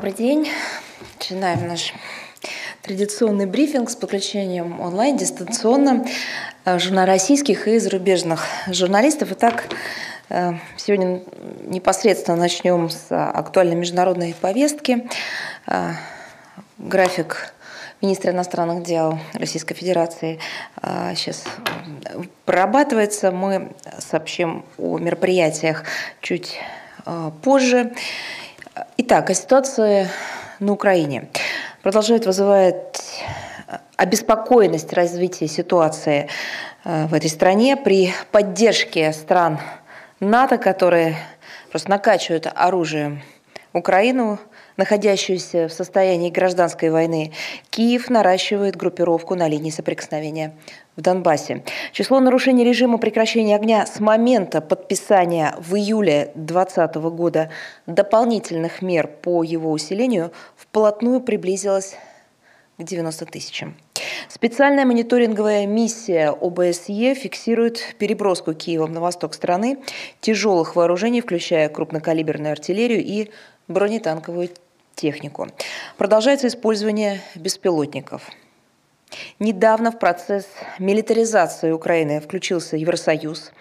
[0.00, 0.48] Добрый день.
[1.18, 1.92] Начинаем наш
[2.80, 6.06] традиционный брифинг с подключением онлайн, дистанционно
[6.64, 9.28] э, российских и зарубежных журналистов.
[9.32, 9.64] Итак,
[10.30, 11.20] э, сегодня
[11.66, 15.06] непосредственно начнем с актуальной международной повестки.
[15.66, 15.90] Э,
[16.78, 17.52] график
[18.00, 20.40] министра иностранных дел Российской Федерации
[21.14, 21.44] сейчас
[22.46, 23.32] прорабатывается.
[23.32, 25.84] Мы сообщим о мероприятиях
[26.22, 26.58] чуть
[27.42, 27.92] позже.
[28.96, 30.08] Итак, о ситуации
[30.58, 31.28] на Украине.
[31.82, 33.22] Продолжает вызывать
[33.96, 36.28] обеспокоенность развития ситуации
[36.84, 39.58] э, в этой стране при поддержке стран
[40.20, 41.16] НАТО, которые
[41.70, 43.22] просто накачивают оружием
[43.72, 44.38] Украину,
[44.76, 47.32] находящуюся в состоянии гражданской войны.
[47.70, 50.54] Киев наращивает группировку на линии соприкосновения
[50.96, 51.62] в Донбассе.
[51.92, 57.50] Число нарушений режима прекращения огня с момента подписания в июле 2020 года
[57.86, 61.96] дополнительных мер по его усилению вплотную приблизилось
[62.78, 63.76] к 90 тысячам.
[64.28, 69.78] Специальная мониторинговая миссия ОБСЕ фиксирует переброску Киевом на восток страны
[70.20, 73.30] тяжелых вооружений, включая крупнокалиберную артиллерию и
[73.68, 74.50] бронетанковую
[74.94, 75.48] технику.
[75.96, 78.22] Продолжается использование беспилотников–
[79.38, 80.46] Недавно в процесс
[80.78, 83.52] милитаризации Украины включился Евросоюз.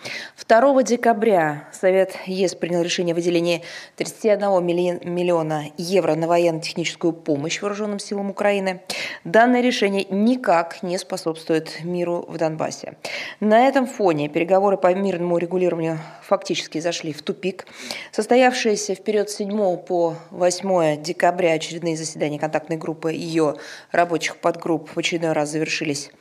[0.47, 3.63] 2 декабря Совет ЕС принял решение о выделении
[3.95, 8.81] 31 миллиона евро на военно-техническую помощь вооруженным силам Украины.
[9.23, 12.95] Данное решение никак не способствует миру в Донбассе.
[13.39, 17.65] На этом фоне переговоры по мирному регулированию фактически зашли в тупик.
[18.11, 23.55] Состоявшиеся в период с 7 по 8 декабря очередные заседания контактной группы ее
[23.91, 26.11] рабочих подгрупп в очередной раз завершились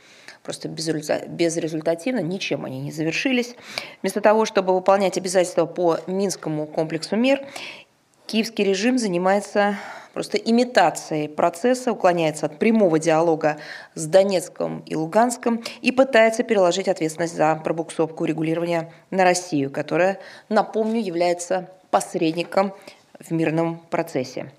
[0.43, 3.55] просто безрезультативно, ничем они не завершились.
[4.01, 7.47] Вместо того, чтобы выполнять обязательства по Минскому комплексу мер,
[8.27, 9.77] киевский режим занимается
[10.15, 13.59] просто имитацией процесса, уклоняется от прямого диалога
[13.95, 20.19] с Донецком и Луганском и пытается переложить ответственность за пробуксовку регулирования на Россию, которая,
[20.49, 22.73] напомню, является посредником
[23.21, 24.51] в мирном процессе.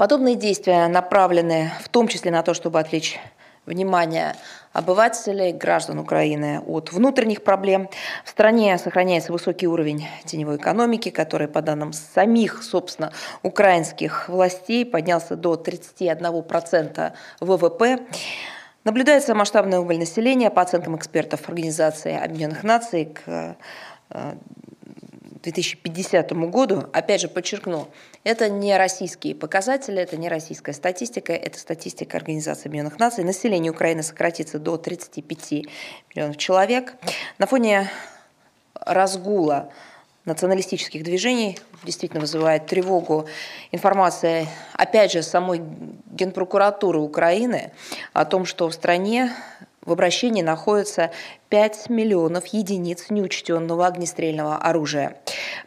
[0.00, 3.20] Подобные действия направлены в том числе на то, чтобы отвлечь
[3.66, 4.34] внимание
[4.72, 7.90] обывателей, граждан Украины от внутренних проблем.
[8.24, 13.12] В стране сохраняется высокий уровень теневой экономики, который, по данным самих, собственно,
[13.42, 17.98] украинских властей, поднялся до 31% ВВП.
[18.84, 23.54] Наблюдается масштабный уголь населения, по оценкам экспертов Организации Объединенных Наций, к
[24.08, 24.34] э,
[25.42, 27.88] 2050 году, опять же подчеркну,
[28.22, 33.24] это не российские показатели, это не российская статистика, это статистика Организации Объединенных Наций.
[33.24, 35.52] Население Украины сократится до 35
[36.14, 36.94] миллионов человек.
[37.38, 37.90] На фоне
[38.74, 39.70] разгула
[40.26, 43.26] националистических движений действительно вызывает тревогу
[43.72, 45.62] информация, опять же, самой
[46.10, 47.72] Генпрокуратуры Украины
[48.12, 49.32] о том, что в стране
[49.84, 51.10] в обращении находится
[51.48, 55.16] 5 миллионов единиц неучтенного огнестрельного оружия.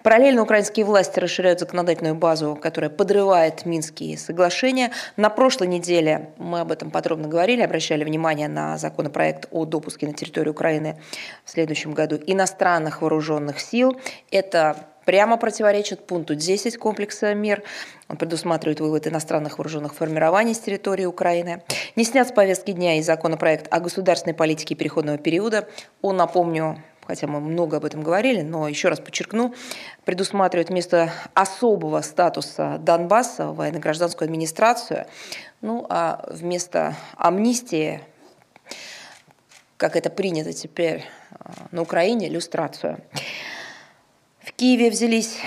[0.04, 4.92] Параллельно украинские власти расширяют законодательную базу, которая подрывает Минские соглашения.
[5.18, 10.14] На прошлой неделе мы об этом подробно говорили, обращали внимание на законопроект о допуске на
[10.14, 11.02] территорию Украины
[11.44, 14.00] в следующем году иностранных вооруженных сил.
[14.30, 17.64] Это прямо противоречит пункту 10 комплекса мер.
[18.10, 21.64] Он предусматривает вывод иностранных вооруженных формирований с территории Украины.
[21.96, 25.68] Не снят с повестки дня и законопроект о государственной политике переходного периода.
[26.02, 29.54] Он, напомню, хотя мы много об этом говорили, но еще раз подчеркну,
[30.06, 35.06] предусматривает вместо особого статуса Донбасса военно-гражданскую администрацию,
[35.62, 38.02] ну а вместо амнистии,
[39.78, 41.36] как это принято теперь э,
[41.72, 43.02] на Украине, иллюстрацию.
[44.44, 45.38] В Киеве взялись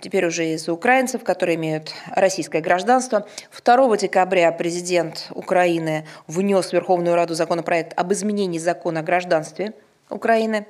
[0.00, 3.26] теперь уже из украинцев, которые имеют российское гражданство.
[3.62, 9.74] 2 декабря президент Украины внес в Верховную Раду законопроект об изменении закона о гражданстве
[10.08, 10.66] Украины.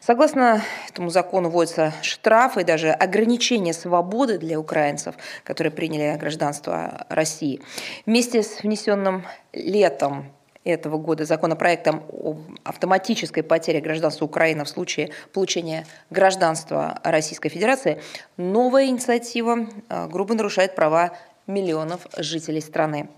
[0.00, 7.60] Согласно этому закону вводятся штрафы и даже ограничения свободы для украинцев, которые приняли гражданство России.
[8.06, 10.32] Вместе с внесенным летом
[10.64, 18.02] этого года законопроектом об автоматической потере гражданства Украины в случае получения гражданства Российской Федерации,
[18.36, 21.12] новая инициатива а, грубо нарушает права
[21.46, 23.08] миллионов жителей страны.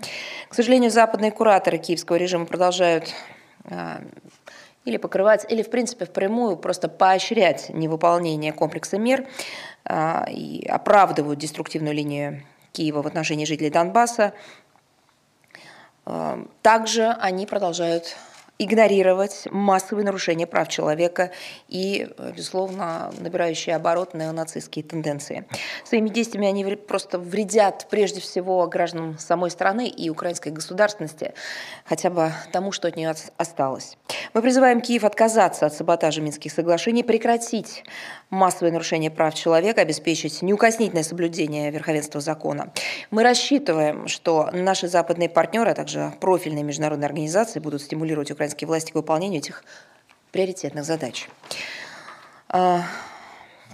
[0.49, 3.13] К сожалению, западные кураторы киевского режима продолжают
[3.65, 4.01] а,
[4.85, 9.27] или покрывать, или, в принципе, впрямую просто поощрять невыполнение комплекса мер
[9.85, 12.43] а, и оправдывают деструктивную линию
[12.73, 14.33] Киева в отношении жителей Донбасса,
[16.63, 18.17] также они продолжают
[18.65, 21.33] игнорировать массовые нарушения прав человека
[21.69, 25.47] и, безусловно, набирающие оборот неонацистские тенденции.
[25.85, 31.35] Своими действиями они просто вредят прежде всего гражданам самой страны и украинской государственности,
[31.85, 33.97] хотя бы тому, что от нее осталось.
[34.35, 37.85] Мы призываем Киев отказаться от саботажа Минских соглашений, прекратить
[38.31, 42.73] массовые нарушения прав человека, обеспечить неукоснительное соблюдение верховенства закона.
[43.11, 48.93] Мы рассчитываем, что наши западные партнеры, а также профильные международные организации будут стимулировать украинские власти
[48.93, 49.65] к выполнению этих
[50.31, 51.29] приоритетных задач.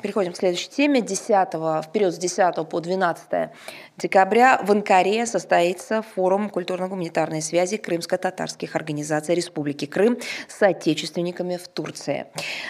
[0.03, 1.01] Переходим к следующей теме.
[1.01, 3.51] 10, в период с 10 по 12
[3.97, 12.27] декабря в Анкаре состоится форум культурно-гуманитарной связи крымско-татарских организаций Республики Крым с соотечественниками в Турции.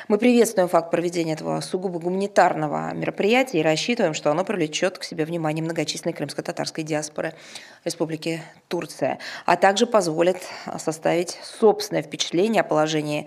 [0.08, 5.24] Мы приветствуем факт проведения этого сугубо гуманитарного мероприятия и рассчитываем, что оно привлечет к себе
[5.24, 7.34] внимание многочисленной крымско-татарской диаспоры
[7.84, 10.38] Республики Турция, а также позволит
[10.78, 13.26] составить собственное впечатление о положении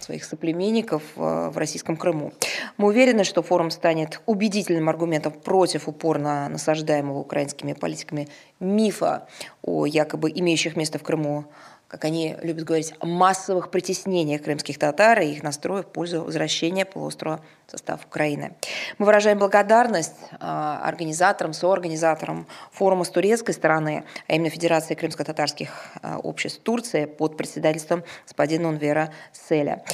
[0.00, 2.32] своих соплеменников э, в российском Крыму.
[2.76, 8.28] Мы уверены, что форум станет убедительным аргументом против упорно насаждаемого украинскими политиками
[8.58, 9.28] мифа
[9.62, 11.44] о якобы имеющих место в Крыму
[11.92, 17.44] как они любят говорить, массовых притеснениях крымских татар и их настроя в пользу возвращения полуострова
[17.66, 18.54] в состав Украины.
[18.96, 25.68] Мы выражаем благодарность а, организаторам, соорганизаторам форума с турецкой стороны, а именно Федерации крымско-татарских
[26.00, 29.84] а, обществ Турции под председательством господина Унвера Селя.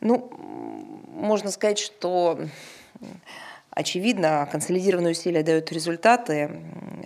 [0.00, 0.32] Ну,
[1.14, 2.40] можно сказать, что
[3.78, 6.50] очевидно, консолидированные усилия дают результаты.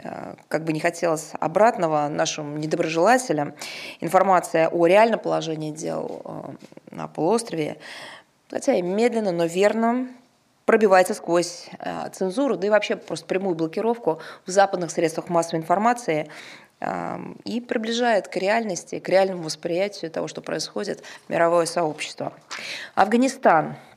[0.03, 3.55] Э, как бы не хотелось обратного нашим недоброжелателям,
[4.01, 7.77] информация о реальном положении дел э, на полуострове,
[8.51, 10.09] хотя и медленно, но верно
[10.65, 16.29] пробивается сквозь э, цензуру, да и вообще просто прямую блокировку в западных средствах массовой информации
[17.45, 22.33] и приближает к реальности, к реальному восприятию того, что происходит мировое сообщество.
[22.97, 23.77] Афганистан–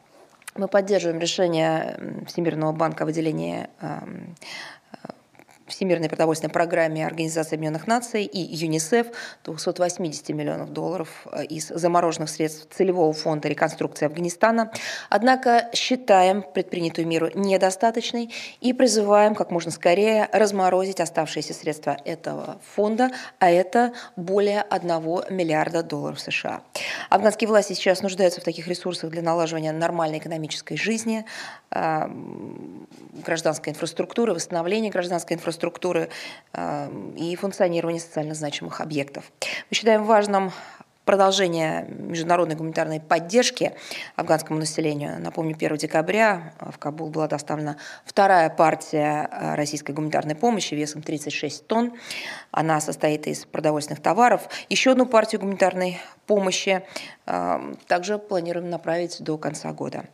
[0.55, 3.67] мы поддерживаем решение Всемирного банка о выделении
[5.75, 9.07] Всемирной продовольственной программе Организации Объединенных Наций и ЮНИСЕФ
[9.43, 14.71] 280 миллионов долларов э, из замороженных средств целевого фонда реконструкции Афганистана.
[15.09, 23.11] Однако считаем предпринятую меру недостаточной и призываем как можно скорее разморозить оставшиеся средства этого фонда,
[23.39, 24.87] а это более 1
[25.29, 26.61] миллиарда долларов США.
[27.09, 31.25] Афганские власти сейчас нуждаются в таких ресурсах для налаживания нормальной экономической жизни,
[31.71, 32.07] э,
[33.25, 36.09] гражданской инфраструктуры, восстановления гражданской инфраструктуры, инфраструктуры
[36.53, 39.31] э, и функционирования социально значимых объектов.
[39.69, 40.51] Мы считаем важным
[41.05, 43.73] продолжение международной гуманитарной поддержки
[44.15, 45.19] афганскому населению.
[45.19, 51.67] Напомню, 1 декабря в Кабул была доставлена вторая партия э, российской гуманитарной помощи весом 36
[51.67, 51.93] тонн.
[52.51, 54.47] Она состоит из продовольственных товаров.
[54.69, 56.83] Еще одну партию гуманитарной помощи
[57.25, 60.05] э, также планируем направить до конца года.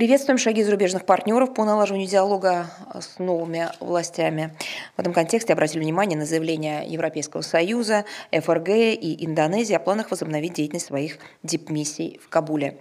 [0.00, 4.56] Приветствуем шаги зарубежных партнеров по налаживанию диалога с новыми властями.
[4.96, 10.54] В этом контексте обратили внимание на заявление Европейского Союза, ФРГ и Индонезии о планах возобновить
[10.54, 12.78] деятельность своих дипмиссий в Кабуле.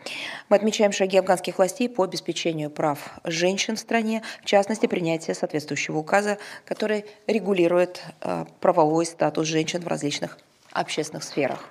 [0.47, 5.97] Мы отмечаем шаги афганских властей по обеспечению прав женщин в стране, в частности, принятие соответствующего
[5.97, 10.37] указа, который регулирует э, правовой статус женщин в различных
[10.71, 11.69] общественных сферах.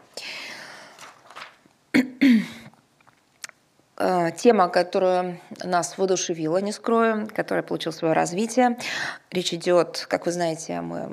[4.00, 8.78] Э, тема, которая нас воодушевила, не скрою, которая получила свое развитие.
[9.32, 11.10] Речь идет, как вы знаете, мы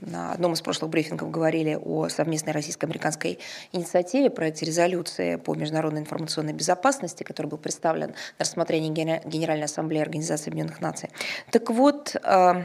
[0.00, 3.38] на одном из прошлых брифингов говорили о совместной российско-американской
[3.72, 10.50] инициативе, проекте резолюции по международной информационной безопасности, который был представлен на рассмотрение Генеральной Ассамблеи Организации
[10.50, 11.10] Объединенных Наций.
[11.52, 12.64] Так вот, э,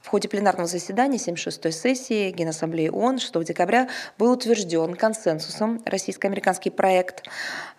[0.00, 7.24] в ходе пленарного заседания 76-й сессии Генассамблеи ООН 6 декабря был утвержден консенсусом российско-американский проект,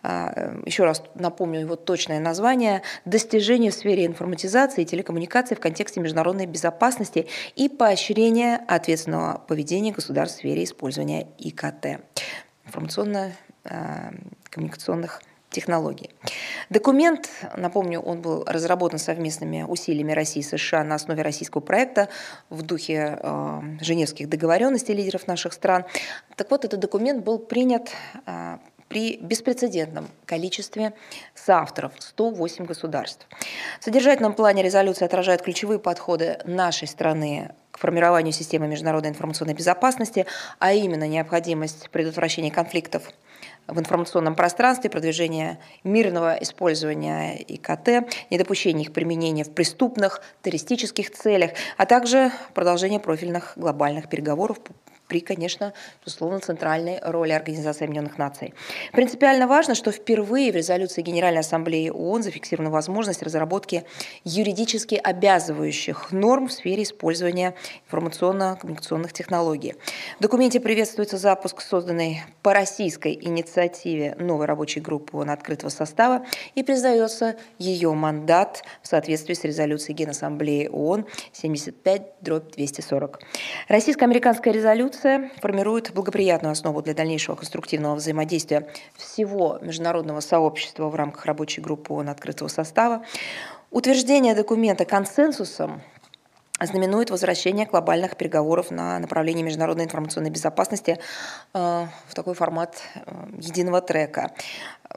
[0.03, 6.01] а, еще раз напомню его точное название, «Достижение в сфере информатизации и телекоммуникации в контексте
[6.01, 12.01] международной безопасности и поощрения ответственного поведения государств в сфере использования ИКТ»
[12.65, 16.09] информационно-коммуникационных технологий.
[16.69, 22.09] Документ, напомню, он был разработан совместными усилиями России и США на основе российского проекта
[22.49, 25.85] в духе э, женевских договоренностей лидеров наших стран.
[26.35, 27.89] Так вот, этот документ был принят
[28.25, 30.93] э, при беспрецедентном количестве
[31.35, 33.27] соавторов– 108 государств.
[33.79, 40.25] В содержательном плане резолюция отражает ключевые подходы нашей страны к формированию системы международной информационной безопасности,
[40.59, 43.11] а именно необходимость предотвращения конфликтов
[43.67, 51.85] в информационном пространстве, продвижение мирного использования ИКТ, недопущение их применения в преступных, террористических целях, а
[51.85, 54.57] также продолжение профильных глобальных переговоров
[55.07, 55.73] при, конечно,
[56.05, 58.53] безусловно, центральной роли Организации Объединенных Наций.
[58.91, 63.85] Принципиально важно, что впервые в резолюции Генеральной Ассамблеи ООН зафиксирована возможность разработки
[64.23, 69.75] юридически обязывающих норм в сфере использования информационно-коммуникационных технологий.
[70.19, 76.63] В документе приветствуется запуск созданной по российской инициативе новой рабочей группы ООН открытого состава и
[76.63, 83.15] признается ее мандат в соответствии с резолюцией Генассамблеи ООН 75-240.
[83.67, 91.25] Российско-американская резолюция Конвенция формирует благоприятную основу для дальнейшего конструктивного взаимодействия всего международного сообщества в рамках
[91.25, 93.03] рабочей группы ООН открытого состава.
[93.69, 95.81] Утверждение документа консенсусом
[96.65, 100.99] знаменует возвращение глобальных переговоров на направлении международной информационной безопасности
[101.53, 104.31] э, в такой формат э, единого трека.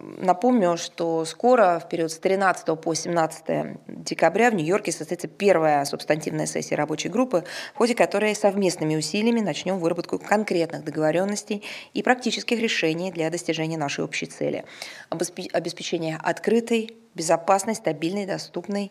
[0.00, 6.46] Напомню, что скоро, в период с 13 по 17 декабря в Нью-Йорке состоится первая субстантивная
[6.46, 13.10] сессия рабочей группы, в ходе которой совместными усилиями начнем выработку конкретных договоренностей и практических решений
[13.10, 14.64] для достижения нашей общей цели–
[15.52, 18.90] обеспечения открытой, безопасной, стабильной, доступной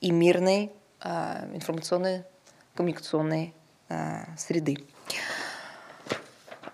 [0.00, 2.24] и мирной информационной
[2.74, 3.54] коммуникационной
[3.88, 4.76] а, среды.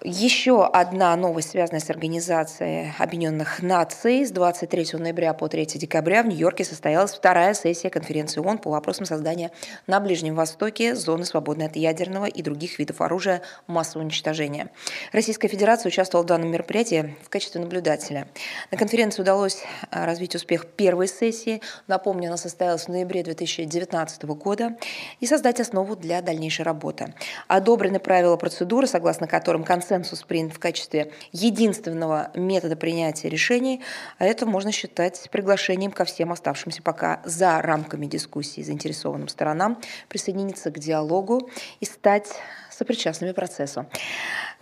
[0.07, 4.27] Еще одна новость, связанная с Организацией Объединенных Наций.
[4.27, 9.07] С 23 ноября по 3 декабря в Нью-Йорке состоялась вторая сессия конференции ООН по вопросам
[9.07, 9.51] создания
[9.87, 14.69] на Ближнем Востоке зоны, свободной от ядерного и других видов оружия массового уничтожения.
[15.13, 18.29] Российская Федерация участвовала в данном мероприятии в качестве наблюдателя.
[18.71, 21.63] На конференции удалось а, развить успех первой сессии.
[21.87, 24.77] Напомню, она состоялась в ноябре 2019 года
[25.21, 27.15] и создать основу для дальнейшей работы.
[27.49, 33.81] Одобрены правила процедуры, согласно которым концерт консенсус принят в качестве единственного метода принятия решений,
[34.19, 40.71] а это можно считать приглашением ко всем оставшимся пока за рамками дискуссии заинтересованным сторонам присоединиться
[40.71, 41.49] к диалогу
[41.79, 42.29] и стать
[42.71, 43.87] сопричастными процессу.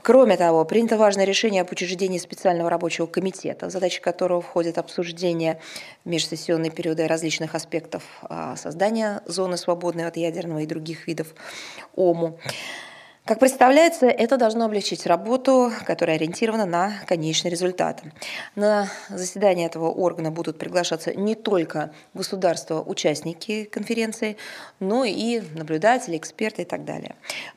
[0.03, 5.61] Кроме того, принято важное решение об учреждении специального рабочего комитета, в задачи которого входит обсуждение
[6.05, 11.29] в межсессионные периоды различных аспектов а, создания зоны, свободной от ядерного и других видов
[11.95, 12.39] ОМУ.
[13.25, 18.03] Как представляется, это должно облегчить работу, которая ориентирована на конечный результат.
[18.57, 24.37] На заседание этого органа будут приглашаться не только государства-участники конференции,
[24.81, 27.15] но и наблюдатели, эксперты и так далее.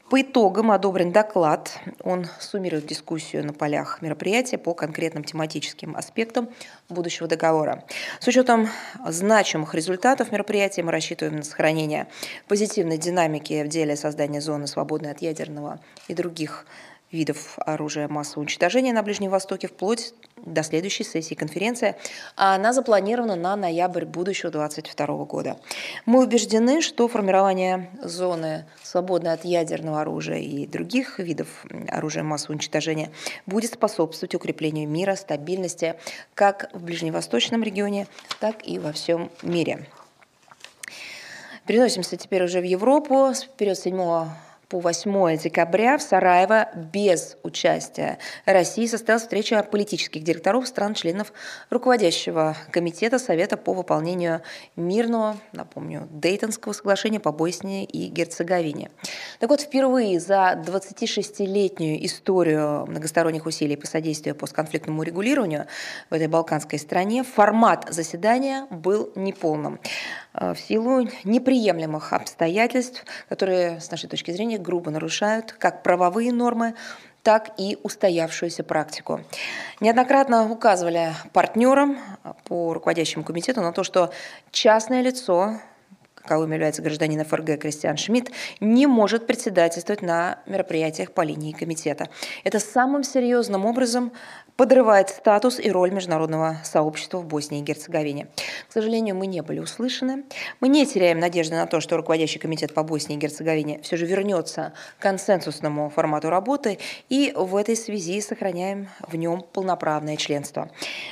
[0.10, 1.80] По итогам одобрен доклад.
[2.04, 6.48] Он суммирует дискуссию на полях мероприятия по конкретным тематическим аспектам
[6.90, 7.84] будущего договора.
[8.20, 8.70] С учетом
[9.08, 12.08] значимых результатов мероприятия мы рассчитываем на сохранение
[12.48, 16.68] позитивной динамики в деле создания зоны, свободной от ядерного и других
[17.16, 20.14] видов оружия массового уничтожения на Ближнем Востоке вплоть
[20.46, 21.96] до следующей сессии конференции.
[22.36, 25.58] Она запланирована на ноябрь будущего 2022 года.
[26.06, 33.12] Мы убеждены, что формирование зоны, свободной от ядерного оружия и других видов оружия массового уничтожения,
[33.46, 35.96] будет способствовать укреплению мира, стабильности
[36.34, 38.08] как в ближневосточном регионе,
[38.40, 39.88] так и во всем мире.
[41.66, 43.34] Переносимся теперь уже в Европу.
[43.34, 44.28] Вперед 7
[44.76, 51.32] по 8 декабря в Сараево без участия России состоялась встреча политических директоров стран-членов
[51.70, 54.42] руководящего комитета Совета по выполнению
[54.76, 58.92] мирного, напомню, Дейтонского соглашения по Боснии и Герцеговине.
[59.40, 65.68] Так вот, впервые за 26-летнюю историю многосторонних усилий по содействию постконфликтному регулированию
[66.10, 69.80] в этой балканской стране формат заседания был неполным
[70.34, 76.76] э, в силу неприемлемых обстоятельств, которые, с нашей точки зрения, грубо нарушают как правовые нормы,
[77.24, 79.22] так и устоявшуюся практику.
[79.80, 81.98] Неоднократно указывали партнерам
[82.44, 84.12] по руководящему комитету на то, что
[84.52, 85.60] частное лицо
[86.26, 92.10] каковым является гражданин ФРГ Кристиан Шмидт, не может председательствовать на мероприятиях по линии комитета.
[92.44, 94.12] Это самым серьезным образом
[94.58, 98.28] подрывает статус и роль международного сообщества в Боснии и Герцеговине.
[98.68, 100.24] К сожалению, мы не были услышаны.
[100.62, 104.06] Мы не теряем надежды на то, что руководящий комитет по Боснии и Герцеговине все же
[104.06, 106.80] вернется к консенсусному формату работы
[107.10, 110.72] и в этой связи сохраняем в нем полноправное членство.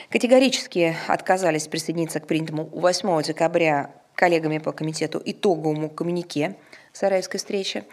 [0.09, 6.55] Категорически отказались присоединиться к принятому 8 декабря коллегами по комитету итоговому коммунике
[6.91, 7.83] Сараевской встречи.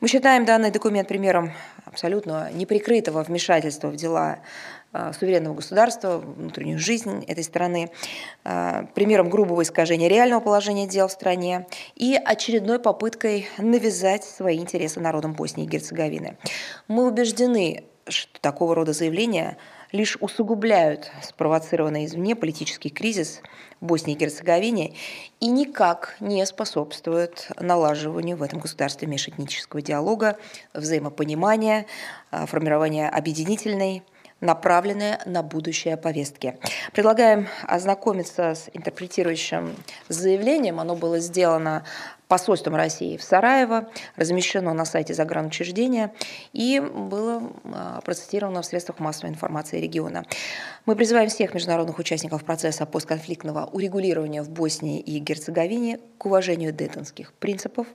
[0.00, 1.52] Мы считаем данный документ примером
[1.84, 4.40] абсолютно неприкрытого вмешательства в дела
[4.92, 7.92] а, суверенного государства, внутреннюю жизнь этой страны,
[8.42, 14.98] а, примером грубого искажения реального положения дел в стране и очередной попыткой навязать свои интересы
[14.98, 16.36] народам Боснии и Герцеговины.
[16.88, 19.58] Мы убеждены, что такого рода заявления
[19.92, 23.40] лишь усугубляют спровоцированный извне политический кризис
[23.80, 24.94] в Боснии и Герцеговине
[25.40, 30.38] и никак не способствуют налаживанию в этом государстве межэтнического диалога,
[30.74, 31.86] взаимопонимания,
[32.30, 34.02] а, формирования объединительной
[34.40, 36.58] направленные на будущее повестки.
[36.92, 39.76] Предлагаем ознакомиться с интерпретирующим
[40.08, 40.80] заявлением.
[40.80, 41.84] Оно было сделано
[42.30, 46.12] посольством России в Сараево, размещено на сайте загранучреждения
[46.52, 50.24] и было а, процитировано в средствах массовой информации региона.
[50.86, 57.32] Мы призываем всех международных участников процесса постконфликтного урегулирования в Боснии и Герцеговине к уважению дейтонских
[57.32, 57.88] принципов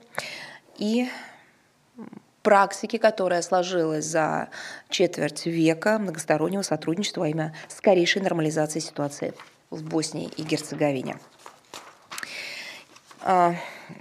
[0.76, 1.08] и
[2.46, 4.50] практики, которая сложилась за
[4.88, 9.34] четверть века многостороннего сотрудничества во имя скорейшей нормализации ситуации
[9.70, 11.18] в Боснии и Герцеговине.
[13.20, 13.56] А,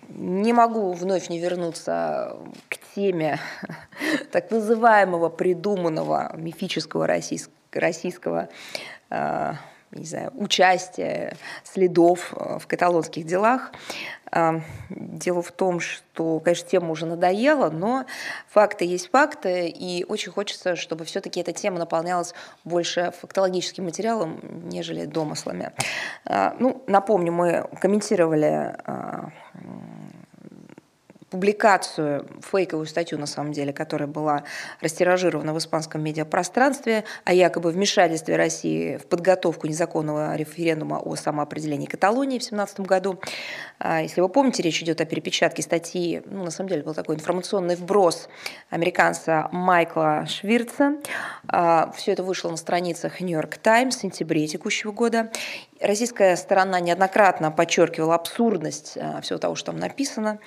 [0.09, 2.37] не могу вновь не вернуться
[2.69, 3.39] к теме
[4.31, 8.49] так называемого придуманного мифического российского
[9.09, 9.55] а,
[9.91, 13.71] не знаю, участия, следов в каталонских делах.
[14.35, 18.05] А, дело в том, что, конечно, тема уже надоела, но
[18.49, 22.33] факты есть факты, и очень хочется, чтобы все-таки эта тема наполнялась
[22.65, 25.71] больше фактологическим материалом, нежели домыслами.
[26.25, 29.29] А, ну, напомню, мы комментировали а,
[31.35, 34.45] публикацию, фейковую статью, на самом деле, которая была
[34.79, 42.37] растиражирована в испанском медиапространстве о якобы вмешательстве России в подготовку незаконного референдума о самоопределении Каталонии
[42.37, 43.19] в 2017 году.
[43.79, 47.15] А, если вы помните, речь идет о перепечатке статьи, ну, на самом деле, был такой
[47.15, 48.29] информационный вброс
[48.69, 50.95] американца Майкла Швирца.
[51.49, 55.31] А, Все это вышло на страницах Нью-Йорк Таймс в сентябре текущего года.
[55.81, 60.39] Российская сторона неоднократно подчеркивала абсурдность а, всего того, что там написано,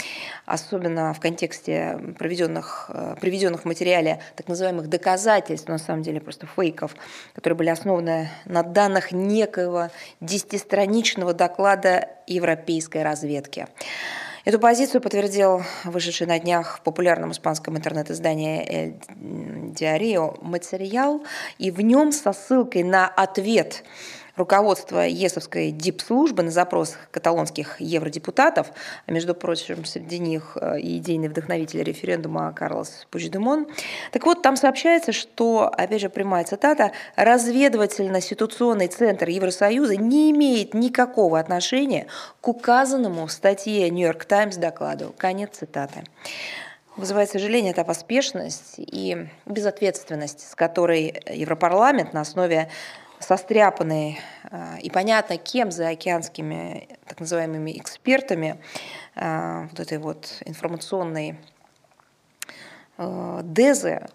[0.46, 6.96] особенно в контексте проведенных, приведенных в материале так называемых доказательств, на самом деле просто фейков,
[7.34, 9.88] которые были основаны на данных некоего
[10.20, 13.66] десятистраничного доклада европейской разведки.
[14.48, 18.94] Эту позицию подтвердил вышедший на днях в популярном испанском интернет-издании «Эль
[19.74, 21.22] Диарио» материал,
[21.58, 23.84] и в нем со ссылкой на ответ
[24.38, 28.68] руководство ЕСовской дипслужбы на запрос каталонских евродепутатов,
[29.06, 33.66] а между прочим, среди них э, и идейный вдохновитель референдума Карлос Пучдемон.
[34.12, 41.38] Так вот, там сообщается, что, опять же, прямая цитата, разведывательно-ситуационный центр Евросоюза не имеет никакого
[41.38, 42.06] отношения
[42.40, 45.14] к указанному в статье «Нью-Йорк Таймс» докладу.
[45.18, 46.04] Конец цитаты.
[46.96, 52.70] Вызывает сожаление эта поспешность и безответственность, с которой Европарламент на основе
[53.28, 54.18] состряпанный
[54.50, 58.58] э, и понятно, кем за океанскими так называемыми экспертами
[59.16, 61.36] э, вот этой вот информационной
[62.96, 64.06] э, дезы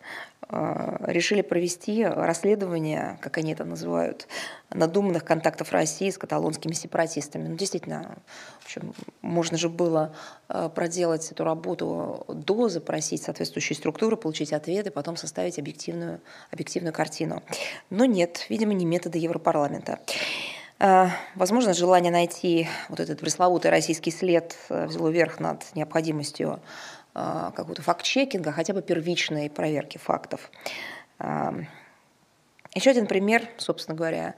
[1.02, 4.28] решили провести расследование, как они это называют,
[4.70, 7.48] надуманных контактов России с каталонскими сепаратистами.
[7.48, 8.18] Ну, действительно,
[8.60, 10.16] в общем, можно же было
[10.50, 17.44] э, проделать эту работу до, запросить соответствующие структуры, получить ответы, потом составить объективную, объективную картину.
[17.90, 20.00] Но нет, видимо, не методы Европарламента.
[20.80, 26.60] Э, возможно, желание найти вот этот пресловутый российский след э, взяло верх над необходимостью
[27.14, 30.50] какого-то факт-чекинга, хотя бы первичной проверки фактов.
[32.76, 34.34] Еще один пример, собственно говоря,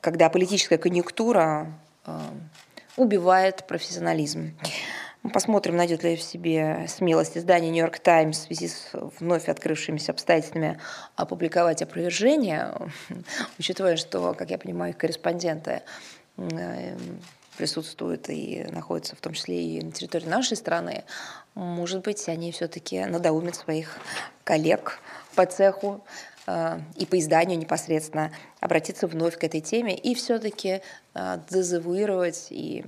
[0.00, 1.72] когда политическая конъюнктура
[2.96, 4.56] убивает профессионализм.
[5.22, 10.12] Мы посмотрим, найдет ли в себе смелость издания «Нью-Йорк Таймс» в связи с вновь открывшимися
[10.12, 10.80] обстоятельствами
[11.14, 12.74] опубликовать опровержение,
[13.58, 15.82] учитывая, что, как я понимаю, их корреспонденты
[17.60, 21.04] присутствуют и находятся в том числе и на территории нашей страны,
[21.54, 23.98] может быть, они все-таки надоумят своих
[24.44, 24.98] коллег
[25.34, 26.02] по цеху
[26.50, 30.82] Э, и по изданию непосредственно обратиться вновь к этой теме и все-таки
[31.14, 32.84] э, дезавуировать и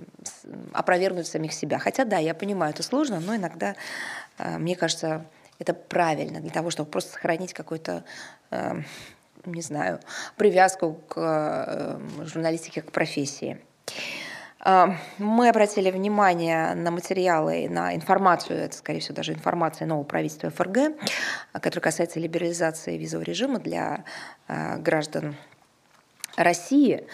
[0.73, 1.79] опровергнуть самих себя.
[1.79, 3.77] Хотя да, я понимаю, это сложно, но иногда,
[4.39, 5.25] э, мне кажется,
[5.59, 8.05] это правильно для того, чтобы просто сохранить какой-то
[9.45, 9.99] не знаю,
[10.37, 13.59] привязку к журналистике, к профессии.
[14.65, 20.51] А, мы обратили внимание на материалы, на информацию, это, скорее всего, даже информация нового правительства
[20.51, 20.97] ФРГ,
[21.53, 24.05] которая касается либерализации визового режима для
[24.47, 25.35] а, граждан
[26.37, 27.05] России.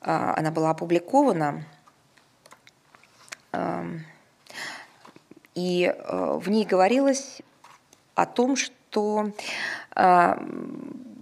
[0.00, 1.64] А, она была опубликована.
[5.56, 7.42] И в ней говорилось
[8.14, 9.32] о том, что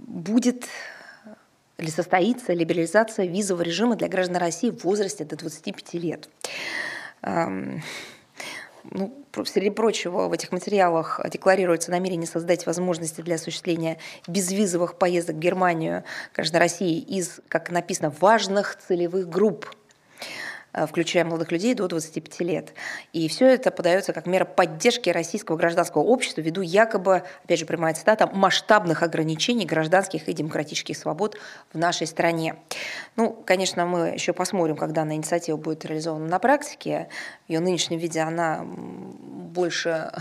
[0.06, 0.68] будет
[1.78, 6.28] или состоится либерализация визового режима для граждан России в возрасте до 25 лет.
[8.90, 15.40] ну, среди прочего, в этих материалах декларируется намерение создать возможности для осуществления безвизовых поездок в
[15.40, 19.70] Германию граждан России из, как написано, важных целевых групп
[20.72, 22.74] включая молодых людей до 25 лет.
[23.12, 27.94] И все это подается как мера поддержки российского гражданского общества ввиду якобы, опять же, прямая
[27.94, 31.36] цитата, масштабных ограничений гражданских и демократических свобод
[31.72, 32.56] в нашей стране.
[33.16, 37.08] Ну, конечно, мы еще посмотрим, когда на инициатива будет реализована на практике.
[37.46, 40.12] В ее нынешнем виде она больше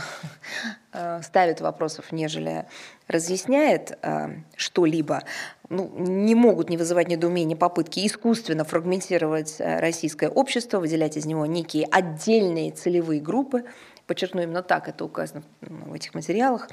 [0.94, 2.66] э, ставит вопросов, нежели
[3.08, 5.24] разъясняет э, что-либо
[5.70, 11.46] ну, не могут не вызывать недоумения попытки искусственно фрагментировать э, российское общество, выделять из него
[11.46, 13.66] некие отдельные целевые группы.
[14.06, 16.70] Подчеркну, именно так это указано в этих материалах.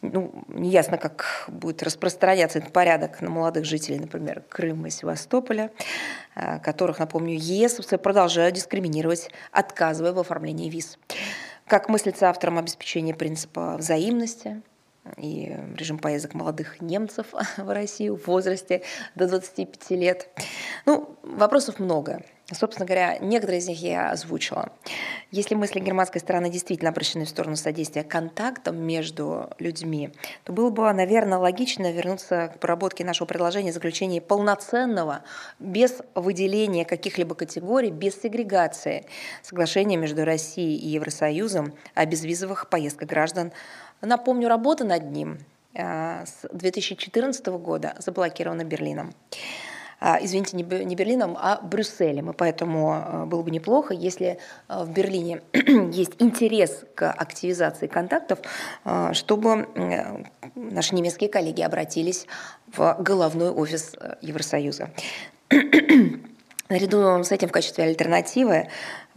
[0.00, 5.70] Ну, неясно, как будет распространяться этот порядок на молодых жителей, например, Крыма и Севастополя,
[6.34, 10.98] э, которых, напомню, ЕС продолжают дискриминировать, отказывая в оформлении виз.
[11.66, 14.62] Как мыслится автором обеспечения принципа взаимности–
[15.16, 18.82] и режим поездок молодых немцев в Россию в возрасте
[19.14, 20.28] до 25 лет.
[20.86, 22.22] Ну, вопросов много.
[22.50, 24.72] Собственно говоря, некоторые из них я озвучила.
[25.30, 30.12] Если мысли германской стороны действительно обращены в сторону содействия контактам между людьми,
[30.44, 35.24] то было бы, наверное, логично вернуться к проработке нашего предложения о заключении полноценного,
[35.58, 39.04] без выделения каких-либо категорий, без сегрегации
[39.42, 43.52] соглашения между Россией и Евросоюзом о безвизовых поездках граждан
[44.00, 45.38] Напомню, работа над ним
[45.74, 49.12] э, с 2014 года заблокирована Берлином.
[50.00, 50.62] А, извините, не
[50.94, 52.30] Берлином, а Брюсселем.
[52.30, 58.38] И поэтому э, было бы неплохо, если э, в Берлине есть интерес к активизации контактов,
[59.12, 59.68] чтобы
[60.54, 62.26] наши немецкие коллеги обратились
[62.68, 64.90] в головной офис Евросоюза.
[66.68, 68.68] Наряду с этим в качестве альтернативы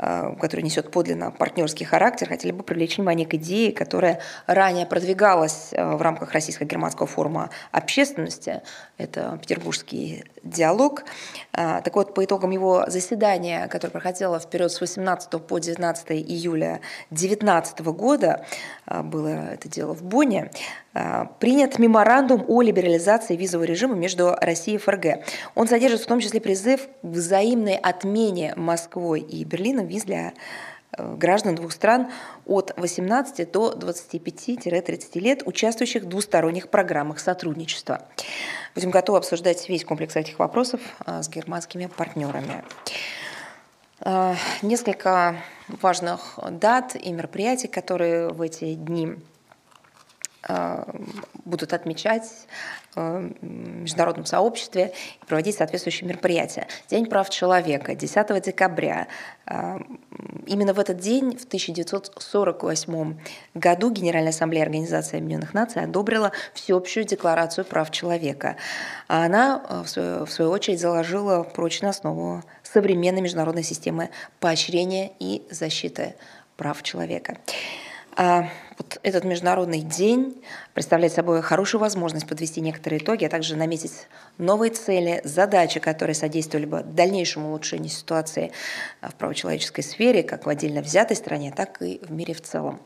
[0.02, 5.96] который несет подлинно партнерский характер, хотели бы привлечь внимание к идее, которая ранее продвигалась э,
[5.96, 8.64] в рамках Российско-германского форума общественности.
[8.98, 11.04] Это петербургский диалог.
[11.54, 16.12] Э, так вот, по итогам его заседания, которое проходило в период с 18 по 19
[16.12, 18.46] июля 2019 года,
[18.88, 20.50] было это дело в Бонне,
[21.40, 25.26] принят меморандум о либерализации визового режима между Россией и ФРГ.
[25.56, 30.34] Он содержит в том числе призыв к взаимной отмене Москвой и Берлином виз для
[30.98, 32.12] э, граждан двух стран
[32.46, 38.02] от 18 до 25-30 лет, участвующих в двусторонних программах сотрудничества.
[38.76, 42.64] Будем готовы обсуждать весь комплекс этих вопросов э, с германскими партнерами.
[44.04, 45.38] Э, несколько
[45.70, 49.16] важных дат и мероприятий, которые в эти дни
[51.46, 52.24] будут отмечать
[52.96, 56.68] в международном сообществе и проводить соответствующие мероприятия.
[56.90, 59.08] День прав человека, 10 декабря.
[59.46, 59.80] А,
[60.46, 63.18] именно в этот день, в 1948
[63.54, 68.58] году, Генеральная ассамблея Организации Объединенных Наций одобрила всеобщую декларацию прав человека.
[69.08, 76.16] А она, а, в свою очередь, заложила прочную основу современной международной системы поощрения и защиты
[76.58, 77.38] прав человека.
[78.82, 80.42] Вот этот международный день
[80.74, 84.08] представляет собой хорошую возможность подвести некоторые итоги, а также наметить
[84.40, 88.52] новые цели, задачи, которые содействовали бы дальнейшему улучшению ситуации
[89.00, 92.82] в правочеловеческой сфере, как в отдельно взятой стране, так и в мире в целом.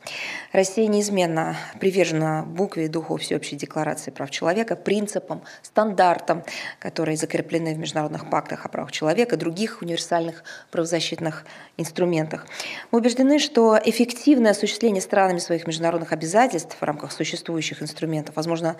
[0.52, 6.44] Россия неизменно привержена букве и духу Всеобщей декларации прав человека, принципам, стандартам,
[6.80, 11.46] которые закреплены в международных пактах о правах человека, других универсальных правозащитных
[11.78, 12.48] инструментах.
[12.92, 18.76] Мы убеждены, что эффективное осуществление странами своих международных международных обязательств в рамках существующих инструментов возможно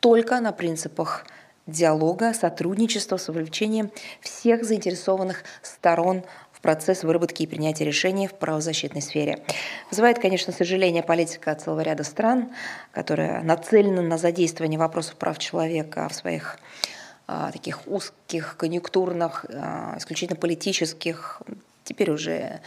[0.00, 1.24] только на принципах
[1.66, 9.00] диалога, сотрудничества с вовлечением всех заинтересованных сторон в процесс выработки и принятия решений в правозащитной
[9.00, 9.44] сфере.
[9.90, 12.50] Вызывает, конечно, сожаление политика целого ряда стран,
[12.90, 16.58] которая нацелена на задействование вопросов прав человека в своих
[17.28, 21.42] а, таких узких, конъюнктурных, а, исключительно политических,
[21.90, 22.60] теперь уже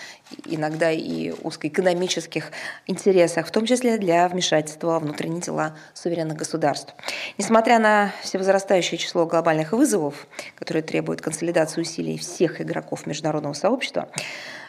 [0.46, 2.52] иногда и узкоэкономических
[2.88, 6.94] интересах, в том числе для вмешательства во внутренние дела суверенных государств.
[7.38, 14.10] Несмотря на всевозрастающее число глобальных вызовов, которые требуют консолидации усилий всех игроков международного сообщества,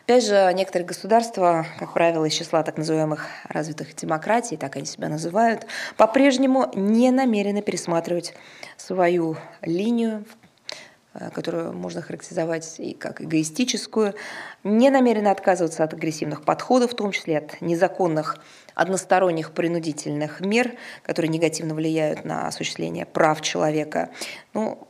[0.06, 5.08] Опять же, некоторые государства, как правило, из числа так называемых развитых демократий, так они себя
[5.08, 8.34] называют, по-прежнему не намерены пересматривать
[8.76, 10.43] свою линию Э,
[11.34, 14.14] которую можно характеризовать и как эгоистическую,
[14.64, 18.38] не намерена отказываться от агрессивных подходов, в том числе от незаконных
[18.74, 24.10] односторонних принудительных мер, которые негативно влияют на осуществление прав человека.
[24.52, 24.88] Ну,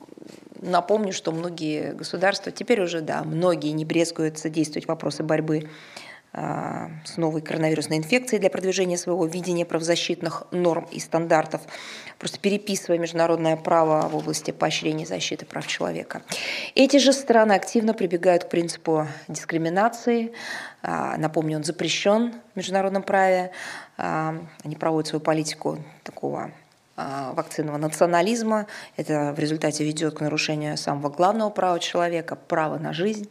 [0.61, 5.69] напомню, что многие государства, теперь уже, да, многие не брезгуют содействовать вопросы борьбы
[6.35, 11.61] с новой коронавирусной инфекцией для продвижения своего видения правозащитных норм и стандартов,
[12.19, 16.23] просто переписывая международное право в области поощрения защиты прав человека.
[16.75, 20.33] Эти же страны активно прибегают к принципу дискриминации.
[20.83, 23.53] А, напомню, он запрещен в международном праве.
[23.97, 26.51] Они проводят свою политику такого
[26.97, 28.67] а, вакцинного национализма.
[28.97, 33.31] Это в результате ведет к нарушению самого главного права человека– права на жизнь.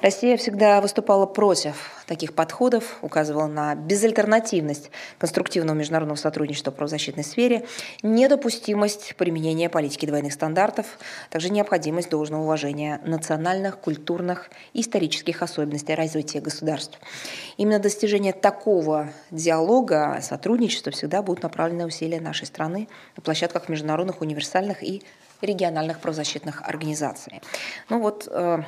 [0.00, 7.66] Россия всегда выступала против таких подходов, указывала на безальтернативность конструктивного международного сотрудничества в правозащитной сфере,
[8.02, 10.86] недопустимость применения политики двойных стандартов,
[11.30, 16.98] также необходимость должного уважения национальных, культурных и исторических особенностей развития государств.
[17.56, 24.84] Именно достижение такого диалога, сотрудничества всегда будут направлены усилия нашей страны на площадках международных, универсальных
[24.84, 25.02] и
[25.40, 27.40] региональных правозащитных организаций.
[27.88, 28.62] Ну вот э,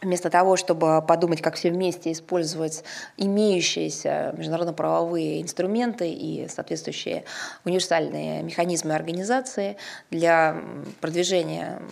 [0.00, 2.84] Вместо того, чтобы подумать, как все вместе использовать
[3.16, 7.24] имеющиеся международно-правовые инструменты и соответствующие
[7.64, 9.76] универсальные механизмы организации
[10.10, 10.56] для
[11.00, 11.82] продвижения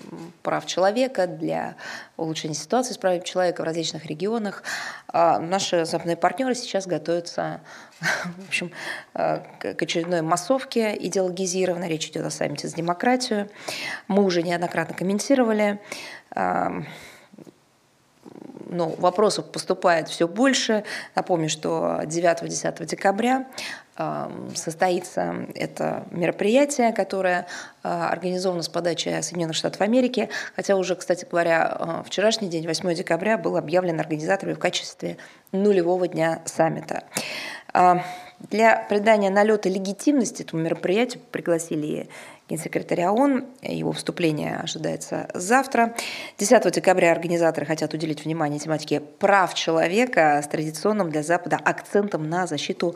[0.43, 1.75] прав человека, для
[2.17, 4.63] улучшения ситуации с правами человека в различных регионах,
[5.09, 7.61] а наши западные партнеры сейчас готовятся
[8.01, 8.71] в общем,
[9.15, 11.89] к очередной массовке идеологизированной.
[11.89, 13.49] Речь идет о саммите за демократию.
[14.07, 15.81] Мы уже неоднократно комментировали
[18.69, 20.85] ну, вопросов поступает все больше.
[21.15, 23.47] Напомню, что 9-10 декабря
[24.55, 27.47] состоится это мероприятие, которое
[27.83, 32.95] а, организовано с подачи Соединенных Штатов Америки, хотя уже, кстати говоря, а, вчерашний день, 8
[32.95, 35.17] декабря, был объявлен организаторами в качестве
[35.53, 37.05] нулевого дня саммита.
[37.73, 38.03] А,
[38.51, 42.11] для придания налета легитимности этому мероприятию пригласили
[42.49, 43.45] генсекретаря ООН.
[43.63, 45.95] Его вступление ожидается завтра.
[46.39, 52.47] 10 декабря организаторы хотят уделить внимание тематике прав человека с традиционным для Запада акцентом на
[52.47, 52.95] защиту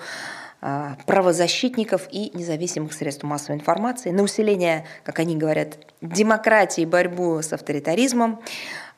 [0.63, 7.53] а, правозащитников и независимых средств массовой информации, на усиление, как они говорят, демократии борьбу с
[7.53, 8.41] авторитаризмом.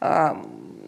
[0.01, 0.45] А,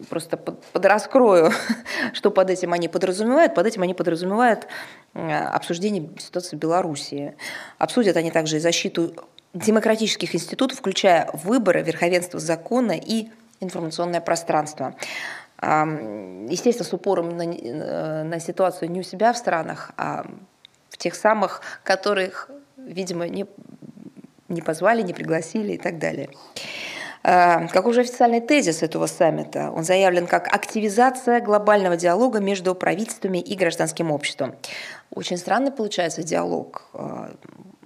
[0.09, 1.51] просто подраскрою,
[2.13, 3.55] что под этим они подразумевают.
[3.55, 4.67] Под этим они подразумевают
[5.13, 7.35] обсуждение ситуации в Белоруссии.
[7.77, 9.13] Обсудят они также и защиту
[9.55, 13.29] демократических институтов, включая выборы, верховенство закона и
[13.61, 14.95] информационное пространство.
[15.61, 20.25] Естественно, с упором на, э, на ситуацию не у себя в странах, а
[20.89, 23.45] в тех самых, которых, видимо, не,
[24.49, 26.29] не позвали, не пригласили и так далее.
[27.23, 33.55] Как уже официальный тезис этого саммита, он заявлен как активизация глобального диалога между правительствами и
[33.55, 34.53] гражданским обществом.
[35.09, 37.31] Очень странный получается диалог а,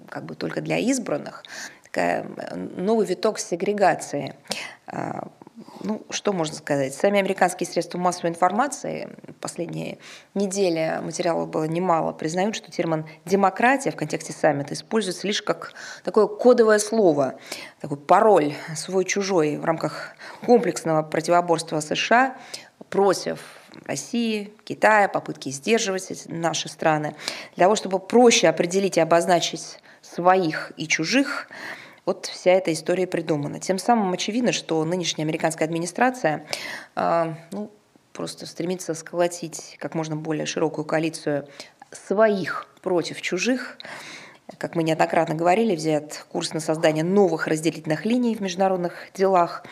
[0.10, 1.44] как бы только для избранных,
[1.84, 4.36] такая новый виток сегрегации.
[4.88, 5.28] А,
[5.82, 6.94] ну, что можно сказать?
[6.94, 9.10] Сами американские средства массовой информации,
[9.42, 9.98] последние
[10.34, 16.28] недели материалов было немало, признают, что термин «демократия» в контексте саммита используется лишь как такое
[16.28, 17.36] кодовое слово,
[17.82, 22.36] такой пароль свой-чужой в рамках комплексного противоборства США
[22.90, 23.40] против
[23.86, 27.16] России, Китая, попытки сдерживать наши страны,
[27.56, 29.80] для того, чтобы проще определить и обозначить
[30.20, 31.48] своих и чужих,
[32.06, 33.60] вот вся эта история придумана.
[33.62, 36.46] Тем самым очевидно, что нынешняя американская администрация
[36.98, 37.72] э, ну,
[38.12, 41.48] просто стремится сколотить как можно более широкую коалицию
[41.92, 43.78] своих против чужих.
[44.58, 49.64] Как мы неоднократно говорили, взят курс на создание новых разделительных линий в международных делах.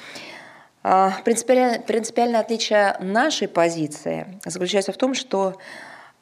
[0.82, 5.58] А, принципиальное, принципиальное отличие нашей позиции заключается в том, что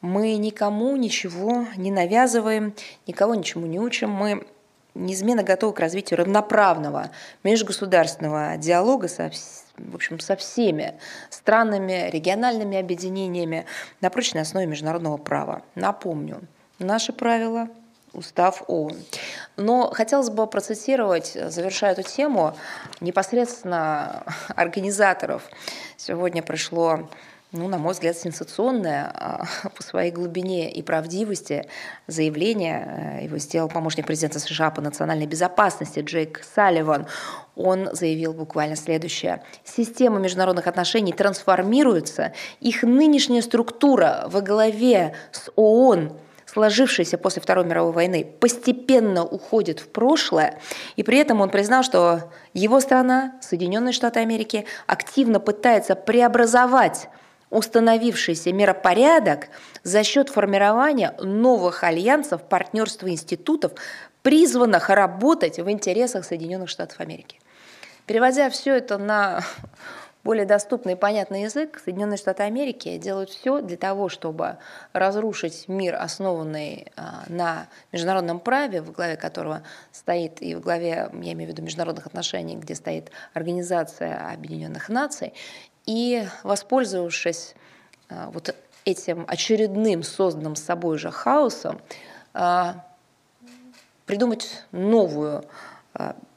[0.00, 2.74] мы никому ничего не навязываем,
[3.06, 4.10] никого ничему не учим.
[4.10, 4.46] Мы
[4.94, 7.10] неизменно готовы к развитию равноправного
[7.44, 9.30] межгосударственного диалога со,
[9.76, 10.94] в общем, со всеми
[11.30, 13.66] странами, региональными объединениями
[14.00, 15.62] на прочной основе международного права.
[15.74, 16.40] Напомню,
[16.78, 17.68] наши правила
[18.12, 18.96] устав ООН.
[19.56, 22.56] Но хотелось бы процитировать, завершая эту тему,
[23.00, 24.24] непосредственно
[24.56, 25.42] организаторов.
[25.98, 27.08] Сегодня пришло
[27.52, 29.44] ну, на мой взгляд, сенсационное а,
[29.76, 31.66] по своей глубине и правдивости
[32.06, 33.18] заявление.
[33.20, 37.06] Э, его сделал помощник президента США по национальной безопасности Джейк Салливан.
[37.54, 39.42] Он заявил буквально следующее.
[39.64, 47.92] Система международных отношений трансформируется, их нынешняя структура во главе с ООН сложившаяся после Второй мировой
[47.92, 50.58] войны, постепенно уходит в прошлое,
[50.94, 57.08] и при этом он признал, что его страна, Соединенные Штаты Америки, активно пытается преобразовать
[57.56, 59.48] установившийся миропорядок
[59.82, 63.72] за счет формирования новых альянсов, партнерства институтов,
[64.20, 67.38] призванных работать в интересах Соединенных Штатов Америки.
[68.04, 69.42] Переводя все это на
[70.22, 74.58] более доступный и понятный язык, Соединенные Штаты Америки делают все для того, чтобы
[74.92, 81.32] разрушить мир, основанный а, на международном праве, в главе которого стоит, и в главе, я
[81.32, 85.32] имею в виду международных отношений, где стоит Организация Объединенных Наций,
[85.86, 87.54] и воспользовавшись
[88.08, 91.80] а, вот этим очередным созданным собой же хаосом,
[92.34, 92.84] а,
[94.04, 95.44] придумать новую,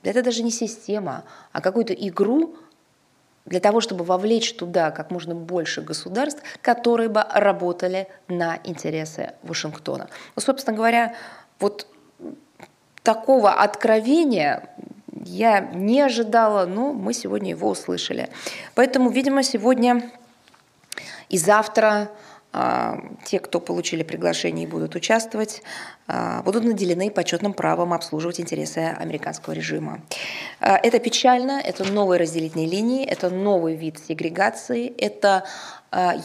[0.01, 2.55] это даже не система, а какую-то игру,
[3.45, 10.07] для того, чтобы вовлечь туда как можно больше государств, которые бы работали на интересы Вашингтона.
[10.35, 11.15] Ну, собственно говоря,
[11.59, 11.87] вот
[13.01, 14.69] такого откровения
[15.25, 18.29] я не ожидала, но мы сегодня его услышали.
[18.75, 20.11] Поэтому, видимо, сегодня
[21.29, 22.09] и завтра
[22.51, 25.61] а, те, кто получили приглашение и будут участвовать,
[26.07, 30.01] а, будут наделены почетным правом обслуживать интересы американского режима.
[30.59, 35.43] А, это печально, это новые разделительные линии, это новый вид сегрегации, это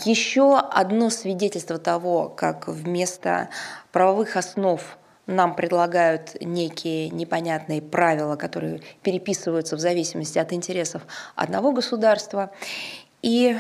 [0.05, 3.49] еще одно свидетельство того, как вместо
[3.93, 4.83] правовых основ
[5.27, 11.03] нам предлагают некие непонятные правила, которые переписываются в зависимости от интересов
[11.35, 12.51] одного государства.
[13.23, 13.57] И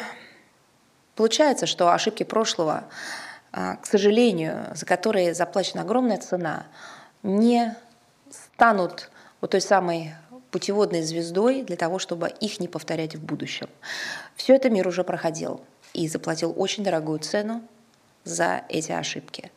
[1.16, 2.85] Получается, что ошибки прошлого,
[3.53, 6.66] а, к сожалению, за которые заплачена огромная цена,
[7.22, 7.74] не
[8.31, 10.14] станут вот той самой
[10.50, 13.68] путеводной звездой для того, чтобы их не повторять в будущем.
[14.35, 15.61] Все это мир уже проходил
[15.92, 17.62] и заплатил очень дорогую цену
[18.24, 19.53] за эти ошибки.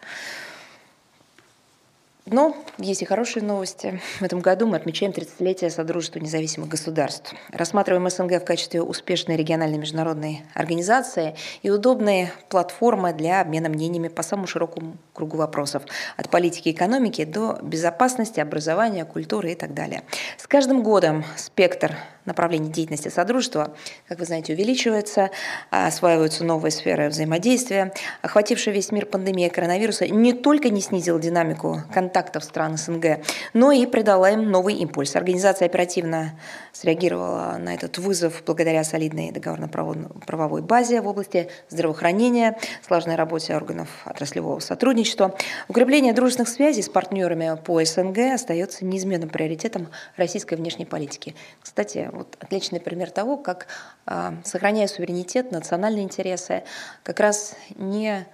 [2.30, 4.02] Но есть и хорошие новости.
[4.20, 7.34] В этом году мы отмечаем 30-летие Содружества независимых государств.
[7.52, 14.24] Рассматриваем СНГ в качестве успешной региональной международной организации и удобной платформы для обмена мнениями по
[14.24, 15.84] самому широкому кругу вопросов.
[16.18, 20.04] От политики и экономики до безопасности, образования, культуры и так далее.
[20.38, 21.96] С каждым годом спектр
[22.28, 23.74] направлений деятельности Содружества,
[24.08, 25.32] как вы знаете, увеличивается,
[25.72, 27.94] осваиваются новые сферы взаимодействия.
[28.22, 33.86] Охватившая весь мир пандемия коронавируса не только не снизила динамику контактов стран СНГ, но и
[33.86, 35.16] придала им новый импульс.
[35.16, 36.38] Организация оперативно
[36.80, 44.60] среагировала на этот вызов благодаря солидной договорно-правовой базе в области здравоохранения, слаженной работе органов отраслевого
[44.60, 45.36] сотрудничества.
[45.68, 49.88] Укрепление дружественных связей с партнерами по СНГ остается неизменным приоритетом
[50.18, 51.36] российской внешней политики.
[51.62, 53.68] Кстати, вот отличный пример того, как,
[54.06, 56.63] а, сохраняя суверенитет, национальные интересы,
[57.04, 58.28] как раз не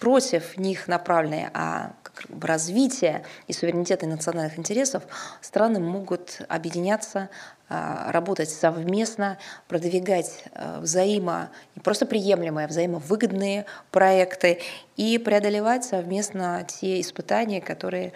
[0.00, 5.02] против них направленные, а как бы развитие и суверенитета и национальных интересов,
[5.40, 7.28] страны могут объединяться,
[7.68, 14.60] а, работать совместно, продвигать а, взаимо, не просто приемлемые, а взаимовыгодные проекты
[14.96, 18.12] и преодолевать совместно те испытания, которые,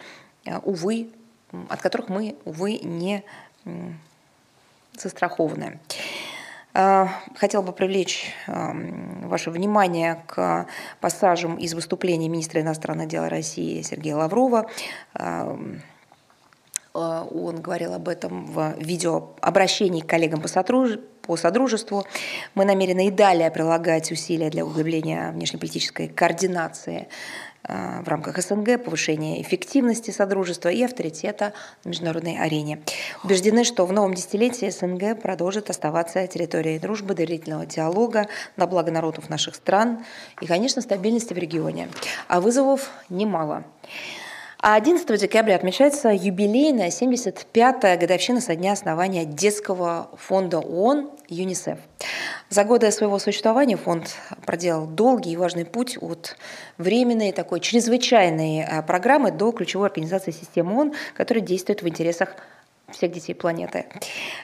[0.62, 1.10] увы,
[1.68, 3.24] от которых мы, увы, не
[4.94, 5.78] застрахованы.
[6.72, 10.66] А, хотела бы привлечь ваше внимание к
[11.00, 14.66] пассажам из выступления министра иностранных дел России Сергея Лаврова.
[15.14, 15.58] А,
[16.92, 20.48] он говорил об этом в видеообращении к коллегам по,
[21.22, 22.04] по содружеству.
[22.54, 27.08] Мы намерены и далее прилагать усилия для углубления внешнеполитической координации
[27.66, 31.52] в рамках СНГ, повышения эффективности Содружества и авторитета
[31.84, 32.80] на международной арене.
[33.22, 39.28] Убеждены, что в новом десятилетии СНГ продолжит оставаться территорией дружбы, доверительного диалога на благо народов
[39.28, 40.04] наших стран
[40.40, 41.88] и, конечно, стабильности в регионе.
[42.28, 43.64] А вызовов немало.
[44.62, 51.78] А 11 декабря отмечается юбилейная 75-я годовщина со дня основания детского фонда ООН ЮНИСЕФ.
[52.50, 56.36] За годы своего существования фонд проделал долгий и важный путь от
[56.76, 62.36] временной такой чрезвычайной а, программы до ключевой организации системы ООН, которая действует в интересах
[62.92, 63.86] всех детей планеты.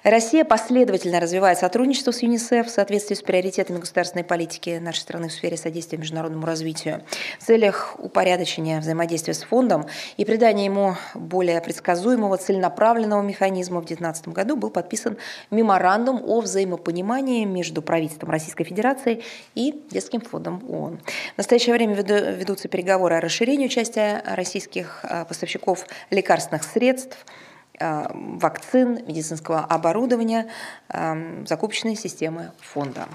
[0.03, 5.33] Россия последовательно развивает сотрудничество с ЮНИСЕФ в соответствии с приоритетами государственной политики нашей страны в
[5.33, 7.03] сфере содействия международному развитию.
[7.39, 14.29] В целях упорядочения взаимодействия с фондом и придания ему более предсказуемого, целенаправленного механизма в 2019
[14.29, 15.17] году был подписан
[15.51, 19.23] меморандум о взаимопонимании между правительством Российской Федерации
[19.55, 21.01] и Детским фондом ООН.
[21.35, 27.25] В настоящее время ведутся переговоры о расширении участия российских а, поставщиков лекарственных средств–
[27.81, 30.49] вакцин, медицинского оборудования,
[30.89, 33.07] э, закупочной системы фонда.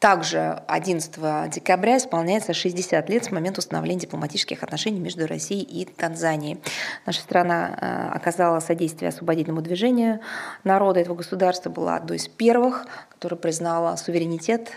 [0.00, 6.58] Также 11 декабря исполняется 60 лет с момента установления дипломатических отношений между Россией и Танзанией.
[7.04, 10.20] Наша страна э, оказала содействие освободительному движению
[10.64, 14.70] народа этого государства, была одной из первых, которая признала суверенитет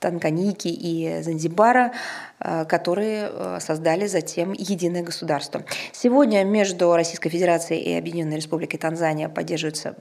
[0.00, 1.92] Танганьики и Занзибара,
[2.40, 5.62] э, которые э, создали затем единое государство.
[5.92, 9.94] Сегодня между Российской Федерацией и Объединенной Республикой Танзания поддерживаются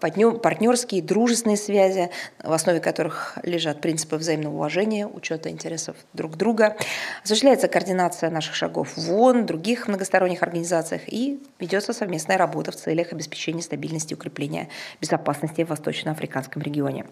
[0.00, 2.10] партнерские, дружественные связи,
[2.42, 6.76] в основе которых лежат принципы взаимного уважения, учета интересов друг друга.
[7.24, 13.12] Осуществляется координация наших шагов в ООН, других многосторонних организациях и ведется совместная работа в целях
[13.12, 14.68] обеспечения стабильности и укрепления
[15.00, 17.04] безопасности в Восточноафриканском регионе.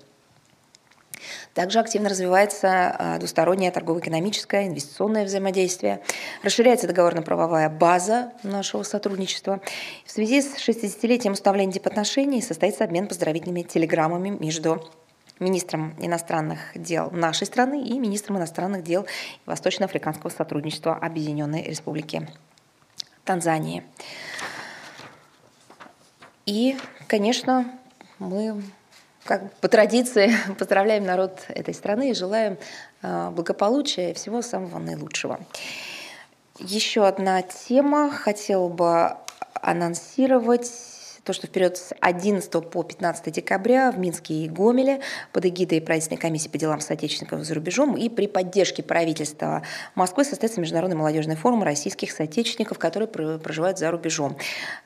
[1.59, 6.01] Также активно развивается а, двустороннее торгово-экономическое, инвестиционное взаимодействие.
[6.45, 9.61] Расширяется договорно-правовая база нашего сотрудничества.
[10.07, 14.89] В связи с 60-летием установления дипотношений состоится обмен поздравительными телеграммами между
[15.41, 19.09] министром иностранных дел нашей страны и министром иностранных дел
[19.45, 22.29] Восточноафриканского сотрудничества Объединенной Республики
[23.25, 23.83] Танзании.
[26.47, 26.77] И,
[27.09, 27.69] конечно,
[28.21, 28.63] мы
[29.29, 32.57] как по традиции поздравляем народ этой страны и желаем
[33.03, 35.39] э, благополучия и всего самого наилучшего.
[36.59, 39.17] Еще одна тема хотела бы
[39.53, 40.67] анонсировать
[41.29, 46.19] то, что вперед с 11 по 15 декабря в Минске и Гомеле под эгидой правительственной
[46.19, 49.63] комиссии по делам соотечественников за рубежом и при поддержке правительства
[49.95, 54.39] Москвы состоится Международный молодежный форум российских соотечественников, которые проживают за рубежом.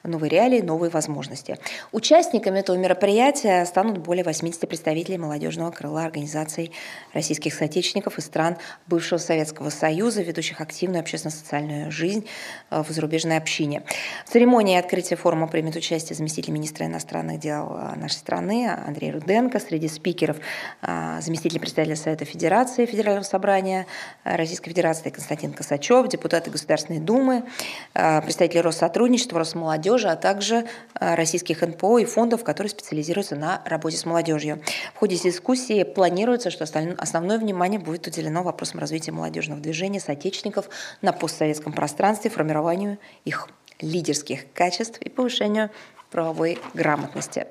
[0.02, 1.58] Новые реалии, новые возможности.
[1.92, 6.72] Участниками этого мероприятия станут более 80 представителей молодежного крыла организаций
[7.12, 8.56] российских соотечественников из стран
[8.88, 12.26] бывшего Советского Союза, ведущих активную общественно-социальную жизнь
[12.68, 13.84] в зарубежной общине.
[14.26, 19.10] В церемонии открытия форума примет участие заместитель заместитель министра иностранных дел а, нашей страны Андрей
[19.10, 20.38] Руденко, среди спикеров
[20.80, 23.86] а, заместитель председателя Совета Федерации Федерального собрания
[24.24, 27.44] а, Российской Федерации Константин Косачев, депутаты Государственной Думы,
[27.92, 30.64] представители Россотрудничества, Росмолодежи, а также
[30.98, 34.62] российских НПО и фондов, которые специализируются на работе с молодежью.
[34.94, 40.68] В ходе дискуссии планируется, что основное внимание будет уделено вопросам развития молодежного движения соотечественников
[41.02, 43.48] на постсоветском пространстве, формированию их
[43.82, 45.70] лидерских качеств и повышению
[46.12, 47.46] правовой грамотности.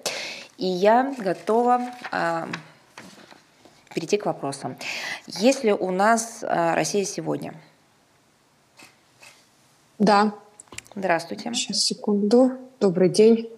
[0.57, 1.81] И я готова
[2.11, 2.45] э,
[3.93, 4.77] перейти к вопросам.
[5.27, 7.55] Есть ли у нас э, Россия сегодня?
[9.97, 10.33] Да.
[10.95, 11.53] Здравствуйте.
[11.53, 12.51] Сейчас, секунду.
[12.79, 13.49] Добрый день.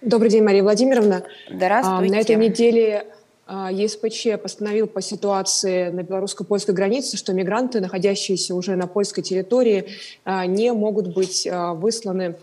[0.00, 1.24] Добрый день, Мария Владимировна.
[1.48, 2.12] Здравствуйте.
[2.12, 8.74] На этой неделе а, ЕСПЧ постановил по ситуации на белорусско-польской границе, что мигранты, находящиеся уже
[8.76, 9.88] на польской территории,
[10.24, 12.36] а, не могут быть а, высланы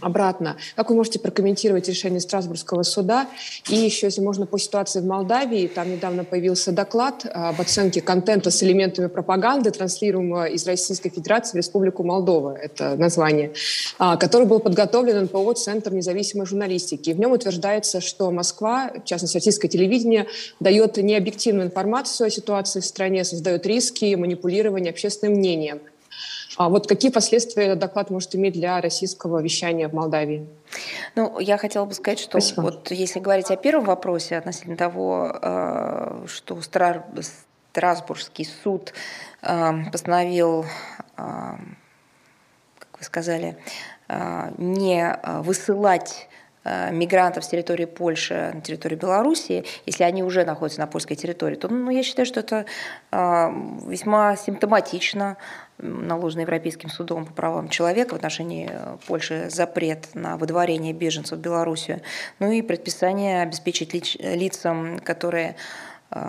[0.00, 0.56] обратно.
[0.74, 3.28] Как вы можете прокомментировать решение Страсбургского суда?
[3.68, 5.66] И еще, если можно, по ситуации в Молдавии.
[5.66, 11.56] Там недавно появился доклад об оценке контента с элементами пропаганды, транслируемого из Российской Федерации в
[11.56, 13.52] Республику Молдова, это название,
[13.98, 17.10] а, который был подготовлен НПО «Центр независимой журналистики».
[17.10, 20.26] И в нем утверждается, что Москва, в частности, российское телевидение,
[20.60, 25.80] дает необъективную информацию о ситуации в стране, создает риски манипулирования общественным мнением–
[26.56, 30.46] а вот какие последствия этот доклад может иметь для российского вещания в Молдавии?
[31.14, 32.62] Ну, я хотела бы сказать, что Спасибо.
[32.62, 36.58] вот если говорить о первом вопросе относительно того, э, что
[37.72, 38.94] Страсбургский суд
[39.42, 40.66] э, постановил, э,
[41.16, 43.58] как вы сказали,
[44.56, 46.28] не высылать
[46.64, 51.68] мигрантов с территории Польши на территорию Белоруссии, если они уже находятся на польской территории, то
[51.68, 52.66] ну, я считаю, что это
[53.10, 55.38] весьма симптоматично
[55.78, 61.40] наложен Европейским судом по правам человека в отношении э, Польши запрет на выдворение беженцев в
[61.40, 62.00] Белоруссию,
[62.38, 65.56] ну и предписание обеспечить лиц, лицам, которые
[66.10, 66.20] э,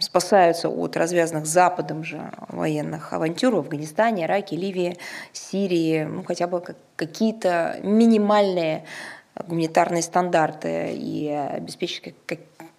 [0.00, 4.96] спасаются от развязанных Западом же военных авантюр в Афганистане, Ираке, Ливии,
[5.32, 6.62] Сирии, ну, хотя бы
[6.96, 8.84] какие-то минимальные
[9.46, 12.14] гуманитарные стандарты и обеспечить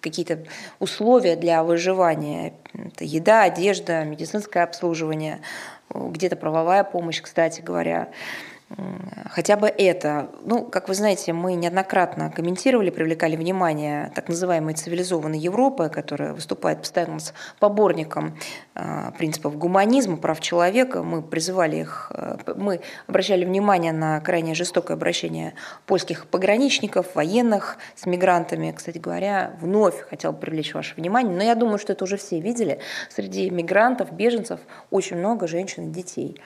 [0.00, 0.44] какие-то
[0.80, 2.54] условия для выживания.
[2.74, 5.40] Это еда, одежда, медицинское обслуживание,
[5.94, 8.08] где-то правовая помощь, кстати говоря
[9.30, 10.30] хотя бы это.
[10.44, 16.80] Ну, как вы знаете, мы неоднократно комментировали, привлекали внимание так называемой цивилизованной Европы, которая выступает
[16.80, 18.38] постоянно с поборником
[18.74, 21.02] а, принципов гуманизма, прав человека.
[21.02, 25.54] Мы призывали их, а, мы обращали внимание на крайне жестокое обращение
[25.86, 28.72] польских пограничников, военных с мигрантами.
[28.72, 32.80] Кстати говоря, вновь хотел привлечь ваше внимание, но я думаю, что это уже все видели.
[33.08, 34.60] Среди мигрантов, беженцев
[34.90, 36.40] очень много женщин и детей.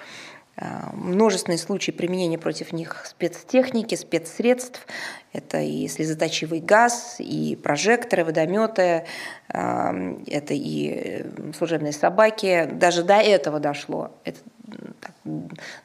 [0.59, 4.87] Э, множественные случаи применения против них спецтехники, спецсредств.
[5.33, 9.05] Это и слезоточивый газ, и прожекторы, водометы,
[9.53, 12.69] э, это и э, служебные собаки.
[12.73, 14.13] Даже до этого дошло.
[14.25, 14.39] Это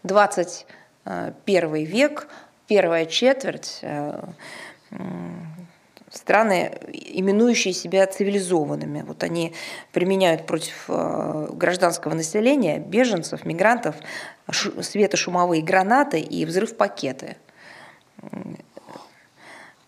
[0.04, 2.28] 21 век,
[2.68, 3.82] первая четверть
[6.12, 9.04] страны, именующие себя цивилизованными.
[9.08, 9.54] Вот они
[9.92, 13.96] применяют против э, гражданского населения, беженцев, мигрантов,
[14.52, 17.38] светошумовые гранаты и взрыв-пакеты.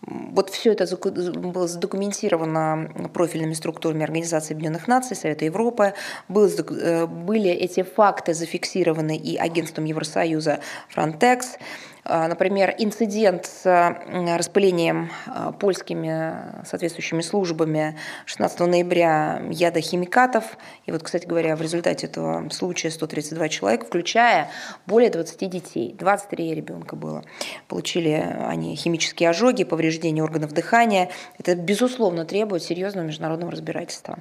[0.05, 5.93] Вот все это было задокументировано профильными структурами Организации Объединенных Наций, Совета Европы.
[6.29, 10.59] Э, были эти факты зафиксированы и агентством Евросоюза
[10.93, 11.57] Frontex.
[12.05, 13.63] А, например, инцидент с
[14.05, 20.57] распылением а, польскими соответствующими службами 16 ноября яда химикатов.
[20.85, 24.51] И вот, кстати говоря, в результате этого случая 132 человека, включая
[24.85, 27.23] более 20 детей, 23 ребенка было,
[27.69, 28.11] получили
[28.47, 31.09] они химические ожоги, повреждения органов дыхания.
[31.39, 34.19] Это, безусловно, требует серьезного международного разбирательства.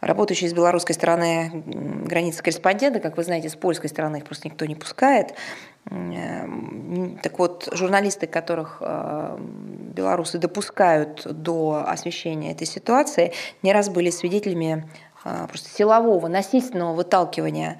[0.00, 1.64] Работающие с белорусской стороны
[2.06, 5.34] границы корреспонденты, как вы знаете, с польской стороны их просто никто не пускает.
[5.84, 13.32] Так вот, журналисты, которых э, белорусы допускают до освещения этой ситуации,
[13.62, 14.88] не раз были свидетелями
[15.24, 17.78] э, просто силового, насильственного выталкивания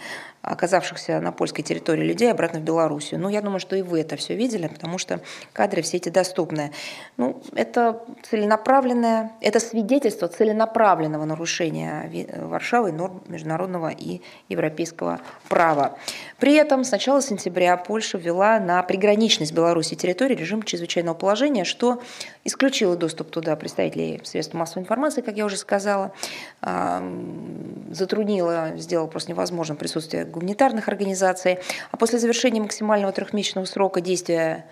[0.48, 3.20] оказавшихся на польской территории людей обратно в Белоруссию.
[3.20, 5.20] Ну, я думаю, что и вы это все видели, потому что
[5.52, 6.72] кадры все эти доступны.
[7.16, 15.98] Ну, это целенаправленное, это свидетельство целенаправленного нарушения Варшавы норм международного и европейского права.
[16.38, 21.64] При этом с начала сентября Польша ввела на приграничной с Беларусью территории режим чрезвычайного положения,
[21.64, 22.00] что
[22.44, 26.12] исключило доступ туда представителей средств массовой информации, как я уже сказала,
[27.90, 31.58] затруднило, сделало просто невозможным присутствие гуманитарных организаций.
[31.90, 34.66] А после завершения максимального трехмесячного срока действия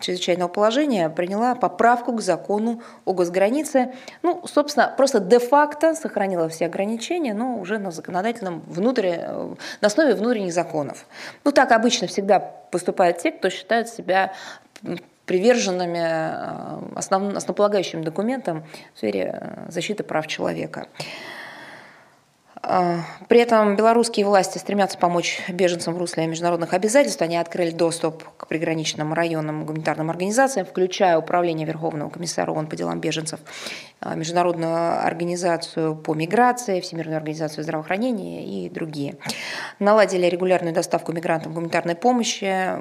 [0.00, 3.92] чрезвычайного положения приняла поправку к закону о госгранице.
[4.22, 10.14] Ну, собственно, просто де-факто сохранила все ограничения, но уже на законодательном внутри, э, на основе
[10.14, 11.06] внутренних законов.
[11.44, 14.32] Ну, так обычно всегда поступают те, кто считает себя
[15.26, 18.64] приверженными э, основ, основополагающим документам
[18.94, 20.86] в сфере защиты прав человека.
[22.66, 27.20] А, при этом белорусские власти стремятся помочь беженцам в русле международных обязательств.
[27.20, 33.00] Они открыли доступ к приграничным районным гуманитарным организациям, включая Управление Верховного комиссара ООН по делам
[33.00, 33.40] беженцев,
[34.00, 39.16] а, Международную организацию по миграции, Всемирную организацию здравоохранения и другие.
[39.78, 42.78] Наладили регулярную доставку мигрантам гуманитарной помощи.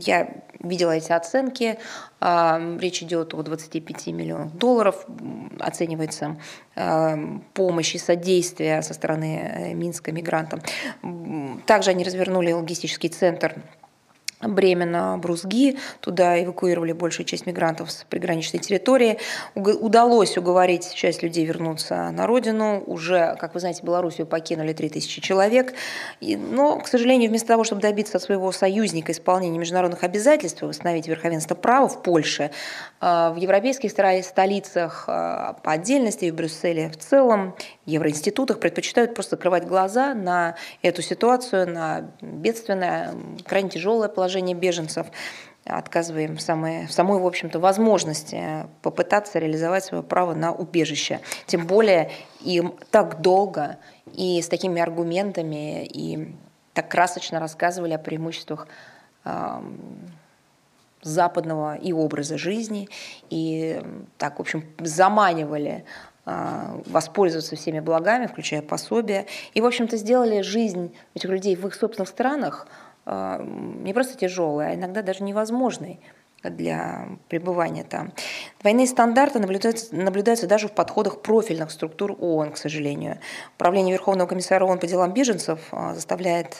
[0.00, 0.28] Я
[0.60, 1.78] видела эти оценки.
[2.20, 5.06] Речь идет о 25 миллионах долларов.
[5.60, 6.36] Оценивается
[7.54, 10.60] помощь и содействие со стороны э, Минска мигрантам.
[11.66, 13.62] Также они развернули логистический центр
[14.42, 15.78] Бремена, Брузги.
[16.00, 19.18] Туда эвакуировали большую часть мигрантов с приграничной территории.
[19.54, 22.82] Удалось уговорить часть людей вернуться на родину.
[22.86, 25.72] Уже, как вы знаете, Белоруссию покинули 3000 человек.
[26.20, 31.08] Но, к сожалению, вместо того, чтобы добиться от своего союзника исполнения международных обязательств и восстановить
[31.08, 32.50] верховенство права в Польше,
[33.00, 37.56] э, в европейских столицах э, по отдельности, в Брюсселе в целом,
[37.86, 43.14] в евроинститутах предпочитают просто закрывать глаза на эту ситуацию, на бедственное,
[43.46, 45.06] крайне тяжелое положение положение беженцев,
[45.64, 51.20] отказываем самой, самой, в общем-то, возможности попытаться реализовать свое право на убежище.
[51.46, 52.10] Тем более
[52.40, 53.76] им так долго
[54.12, 56.34] и с такими аргументами, и
[56.74, 58.66] так красочно рассказывали о преимуществах
[61.02, 62.88] западного и образа жизни,
[63.30, 63.80] и
[64.18, 65.84] так, в общем, заманивали
[66.24, 72.08] воспользоваться всеми благами, включая пособия, и, в общем-то, сделали жизнь этих людей в их собственных
[72.08, 76.00] странах а, не просто тяжелый, а иногда даже невозможный
[76.50, 78.12] для пребывания там.
[78.60, 83.18] Двойные стандарты наблюдаются, наблюдаются даже в подходах профильных структур ООН, к сожалению.
[83.56, 86.56] Управление Верховного комиссара ООН по делам беженцев а, заставляет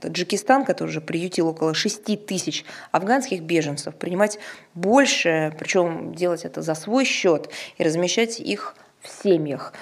[0.00, 4.38] Таджикистан, который уже приютил около 6 тысяч афганских беженцев, принимать
[4.74, 9.72] больше, причем делать это за свой счет и размещать их в семьях.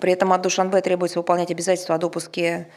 [0.00, 2.68] При этом от Душанбе требуется выполнять обязательства о допуске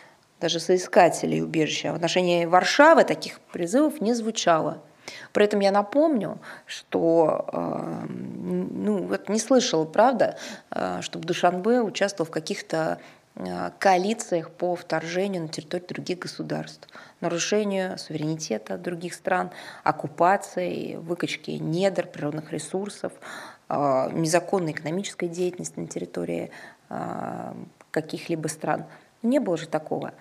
[0.44, 1.94] даже соискателей убежища.
[1.94, 4.82] В отношении Варшавы таких призывов не звучало.
[5.32, 10.38] При этом я напомню, что э, ну, вот не слышала, правда,
[10.70, 13.00] э, чтобы Душанбе участвовал в каких-то
[13.36, 16.90] э, коалициях по вторжению на территорию других государств,
[17.22, 19.50] нарушению суверенитета других стран,
[19.86, 23.14] оккупации, выкачки недр, природных ресурсов,
[23.70, 26.52] незаконной экономической деятельности на территории
[27.92, 28.86] каких-либо стран.
[29.24, 30.14] Не было же такого.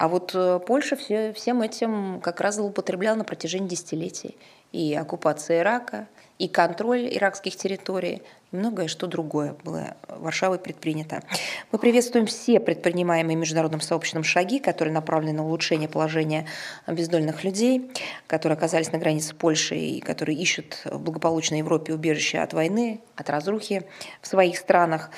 [0.00, 4.38] А вот э, Польша все, всем этим как раз злоупотребляла на протяжении десятилетий.
[4.72, 11.22] И оккупация Ирака, и контроль иракских территорий, и многое что другое было Варшавой предпринято.
[11.70, 16.46] Мы приветствуем все предпринимаемые международным сообществом шаги, которые направлены на улучшение положения
[16.86, 17.90] бездольных людей,
[18.26, 23.28] которые оказались на границе Польши и которые ищут в благополучной Европе убежище от войны, от
[23.28, 23.82] разрухи
[24.22, 25.10] в своих странах.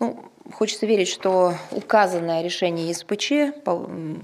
[0.00, 3.54] Ну, Хочется верить, что указанное решение ЕСПЧ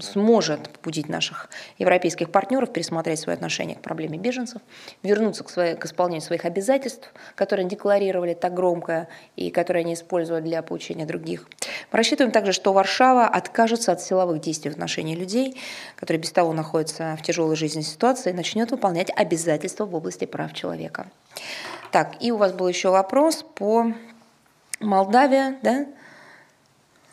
[0.01, 4.61] сможет побудить наших европейских партнеров пересмотреть свои отношения к проблеме беженцев,
[5.03, 9.93] вернуться к, своей, к исполнению своих обязательств, которые они декларировали так громко и которые они
[9.93, 11.47] используют для получения других.
[11.91, 15.57] Мы рассчитываем также, что Варшава откажется от силовых действий в отношении людей,
[15.95, 20.53] которые без того находятся в тяжелой жизненной ситуации, и начнет выполнять обязательства в области прав
[20.53, 21.09] человека.
[21.91, 23.93] Так, и у вас был еще вопрос по
[24.79, 25.85] Молдавии, да?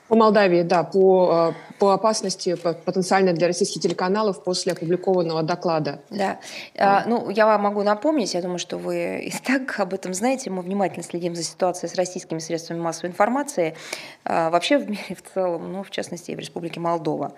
[0.09, 6.01] По Молдавии, да, по, э, по опасности потенциально для российских телеканалов после опубликованного доклада.
[6.11, 6.39] Да,
[6.77, 10.51] а, ну я вам могу напомнить, я думаю, что вы и так об этом знаете,
[10.51, 13.75] мы внимательно следим за ситуацией с российскими средствами массовой информации,
[14.25, 17.33] а, вообще в мире в целом, ну в частности и в Республике Молдова.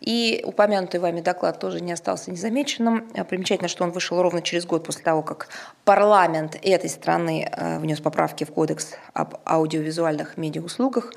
[0.00, 3.08] И упомянутый вами доклад тоже не остался незамеченным.
[3.16, 5.48] А, примечательно, что он вышел ровно через год после того, как
[5.84, 11.12] парламент этой страны внес поправки в Кодекс об аудиовизуальных медиауслугах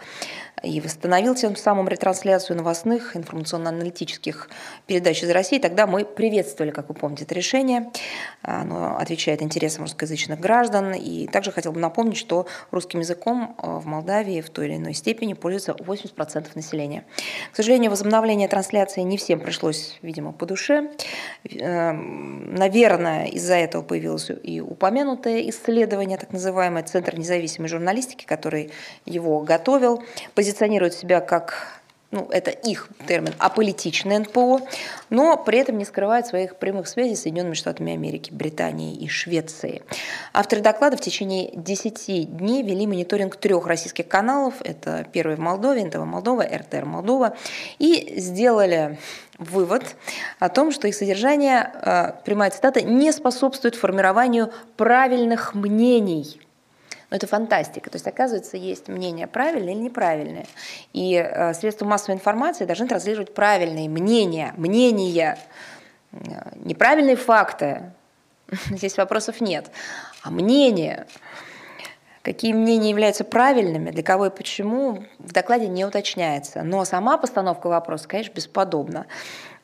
[0.62, 4.50] и восстановил тем самым ретрансляцию новостных информационно-аналитических
[4.88, 5.60] передач из России.
[5.60, 7.92] Тогда мы приветствовали, как вы помните, это решение.
[8.42, 10.94] Оно отвечает интересам русскоязычных граждан.
[10.94, 14.94] И также хотел бы напомнить, что русским языком э, в Молдавии в той или иной
[14.94, 17.04] степени пользуется 80% населения.
[17.52, 20.92] К сожалению, возобновление трансляции не всем пришлось, видимо, по душе.
[21.44, 28.72] Эм, наверное, из-за этого появилось и упомянутое исследование, так называемое Центр независимой журналистики, который
[29.06, 30.04] его готовил
[30.44, 31.80] позиционируют себя как
[32.12, 34.60] ну, это их термин, аполитичное НПО,
[35.10, 39.84] но при этом не скрывает своих прямых связей с Соединенными Штатами Америки, Британией и Швецией.
[40.34, 44.56] Авторы доклада в течение 10 дней вели мониторинг трех российских каналов.
[44.66, 47.38] Это первый в Молдове, НТВ Молдова, РТР Молдова.
[47.80, 49.00] И сделали
[49.40, 49.96] вывод
[50.40, 56.42] о том, что их содержание, э, прямая цитата, не способствует формированию правильных мнений–
[57.14, 57.92] но это фантастика.
[57.92, 60.48] То есть, оказывается, есть мнение правильное или неправильное.
[60.94, 65.38] И э, средства массовой информации должны транслировать правильные мнения, мнения,
[66.12, 66.18] э,
[66.56, 67.92] неправильные факты.
[68.72, 69.70] Здесь вопросов нет.
[70.24, 71.06] А мнение,
[72.24, 76.64] какие мнения являются правильными, для кого и почему, в докладе не уточняется.
[76.64, 79.06] Но сама постановка вопроса, конечно, бесподобна.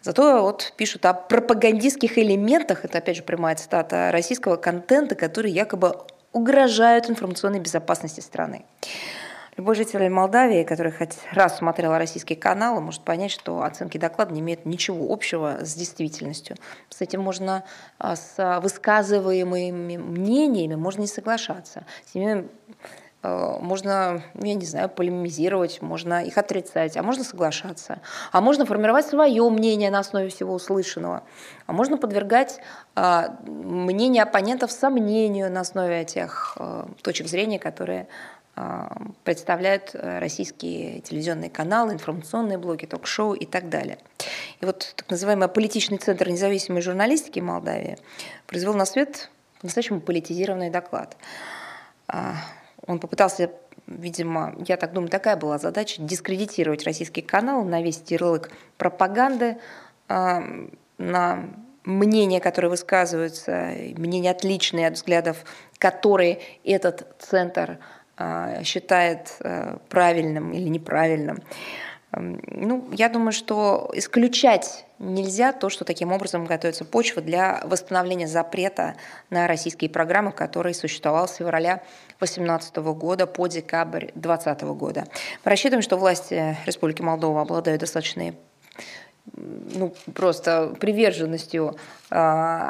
[0.03, 5.95] Зато вот пишут о пропагандистских элементах, это опять же прямая цитата, российского контента, который якобы
[6.33, 8.65] угрожают информационной безопасности страны.
[9.59, 14.39] Любой житель Молдавии, который хоть раз смотрел российские каналы, может понять, что оценки доклада не
[14.39, 16.55] имеют ничего общего с действительностью.
[16.89, 17.65] С этим можно,
[17.97, 21.85] а, с высказываемыми мнениями можно не соглашаться.
[22.09, 22.47] С ними
[23.21, 27.99] можно, я не знаю, полемизировать, можно их отрицать, а можно соглашаться,
[28.31, 31.23] а можно формировать свое мнение на основе всего услышанного,
[31.67, 32.59] а можно подвергать
[32.95, 38.07] э, мнение оппонентов сомнению на основе тех э, точек зрения, которые
[39.23, 43.99] представляют российские телевизионные каналы, информационные блоги, ток-шоу и так далее.
[44.59, 47.97] И вот так называемый политичный центр независимой журналистики Молдавии
[48.47, 49.29] произвел на свет
[49.61, 51.15] по-настоящему политизированный доклад
[52.07, 52.35] а,
[52.89, 53.51] он попытался,
[53.85, 59.57] видимо, я так думаю, такая была задача, дискредитировать российский канал, навесить ярлык пропаганды
[60.07, 60.39] э,
[60.97, 61.45] на
[61.83, 65.37] мнения, которые высказываются, мнения отличные от взглядов,
[65.77, 67.77] которые этот центр
[68.17, 71.43] э, считает э, правильным или неправильным.
[72.11, 78.95] Ну, я думаю, что исключать нельзя то, что таким образом готовится почва для восстановления запрета
[79.29, 81.83] на российские программы, который существовал с февраля
[82.17, 85.05] 2018 года по декабрь 2020 года.
[85.45, 88.35] Мы рассчитываем, что власти Республики Молдова обладают достаточной
[89.35, 91.75] ну, просто приверженностью
[92.09, 92.15] э,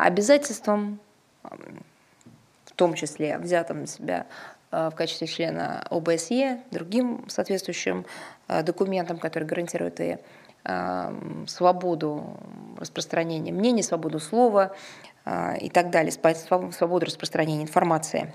[0.01, 0.99] обязательствам,
[1.43, 4.25] в том числе взятым на себя
[4.71, 8.05] в качестве члена ОБСЕ, другим соответствующим
[8.47, 10.17] документам, которые гарантируют и
[11.47, 12.37] свободу
[12.77, 14.75] распространения мнений, свободу слова
[15.59, 18.33] и так далее, свободу распространения информации.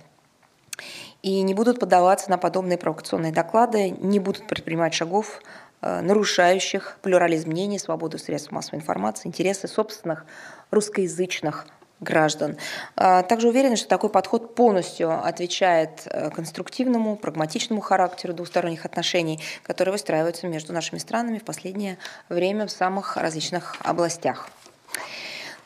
[1.22, 5.40] И не будут поддаваться на подобные провокационные доклады, не будут предпринимать шагов,
[5.80, 10.24] нарушающих плюрализм мнений, свободу средств массовой информации, интересы собственных
[10.70, 11.66] русскоязычных
[12.04, 12.56] граждан.
[12.94, 20.72] Также уверены, что такой подход полностью отвечает конструктивному, прагматичному характеру двусторонних отношений, которые выстраиваются между
[20.72, 21.98] нашими странами в последнее
[22.28, 24.48] время в самых различных областях.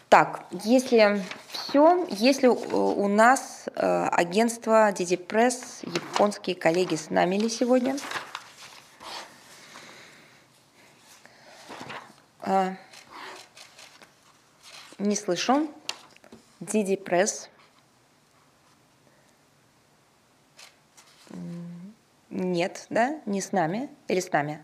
[0.08, 7.98] Так, если все, если у нас агентство DD Press, японские коллеги с нами ли сегодня?
[14.98, 15.68] Не слышу.
[16.60, 17.48] Диди Пресс.
[22.30, 23.20] Нет, да?
[23.26, 23.88] Не с нами?
[24.08, 24.62] Или с нами?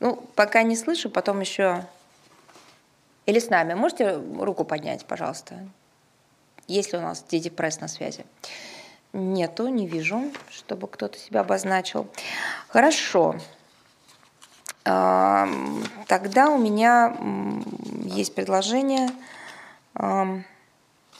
[0.00, 1.84] Ну, пока не слышу, потом еще...
[3.26, 3.74] Или с нами.
[3.74, 5.68] Можете руку поднять, пожалуйста?
[6.66, 8.24] Есть ли у нас Диди Пресс на связи?
[9.12, 12.08] Нету, не вижу, чтобы кто-то себя обозначил.
[12.68, 13.36] Хорошо.
[14.82, 17.16] Тогда у меня
[18.04, 19.10] есть предложение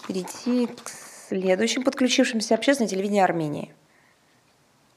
[0.07, 0.89] перейти к
[1.29, 3.71] следующим подключившимся общественное телевидение Армении.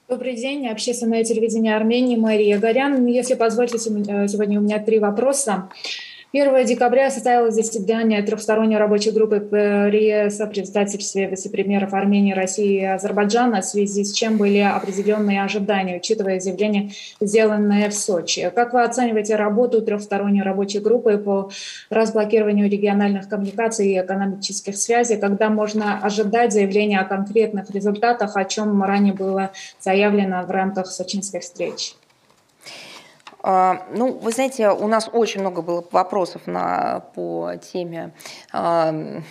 [0.09, 3.05] Добрый день, общественное телевидение Армении, Мария Горян.
[3.05, 5.69] Если позволите, сегодня у меня три вопроса.
[6.35, 13.65] 1 декабря состоялось заседание трехсторонней рабочей группы при сопредседательстве вице-премьеров Армении, России и Азербайджана, в
[13.65, 16.89] связи с чем были определенные ожидания, учитывая заявления,
[17.21, 18.51] сделанные в Сочи.
[18.55, 21.51] Как вы оцениваете работу трехсторонней рабочей группы по
[21.91, 28.81] разблокированию региональных коммуникаций и экономических связей, когда можно ожидать заявления о конкретных результатах, о чем
[28.81, 31.93] ранее было заявлено в рамках сочинских встреч?
[33.45, 38.13] А, ну, вы знаете, у нас очень много было вопросов на, по теме
[38.53, 39.21] э,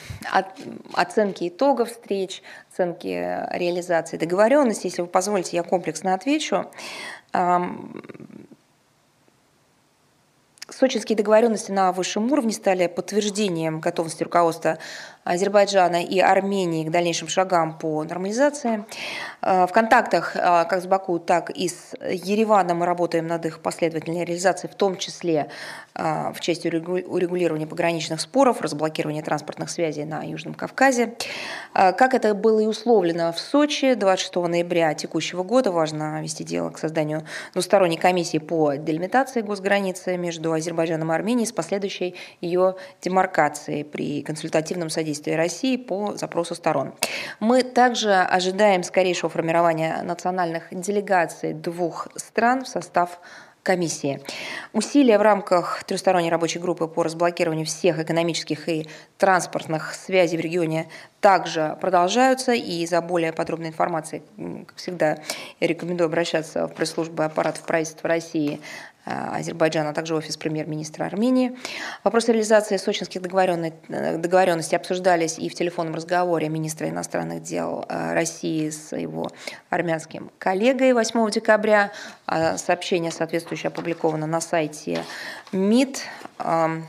[0.93, 3.07] оценки итогов встреч, оценки
[3.57, 4.87] реализации договоренности.
[4.87, 6.67] Если вы позволите, я комплексно отвечу.
[10.69, 14.79] Сочинские договоренности на высшем уровне стали подтверждением готовности руководства
[15.25, 18.85] Азербайджана и Армении к дальнейшим шагам по нормализации.
[19.41, 23.61] Э, в контактах э, как с Баку, так и с Ереваном мы работаем над их
[23.61, 25.49] последовательной реализацией, в том числе
[25.95, 31.15] э, в части урегулирования пограничных споров, разблокирования транспортных связей на Южном Кавказе.
[31.73, 36.79] Как это было и условлено в Сочи 26 ноября текущего года, важно вести дело к
[36.79, 44.23] созданию двусторонней комиссии по делимитации госграницы между Азербайджаном и Арменией с последующей ее демаркацией при
[44.23, 46.95] консультативном содействии действия России по запросу сторон.
[47.39, 53.21] Мы также ожидаем скорейшего формирования национальных делегаций двух стран в состав
[53.63, 54.21] комиссии.
[54.73, 58.89] Усилия в рамках трехсторонней рабочей группы по разблокированию всех экономических и
[59.19, 60.89] транспортных связей в регионе
[61.21, 62.53] также продолжаются.
[62.53, 64.23] И за более подробной информацией,
[64.67, 65.19] как всегда,
[65.61, 68.61] я рекомендую обращаться в пресс-службу аппаратов правительства России
[69.05, 71.59] Азербайджана, а также офис премьер-министра Армении.
[72.05, 78.97] Вопросы реализации сочинских договоренностей обсуждались и в телефонном разговоре министра иностранных дел э, России с
[78.97, 79.31] его
[79.71, 81.91] армянским коллегой 8 декабря.
[82.27, 85.05] А сообщение соответствующее опубликовано на сайте
[85.51, 86.03] МИД.
[86.39, 86.87] Эм,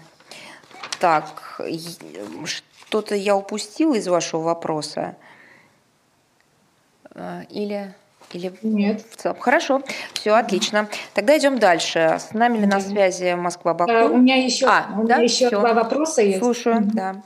[1.00, 1.60] так,
[2.46, 5.16] что-то я упустила из вашего вопроса?
[7.16, 7.96] Э, или...
[8.34, 9.04] Или Нет.
[9.40, 9.82] Хорошо,
[10.14, 10.88] все отлично.
[11.14, 12.18] Тогда идем дальше.
[12.20, 14.14] С нами ли на связи Москва-Баку?
[14.14, 15.22] У меня еще, а, у меня да?
[15.22, 16.40] еще два вопроса есть.
[16.40, 17.22] Слушаю, да.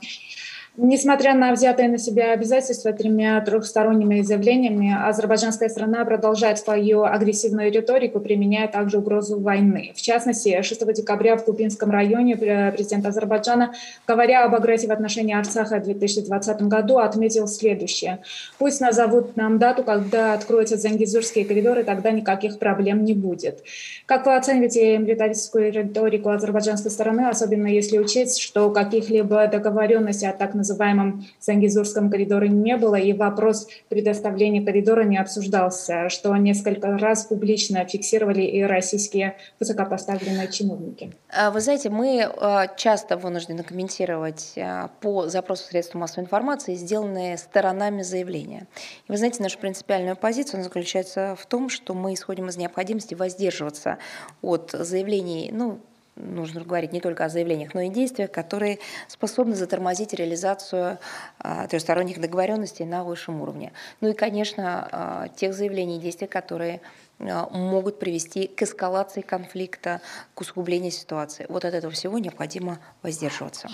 [0.80, 8.20] Несмотря на взятые на себя обязательства тремя трехсторонними заявлениями, азербайджанская страна продолжает свою агрессивную риторику,
[8.20, 9.90] применяя также угрозу войны.
[9.96, 13.72] В частности, 6 декабря в Кубинском районе президент Азербайджана,
[14.06, 18.20] говоря об агрессии в отношении Арцаха в 2020 году, отметил следующее.
[18.60, 23.64] «Пусть назовут нам дату, когда откроются зангизурские коридоры, тогда никаких проблем не будет».
[24.06, 30.54] Как вы оцениваете милитаристскую риторику азербайджанской стороны, особенно если учесть, что каких-либо договоренностей о так
[30.54, 37.26] называемых называемом Сангизурском коридоре не было, и вопрос предоставления коридора не обсуждался, что несколько раз
[37.26, 41.12] публично фиксировали и российские высокопоставленные чиновники.
[41.30, 47.38] А, вы знаете, мы а, часто вынуждены комментировать а, по запросу средств массовой информации сделанные
[47.38, 48.66] сторонами заявления.
[49.08, 53.98] И вы знаете, нашу принципиальную позицию заключается в том, что мы исходим из необходимости воздерживаться
[54.42, 55.80] от заявлений, ну,
[56.18, 60.98] нужно говорить не только о заявлениях, но и действиях, которые способны затормозить реализацию
[61.38, 63.72] а, трехсторонних договоренностей на высшем уровне.
[64.00, 66.80] Ну и, конечно, а, тех заявлений и действий, которые
[67.20, 70.00] а, могут привести к эскалации конфликта,
[70.34, 71.46] к усугублению ситуации.
[71.48, 73.68] Вот от этого всего необходимо воздерживаться.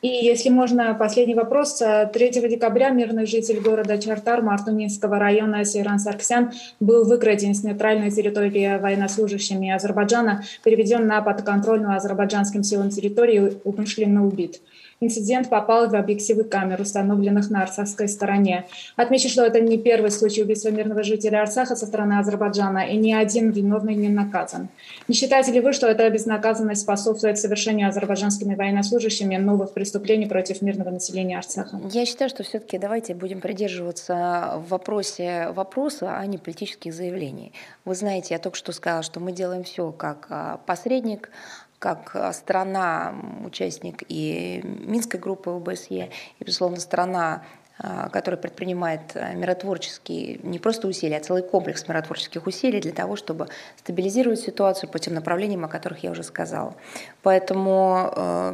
[0.00, 1.78] И если можно, последний вопрос.
[1.78, 8.78] 3 декабря мирный житель города Чартар Мартунинского района Сейран Сарксян был выкраден с нейтральной территории
[8.78, 14.60] военнослужащими Азербайджана, переведен на подконтрольную азербайджанским силам территорию, умышленно убит.
[15.00, 18.66] Инцидент попал в объективы камер, установленных на арцахской стороне.
[18.96, 23.12] Отмечу, что это не первый случай убийства мирного жителя Арцаха со стороны Азербайджана, и ни
[23.12, 24.68] один виновный не наказан.
[25.06, 30.90] Не считаете ли вы, что эта безнаказанность способствует совершению азербайджанскими военнослужащими новых преступлений против мирного
[30.90, 31.80] населения Арцаха?
[31.92, 37.52] Я считаю, что все-таки давайте будем придерживаться в вопросе вопроса, а не политических заявлений.
[37.84, 41.30] Вы знаете, я только что сказала, что мы делаем все как а, посредник,
[41.78, 43.14] как а, страна,
[43.44, 47.44] участник и Минской группы ОБСЕ, и, безусловно, страна,
[47.78, 53.14] а, которая предпринимает а, миротворческие, не просто усилия, а целый комплекс миротворческих усилий для того,
[53.16, 56.74] чтобы стабилизировать ситуацию по тем направлениям, о которых я уже сказала.
[57.22, 58.50] Поэтому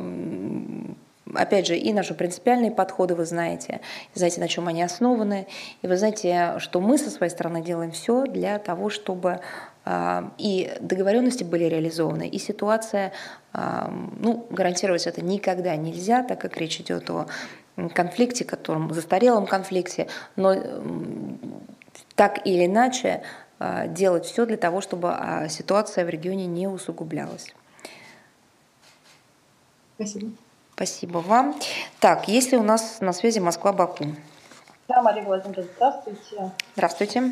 [1.34, 3.80] опять же, и наши принципиальные подходы, вы знаете,
[4.14, 5.46] знаете, на чем они основаны,
[5.82, 9.40] и вы знаете, что мы со своей стороны делаем все для того, чтобы
[9.84, 13.12] а, и договоренности были реализованы, и ситуация,
[13.52, 17.26] а, ну, гарантировать это никогда нельзя, так как речь идет о
[17.92, 20.06] конфликте, котором, застарелом конфликте,
[20.36, 20.54] но
[22.14, 23.22] так или иначе
[23.58, 25.14] а, делать все для того, чтобы
[25.50, 27.54] ситуация в регионе не усугублялась.
[29.96, 30.30] Спасибо.
[30.74, 31.54] Спасибо вам.
[32.00, 34.06] Так, если у нас на связи Москва-Баку.
[34.88, 36.50] Да, Мария Владимировна, здравствуйте.
[36.74, 37.22] Здравствуйте.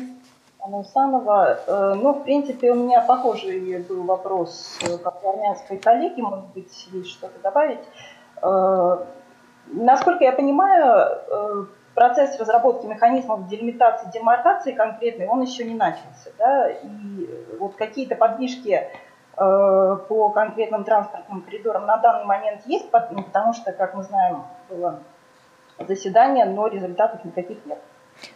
[0.61, 1.59] Анна Усанова.
[1.67, 6.45] Э, ну, в принципе, у меня похожий был вопрос, э, как у армянской коллеги, может
[6.55, 7.81] быть, есть что-то добавить.
[8.41, 9.03] Э,
[9.67, 16.31] насколько я понимаю, процесс разработки механизмов делимитации, демаркации конкретной, он еще не начался.
[16.37, 16.69] Да?
[16.69, 18.87] И вот какие-то подвижки
[19.35, 24.99] по конкретным транспортным коридорам на данный момент есть, ну, потому что, как мы знаем, было
[25.79, 27.79] заседание, но результатов никаких нет.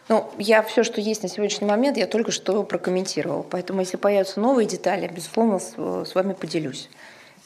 [0.09, 3.43] Ну, я все, что есть на сегодняшний момент, я только что прокомментировала.
[3.43, 6.89] Поэтому, если появятся новые детали, безусловно, с, вами поделюсь.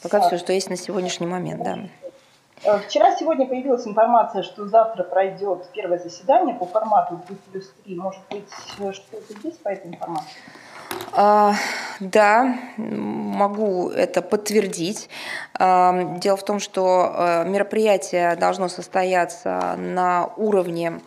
[0.02, 0.28] Пока да.
[0.28, 1.78] все, что есть на сегодняшний момент, да.
[2.64, 7.94] Э, вчера, сегодня появилась информация, что завтра пройдет первое заседание по формату 3 плюс 3.
[7.96, 8.48] Может быть,
[8.94, 10.30] что-то есть по этой информации?
[11.14, 11.54] А,
[12.00, 15.08] да, могу это подтвердить.
[15.54, 21.00] А, дело в том, что э, мероприятие должно состояться на уровне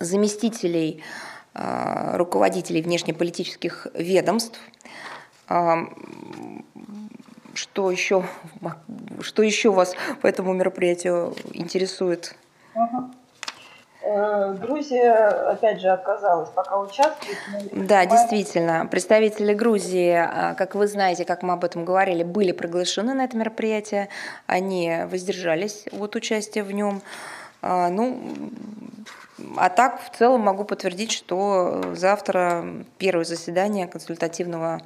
[0.00, 1.02] заместителей
[1.54, 4.60] а, руководителей внешнеполитических ведомств.
[5.48, 5.78] А,
[7.54, 8.24] что еще,
[9.20, 12.36] что еще вас по этому мероприятию интересует?
[12.74, 12.80] Э,
[14.60, 15.12] Грузия,
[15.50, 17.36] опять же, отказалась пока участвовать.
[17.72, 18.86] Да, действительно.
[18.90, 23.36] Представители Грузии, а, как вы знаете, как мы об этом говорили, были приглашены на это
[23.36, 24.08] мероприятие.
[24.46, 27.02] Они воздержались от участия в нем.
[27.60, 28.20] Ну,
[29.56, 34.80] а так, в целом могу подтвердить, что завтра первое заседание консультативного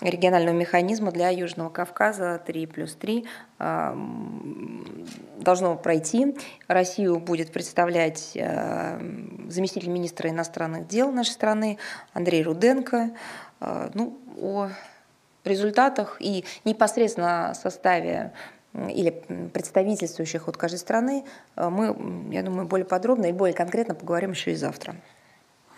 [0.00, 3.26] регионального механизма для Южного Кавказа 3 плюс 3
[3.58, 3.96] а,
[5.38, 6.36] должно пройти.
[6.68, 9.00] Россию будет представлять а,
[9.48, 11.78] заместитель министра иностранных дел нашей страны
[12.12, 13.10] Андрей Руденко.
[13.60, 14.68] А, ну, о
[15.44, 18.32] результатах и непосредственно составе
[18.74, 19.10] или
[19.52, 21.24] представительствующих от каждой страны,
[21.56, 24.96] э, мы, я думаю, более подробно и более конкретно поговорим еще и завтра.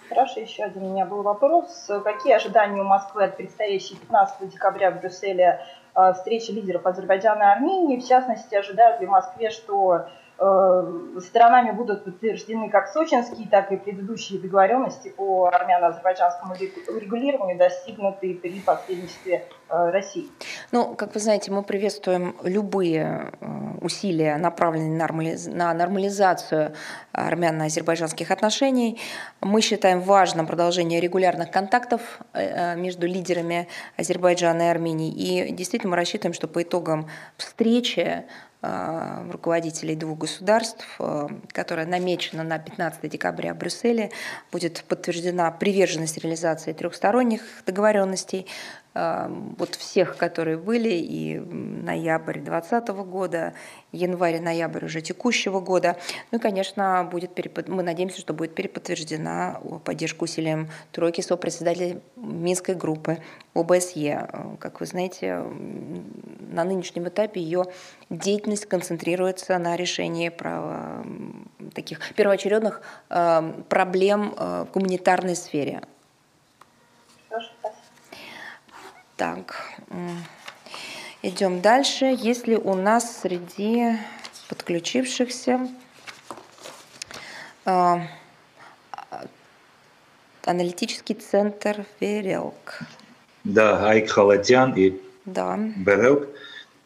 [0.09, 1.90] Хорошо, еще один у меня был вопрос.
[2.05, 5.61] Какие ожидания у Москвы от предстоящей 15 декабря в Брюсселе
[5.94, 8.01] э, встречи лидеров Азербайджана и Армении?
[8.01, 10.07] В частности, ожидают ли в Москве, что
[10.39, 16.55] сторонами будут подтверждены как сочинские, так и предыдущие договоренности по армяно-азербайджанскому
[16.89, 20.28] урегулированию, достигнутые при посредничестве э, России.
[20.72, 23.47] Ну, как вы знаете, мы приветствуем любые э,
[23.80, 25.09] усилия, направленные
[25.55, 26.74] на нормализацию
[27.12, 29.01] армяно-азербайджанских отношений.
[29.41, 32.20] Мы считаем важным продолжение регулярных контактов
[32.76, 35.11] между лидерами Азербайджана и Армении.
[35.11, 37.09] И действительно мы рассчитываем, что по итогам
[37.39, 38.24] встречи
[38.55, 38.55] Э,
[39.30, 44.10] руководителей двух государств, э, которая намечена на 15 декабря в Брюсселе,
[44.52, 48.46] будет подтверждена приверженность реализации трехсторонних договоренностей,
[49.59, 53.53] вот всех, которые были, и ноябрь 2020 года,
[53.92, 55.97] январь-ноябрь уже текущего года.
[56.30, 57.68] Ну и, конечно, будет перепод...
[57.68, 63.18] мы надеемся, что будет переподтверждена поддержка усилиям тройки сопредседателей Минской группы
[63.55, 64.28] ОБСЕ.
[64.59, 65.42] Как вы знаете,
[66.51, 67.64] на нынешнем этапе ее
[68.11, 71.05] деятельность концентрируется на решении прав...
[71.74, 72.80] таких первоочередных
[73.11, 75.82] эм, проблем э, в гуманитарной сфере.
[77.28, 77.80] Хорошо, спасибо.
[79.16, 79.72] Так,
[81.22, 82.14] идем дальше.
[82.18, 83.96] Если у нас среди
[84.48, 85.68] подключившихся
[87.64, 87.96] э,
[90.44, 92.80] аналитический центр Верелк.
[93.44, 95.58] Да, Айк Халадян и да.
[95.76, 96.28] Берелк.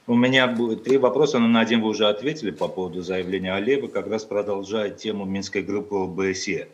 [0.07, 3.89] У меня будет три вопроса, но на один вы уже ответили по поводу заявления Алиева,
[3.89, 6.69] как раз продолжая тему Минской группы ОБСЕ.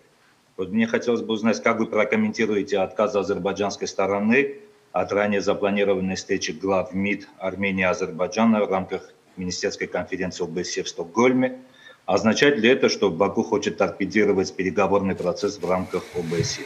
[0.59, 4.57] Вот мне хотелось бы узнать, как вы прокомментируете отказ азербайджанской стороны
[5.01, 10.89] от ранее запланированной встречи глав МИД Армении и Азербайджана в рамках Министерской конференции ОБСЕ в
[10.89, 11.59] Стокгольме.
[12.07, 16.63] Означает ли это, что Баку хочет торпедировать переговорный процесс в рамках ОБСЕ?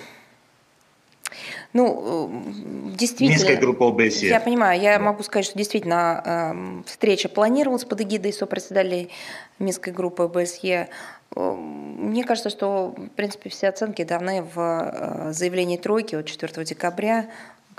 [1.72, 3.36] Ну, э, действительно...
[3.36, 4.28] Минская группа ОБСЕ.
[4.28, 9.10] Я понимаю, я могу сказать, что действительно э, встреча планировалась под эгидой сопредседателей
[9.58, 10.88] Минской группы ОБСЕ.
[11.34, 17.28] Э, мне кажется, что, в принципе, все оценки даны в заявлении тройки от 4 декабря,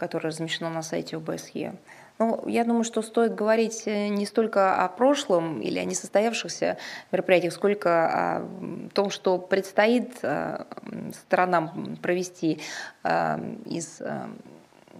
[0.02, 1.76] которое размещено на сайте ОБСЕ.
[2.18, 6.80] Ну, я думаю, что стоит говорить э, не столько о прошлом или о несостоявшихся
[7.12, 8.50] мероприятиях, сколько о
[8.96, 10.64] том, что предстоит э,
[11.14, 12.62] сторонам провести
[13.04, 14.02] э, из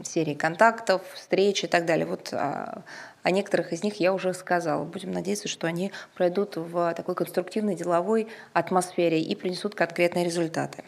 [0.04, 2.06] серии контактов, встреч и так далее.
[2.06, 2.84] Вот о,
[3.24, 4.84] о некоторых из них я уже сказала.
[4.84, 10.84] Будем надеяться, что они пройдут в такой конструктивной деловой атмосфере и принесут конкретные результаты.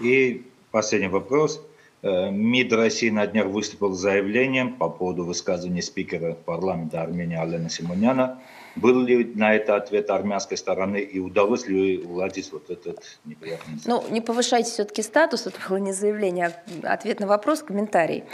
[0.00, 1.60] И последний вопрос–
[2.06, 8.40] МИД России на днях выступил с заявлением по поводу высказывания спикера парламента Армении Алена Симоняна
[8.76, 14.04] был ли на это ответ армянской стороны и удалось ли уладить вот этот неприятный Ну,
[14.10, 16.52] не повышайте все-таки статус, это было не заявление,
[16.82, 18.24] а ответ на вопрос, комментарий.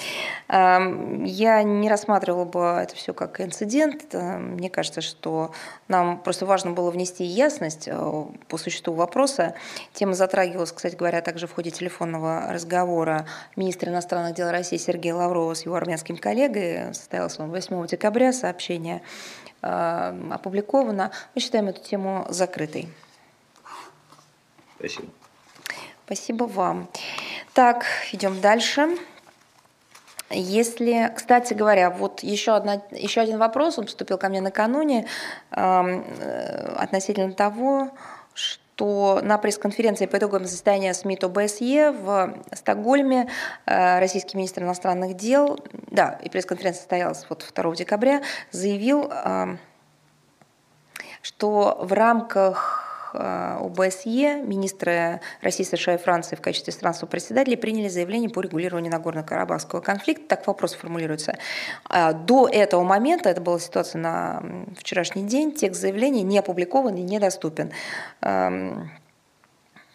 [0.48, 4.12] Я не рассматривала бы это все как инцидент.
[4.12, 5.52] Мне кажется, что
[5.88, 9.54] нам просто важно было внести ясность э, по существу вопроса.
[9.92, 13.26] Тема затрагивалась, кстати говоря, также в ходе телефонного разговора
[13.56, 16.94] министра иностранных дел России Сергея Лаврова с его армянским коллегой.
[16.94, 21.12] Состоялся он 8 декабря, сообщение Э, опубликовано.
[21.34, 22.88] Мы считаем эту тему закрытой.
[24.78, 25.08] Спасибо.
[26.04, 26.88] Спасибо вам.
[27.54, 28.98] Так, идем дальше.
[30.30, 35.06] Если, кстати говоря, вот еще, одна, еще один вопрос, он поступил ко мне накануне
[35.50, 37.90] эм, э, относительно того,
[38.34, 43.28] что что на пресс-конференции по итогам заседания СМИТ ОБСЕ в Стокгольме
[43.66, 45.58] э, российский министр иностранных дел,
[45.90, 49.56] да, и пресс-конференция состоялась вот 2 декабря, заявил, э,
[51.22, 58.30] что в рамках Э, ОБСЕ министры России, США и Франции в качестве стран-председателей приняли заявление
[58.30, 60.36] по регулированию Нагорно-Карабахского конфликта.
[60.36, 61.36] Так вопрос формулируется.
[61.84, 64.42] А до этого момента, это была ситуация на
[64.76, 67.72] вчерашний день, текст заявления не опубликован и недоступен
[68.22, 68.90] эм,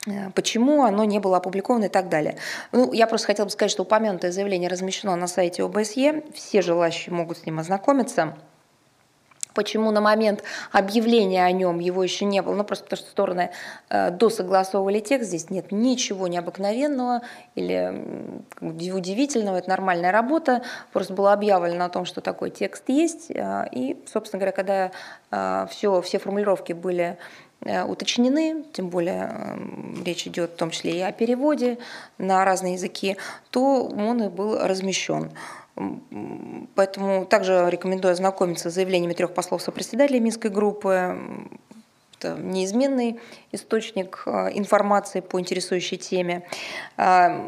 [0.05, 2.37] э, почему оно не было опубликовано и так далее.
[2.71, 7.13] Ну, я просто хотела бы сказать, что упомянутое заявление размещено на сайте ОБСЕ, все желающие
[7.13, 8.35] могут с ним ознакомиться
[9.57, 13.49] почему на момент объявления о нем его еще не было, ну просто потому что стороны
[13.89, 17.23] э, досогласовывали текст, здесь нет ничего необыкновенного
[17.55, 18.05] или
[18.61, 20.61] удивительного, это нормальная работа,
[20.93, 24.91] просто было объявлено о том, что такой текст есть, э, и, собственно говоря, когда
[25.31, 27.17] э, все, все формулировки были
[27.61, 29.57] э, уточнены, тем более
[30.05, 31.79] речь идет в том числе и о переводе
[32.19, 33.17] на разные языки,
[33.49, 35.31] то он и был размещен.
[36.75, 41.17] Поэтому также рекомендую ознакомиться с заявлениями трех послов сопредседателей Минской группы.
[42.19, 43.19] Это неизменный
[43.51, 46.47] источник э, информации по интересующей теме.
[46.97, 47.45] А,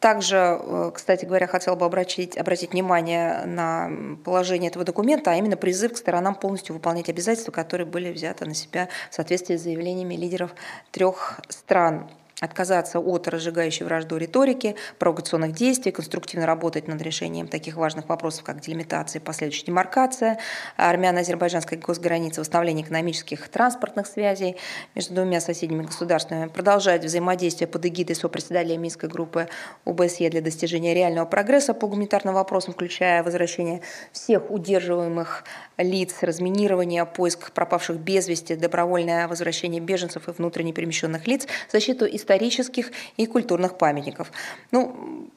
[0.00, 3.90] также, э, кстати говоря, хотела бы обратить, обратить внимание на
[4.24, 8.54] положение этого документа, а именно призыв к сторонам полностью выполнять обязательства, которые были взяты на
[8.54, 10.54] себя в соответствии с заявлениями лидеров
[10.92, 12.08] трех стран
[12.40, 18.60] отказаться от разжигающей вражду риторики, провокационных действий, конструктивно работать над решением таких важных вопросов, как
[18.60, 20.38] делимитация и последующая демаркация
[20.76, 24.56] армяно-азербайджанской госграницы, восстановление экономических и транспортных связей
[24.94, 29.48] между двумя соседними государствами, продолжать взаимодействие под эгидой сопредседателя Минской группы
[29.86, 33.80] ОБСЕ для достижения реального прогресса по гуманитарным вопросам, включая возвращение
[34.12, 35.44] всех удерживаемых
[35.78, 42.90] лиц, разминирование, поиск пропавших без вести, добровольное возвращение беженцев и внутренне перемещенных лиц, защиту исторических
[43.16, 44.32] и культурных памятников.
[44.72, 45.28] Ну,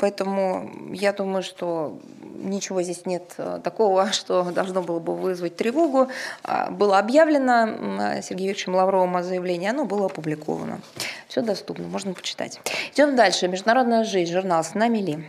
[0.00, 2.00] Поэтому я думаю, что
[2.38, 6.08] ничего здесь нет э, такого, что должно было бы вызвать тревогу.
[6.42, 10.80] А, было объявлено Сергеем Викторовичем Лавровым о заявлении, оно было опубликовано.
[11.28, 12.60] Все доступно, можно почитать.
[12.94, 13.46] Идем дальше.
[13.46, 15.24] Международная жизнь, журнал «С нами ли?».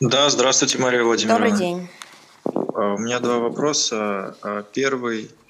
[0.00, 1.44] Да, здравствуйте, Мария Владимировна.
[1.46, 1.88] Добрый день.
[2.44, 4.36] А, у меня два вопроса.
[4.42, 5.41] А, первый, а,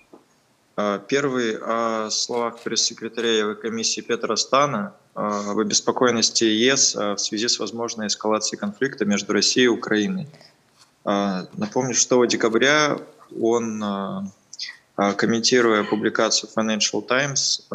[0.76, 8.58] первый о словах пресс-секретаря Еврокомиссии Петра Стана об обеспокоенности ЕС в связи с возможной эскалацией
[8.58, 10.28] конфликта между Россией и Украиной.
[11.04, 12.98] Напомню, 6 декабря
[13.38, 13.84] он,
[14.96, 17.68] комментируя публикацию Financial Times,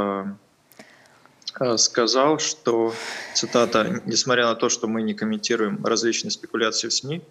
[1.78, 2.94] сказал, что,
[3.34, 7.22] цитата, «несмотря на то, что мы не комментируем различные спекуляции в СМИ,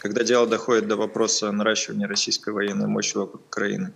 [0.00, 3.92] когда дело доходит до вопроса наращивания российской военной мощи вокруг Украины,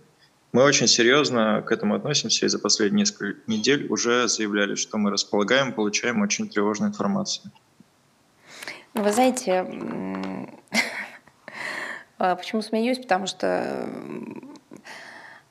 [0.53, 5.09] мы очень серьезно к этому относимся и за последние несколько недель уже заявляли, что мы
[5.09, 7.51] располагаем, получаем очень тревожную информацию.
[8.93, 9.65] Ну, вы знаете,
[12.19, 12.99] а почему смеюсь?
[12.99, 13.89] Потому что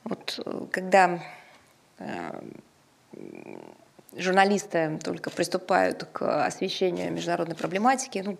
[0.05, 0.39] вот
[0.71, 1.21] когда
[1.99, 2.41] э,
[4.15, 8.37] журналисты только приступают к освещению международной проблематики, ну,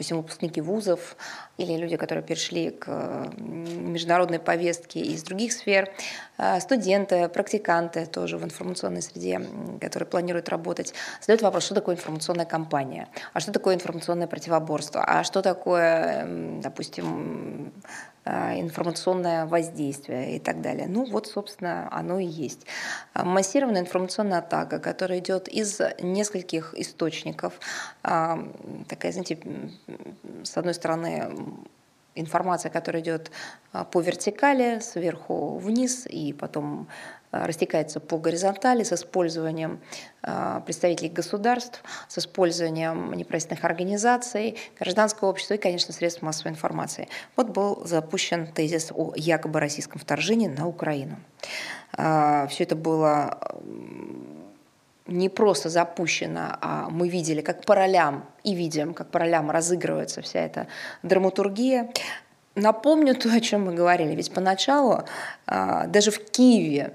[0.00, 1.14] допустим, выпускники вузов
[1.58, 5.90] или люди, которые перешли к международной повестке из других сфер,
[6.38, 9.42] а, студенты, практиканты тоже в информационной среде,
[9.78, 15.22] которые планируют работать, задают вопрос, что такое информационная кампания, а что такое информационное противоборство, а
[15.22, 16.26] что такое,
[16.62, 17.70] допустим,
[18.26, 20.86] информационное воздействие и так далее.
[20.88, 22.66] Ну вот, собственно, оно и есть.
[23.14, 27.58] А, массированная информационная атака, которая идет из нескольких источников.
[28.02, 28.38] А,
[28.88, 29.38] такая, знаете,
[30.42, 31.30] с одной стороны,
[32.14, 33.30] информация, которая идет
[33.92, 39.80] по вертикали, сверху вниз, и потом Э, растекается по горизонтали с использованием
[40.22, 47.08] э, представителей государств, с использованием неправительственных организаций, гражданского общества и, конечно, средств массовой информации.
[47.36, 51.16] Вот был запущен тезис о якобы российском вторжении на Украину.
[51.96, 53.38] Э, Все это было
[55.06, 60.22] не просто запущено, а мы видели, как по ролям, и видим, как по ролям разыгрывается
[60.22, 60.66] вся эта
[61.02, 61.90] драматургия.
[62.54, 64.14] Напомню то, о чем мы говорили.
[64.14, 65.04] Ведь поначалу
[65.46, 66.94] даже в Киеве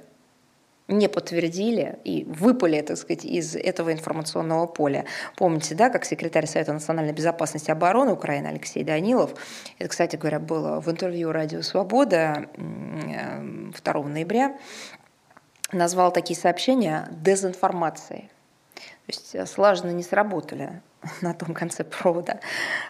[0.87, 5.05] не подтвердили и выпали, так сказать, из этого информационного поля.
[5.35, 9.33] Помните, да, как секретарь Совета национальной безопасности и обороны Украины Алексей Данилов,
[9.79, 14.57] это, кстати говоря, было в интервью «Радио Свобода» 2 ноября,
[15.71, 18.29] назвал такие сообщения дезинформацией.
[18.75, 20.81] То есть э, слаженно не сработали
[21.21, 22.39] на том конце провода.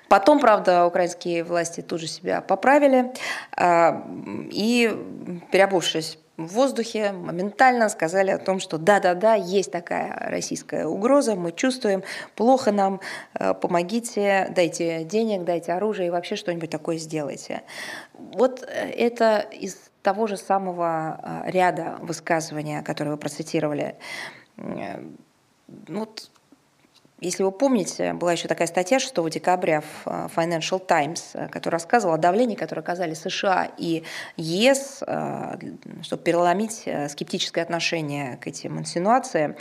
[0.09, 3.13] Потом, правда, украинские власти тут же себя поправили
[3.55, 4.05] а,
[4.51, 11.51] и, переобувшись в воздухе моментально сказали о том, что да-да-да, есть такая российская угроза, мы
[11.51, 12.03] чувствуем,
[12.35, 12.99] плохо нам,
[13.39, 17.63] э, помогите, дайте денег, дайте оружие и вообще что-нибудь такое сделайте.
[18.13, 23.95] Вот э, это из того же самого э, ряда высказывания, которые вы процитировали.
[25.87, 26.29] Вот
[27.25, 31.79] если вы помните, была еще такая статья 6 декабря в э, Financial Times, э, которая
[31.79, 34.03] рассказывала о давлении, которое оказали США и
[34.37, 35.57] ЕС, э,
[36.03, 39.55] чтобы переломить скептическое отношение к этим инсинуациям.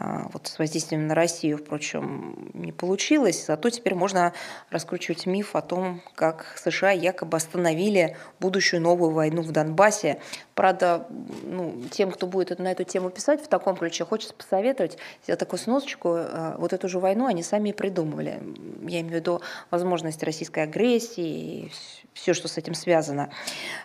[0.00, 3.46] А, вот с воздействием на Россию, впрочем, не получилось.
[3.46, 4.32] Зато теперь можно
[4.70, 10.20] раскручивать миф о том, как США якобы остановили будущую новую войну в Донбассе.
[10.54, 11.06] Правда,
[11.42, 15.58] ну, тем, кто будет на эту тему писать в таком ключе, хочется посоветовать сделать такую
[15.58, 16.14] сносочку.
[16.14, 18.40] А, вот эту же войну они сами и придумывали.
[18.82, 19.40] Я имею в виду
[19.70, 21.72] возможность российской агрессии и
[22.18, 23.30] все, что с этим связано.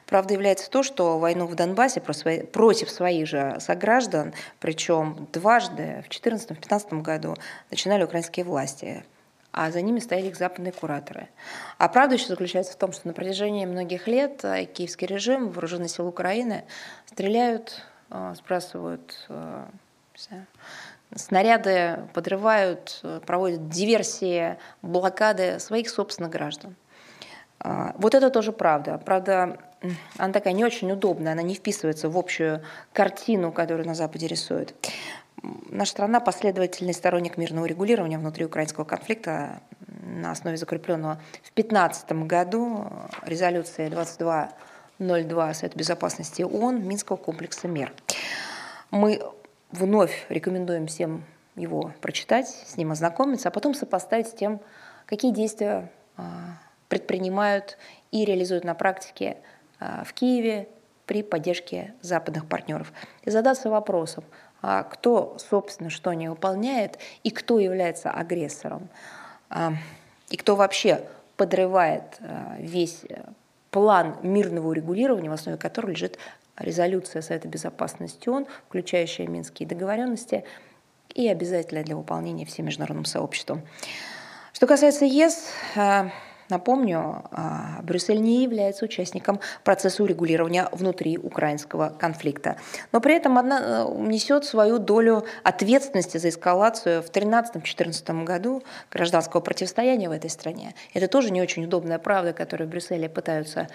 [0.07, 7.01] Правда является то, что войну в Донбассе против своих же сограждан, причем дважды, в 2014-2015
[7.01, 7.35] году,
[7.69, 9.03] начинали украинские власти
[9.55, 11.29] а за ними стояли их западные кураторы.
[11.77, 15.89] А правда еще заключается в том, что на протяжении многих лет э, киевский режим, вооруженные
[15.89, 16.63] силы Украины
[17.05, 19.65] стреляют, э, сбрасывают э,
[21.15, 26.75] снаряды, подрывают, проводят диверсии, блокады своих собственных граждан.
[27.59, 29.01] А, вот это тоже правда.
[29.03, 29.57] Правда,
[30.17, 32.61] она такая не очень удобная, она не вписывается в общую
[32.93, 34.75] картину, которую на Западе рисует.
[35.69, 39.61] Наша страна последовательный сторонник мирного регулирования внутри украинского конфликта
[40.03, 42.87] на основе закрепленного в 2015 году
[43.25, 47.91] резолюции 2202 Совета Безопасности ООН Минского комплекса мер.
[48.89, 49.21] Мы
[49.71, 51.23] вновь рекомендуем всем
[51.55, 54.61] его прочитать, с ним ознакомиться, а потом сопоставить с тем,
[55.05, 56.57] какие действия а,
[56.93, 57.79] предпринимают
[58.11, 59.37] и реализуют на практике
[59.79, 60.67] а, в Киеве
[61.07, 62.93] при поддержке западных партнеров.
[63.23, 64.23] И задаться вопросом,
[64.61, 68.89] а кто, собственно, что не выполняет и кто является агрессором,
[69.49, 69.73] а,
[70.29, 71.03] и кто вообще
[71.35, 72.19] подрывает
[72.59, 73.23] весь э,
[73.71, 76.19] план мирного урегулирования, в основе которого лежит
[76.57, 80.45] резолюция Совета Безопасности ООН, включающая Минские договоренности
[81.15, 83.63] и обязательная для выполнения всем международным сообществом.
[84.53, 85.49] Что касается ЕС,
[86.53, 92.57] Напомню, а, Брюссель не является участником процесса урегулирования внутри украинского конфликта,
[92.91, 98.61] но при этом она э, несет свою долю ответственности за эскалацию в 2013-2014 году
[98.91, 100.75] гражданского противостояния в этой стране.
[100.93, 103.67] Это тоже не очень удобная правда, которую в Брюсселе пытаются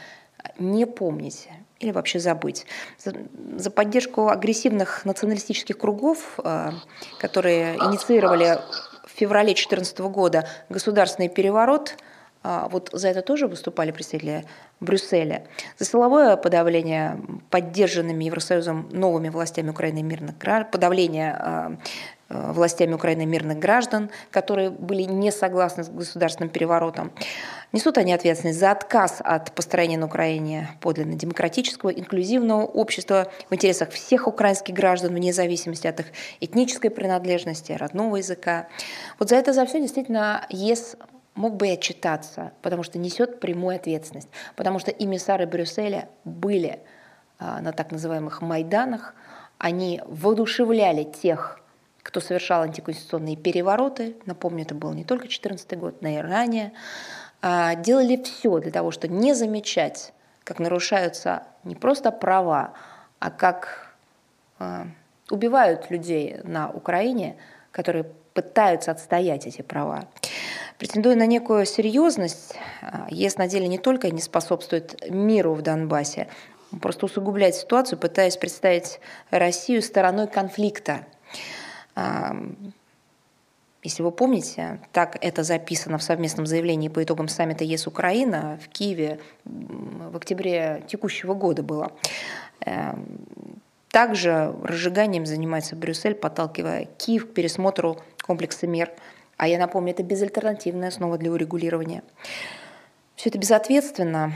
[0.61, 1.49] не помнить
[1.81, 2.65] или вообще забыть.
[2.97, 3.13] За,
[3.57, 6.71] за поддержку агрессивных националистических кругов, э,
[7.19, 8.61] которые инициировали
[9.05, 11.97] в феврале 2014 года государственный переворот,
[12.71, 14.45] вот за это тоже выступали представители
[14.81, 15.45] Брюсселя.
[15.79, 17.21] За силовое подавление
[17.51, 20.37] поддержанными Евросоюзом новыми властями Украины мирных
[20.71, 21.79] подавление
[22.31, 27.11] Э, властями Украины мирных граждан, которые были не согласны с государственным переворотом.
[27.73, 33.93] Несут они ответственность за отказ от построения на Украине подлинно демократического, инклюзивного общества в интересах
[33.93, 36.07] всех украинских граждан, вне зависимости от их
[36.41, 38.69] этнической принадлежности, родного языка.
[39.19, 40.97] Вот за это за все действительно ЕС
[41.39, 46.81] мог бы и отчитаться, потому что несет прямую ответственность, потому что эмиссары Брюсселя были
[47.39, 49.15] а, на так называемых Майданах,
[49.59, 51.61] они воодушевляли тех
[52.09, 56.73] кто совершал антиконституционные перевороты, напомню, это был не только 2014 год, но и ранее,
[57.43, 62.73] а, делали все для того, чтобы не замечать, как нарушаются не просто права,
[63.19, 63.95] а как
[64.59, 64.87] а,
[65.29, 67.37] убивают людей на Украине,
[67.73, 70.07] которые пытаются отстоять эти права.
[70.79, 76.29] Претендуя на некую серьезность, а, ЕС на деле не только не способствует миру в Донбассе,
[76.81, 79.01] просто усугубляет ситуацию, пытаясь представить
[79.31, 81.07] Россию стороной конфликта–
[83.83, 89.21] если вы помните, так это записано в совместном заявлении по итогам саммита ЕС-Украина в Киеве
[89.45, 91.93] в октябре текущего года было.
[92.67, 93.21] Эм,
[93.91, 98.91] также разжиганием занимается Брюссель, подталкивая Киев к пересмотру комплекса мер.
[99.39, 102.03] А я напомню, это безальтернативная основа для урегулирования.
[103.15, 104.33] Все это безответственно,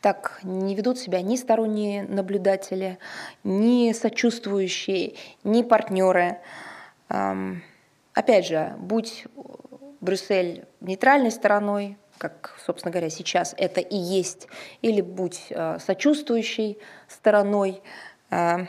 [0.00, 2.98] так не ведут себя ни сторонние наблюдатели,
[3.42, 6.38] ни сочувствующие, ни партнеры.
[7.08, 9.26] Опять же, будь
[10.00, 14.46] Брюссель нейтральной стороной, как, собственно говоря, сейчас это и есть,
[14.80, 16.78] или будь э, сочувствующей
[17.08, 17.82] стороной,
[18.30, 18.66] э,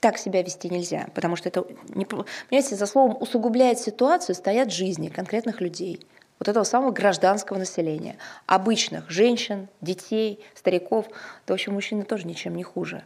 [0.00, 5.08] так себя вести нельзя, потому что это, не, понимаете, за словом усугубляет ситуацию стоят жизни
[5.08, 6.06] конкретных людей–
[6.40, 8.16] вот этого самого гражданского населения,
[8.46, 11.06] обычных женщин, детей, стариков,
[11.46, 13.04] да, в общем, мужчины тоже ничем не хуже.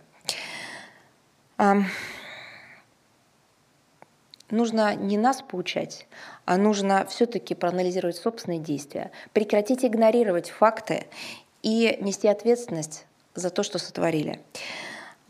[4.50, 6.06] Нужно не нас поучать,
[6.44, 11.06] а нужно все-таки проанализировать собственные действия, прекратить игнорировать факты
[11.62, 14.40] и нести ответственность за то, что сотворили.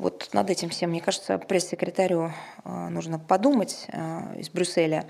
[0.05, 2.31] Вот над этим всем, мне кажется, пресс-секретарю
[2.62, 5.06] э, нужно подумать э, из Брюсселя,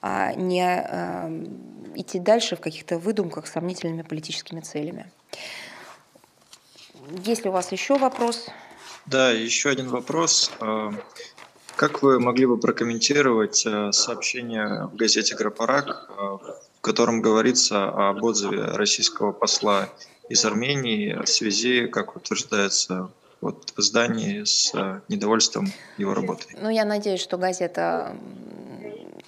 [0.00, 1.44] а не э,
[1.96, 5.12] идти дальше в каких-то выдумках с сомнительными политическими целями.
[7.26, 8.46] Есть ли у вас еще вопрос?
[9.04, 10.50] Да, еще один вопрос.
[11.76, 19.32] Как вы могли бы прокомментировать сообщение в газете «Грапарак», в котором говорится об отзыве российского
[19.32, 19.90] посла
[20.30, 23.10] из Армении в связи, как утверждается
[23.40, 26.56] вот здании с э, недовольством его работой.
[26.60, 28.16] Ну, я надеюсь, что газета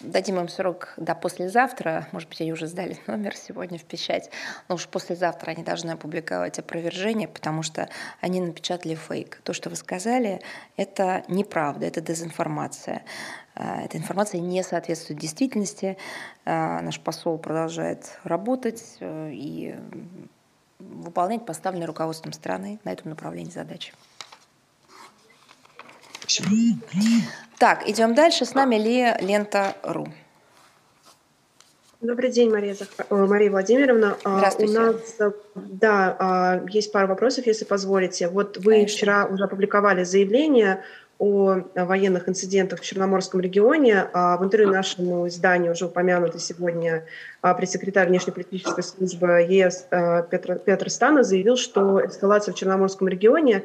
[0.01, 4.31] дадим им срок до послезавтра, может быть, они уже сдали номер сегодня в печать,
[4.69, 7.89] но уж послезавтра они должны опубликовать опровержение, потому что
[8.21, 9.41] они напечатали фейк.
[9.45, 10.41] То, что вы сказали,
[10.77, 13.05] это неправда, это дезинформация.
[13.55, 15.97] Э, эта информация не соответствует действительности.
[16.45, 19.77] Э, наш посол продолжает работать и
[20.81, 23.93] выполнять поставленные руководством страны на этом направлении задачи.
[27.59, 28.45] Так, идем дальше.
[28.45, 30.09] С нами Ли Лента.ру.
[32.01, 32.89] Добрый день, Мария, Зах...
[33.11, 34.17] Э, Мария Владимировна.
[34.25, 34.79] А, Здравствуйте.
[34.79, 35.19] У нас,
[35.55, 38.29] да, а, есть пара вопросов, если позволите.
[38.29, 38.97] Вот вы Конечно.
[38.97, 40.83] вчера уже опубликовали заявление
[41.21, 44.09] о военных инцидентах в Черноморском регионе.
[44.15, 47.05] А в интервью нашему изданию уже упомянуто сегодня
[47.43, 53.65] а, пресс-секретарь внешнеполитической службы ЕС а, Петр, Петр Стана заявил, что эскалация в Черноморском регионе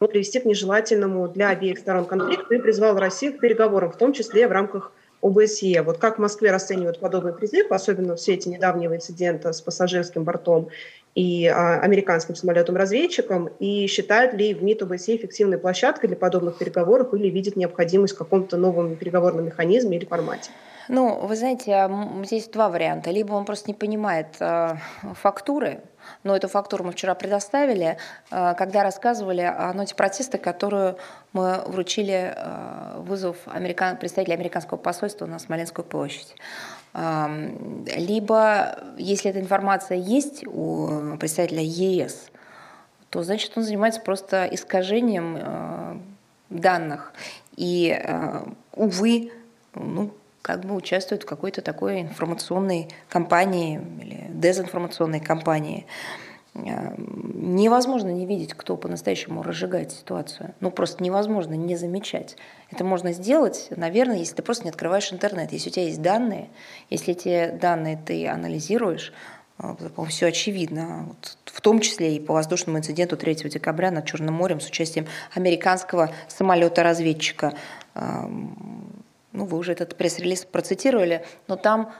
[0.00, 4.14] может привести к нежелательному для обеих сторон конфликту и призвал Россию к переговорам, в том
[4.14, 4.90] числе в рамках
[5.26, 5.82] ОБСЕ.
[5.82, 10.68] Вот как в Москве расценивают подобный призыв, особенно в свете недавнего инцидента с пассажирским бортом
[11.14, 17.14] и а, американским самолетом-разведчиком, и считает ли в МИД ОБСЕ эффективной площадкой для подобных переговоров
[17.14, 20.50] или видит необходимость в каком-то новом переговорном механизме или формате?
[20.88, 21.90] Ну, вы знаете,
[22.24, 23.10] здесь два варианта.
[23.10, 24.74] Либо он просто не понимает э,
[25.14, 25.80] фактуры,
[26.22, 27.98] но эту фактуру мы вчера предоставили,
[28.30, 30.96] э, когда рассказывали о ноте протеста, которую
[31.32, 33.96] мы вручили э, вызов американ...
[33.96, 36.34] представителя американского посольства на Смоленскую площадь.
[36.94, 42.30] Либо, если эта информация есть у представителя ЕС,
[43.10, 45.98] то значит он занимается просто искажением э,
[46.48, 47.12] данных.
[47.56, 47.98] И,
[48.74, 49.32] увы,
[49.74, 50.10] ну,
[50.46, 55.86] как бы участвует в какой-то такой информационной кампании или дезинформационной кампании.
[56.54, 60.54] невозможно не видеть, кто по-настоящему разжигает ситуацию.
[60.60, 62.36] Ну, просто невозможно не замечать.
[62.70, 65.50] Это можно сделать, наверное, если ты просто не открываешь интернет.
[65.50, 66.48] Если у тебя есть данные,
[66.90, 69.12] если эти данные ты анализируешь,
[69.96, 74.34] по все очевидно, вот, в том числе и по воздушному инциденту 3 декабря над Черным
[74.34, 77.54] морем с участием американского самолета-разведчика.
[79.36, 81.92] Ну, вы уже этот пресс-релиз процитировали, но там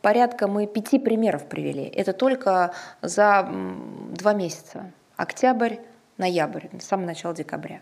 [0.00, 1.84] порядка мы пяти примеров привели.
[1.84, 2.72] Это только
[3.02, 3.46] за
[4.12, 4.90] два месяца.
[5.16, 5.76] Октябрь,
[6.16, 7.80] ноябрь, самое начало декабря.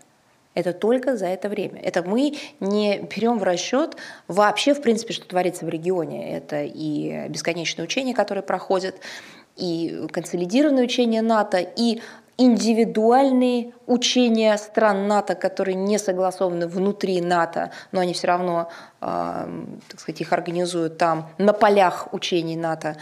[0.55, 1.79] Это только за это время.
[1.79, 3.95] Это мы не берем в расчет
[4.27, 6.35] вообще, в принципе, что творится в регионе.
[6.35, 8.95] Это и бесконечные учения, которые проходят,
[9.55, 12.01] и консолидированные учения НАТО, и
[12.39, 18.69] индивидуальные учения стран НАТО, которые не согласованы внутри НАТО, но они все равно,
[19.01, 19.45] э,
[19.89, 22.95] так сказать, их организуют там на полях учений НАТО.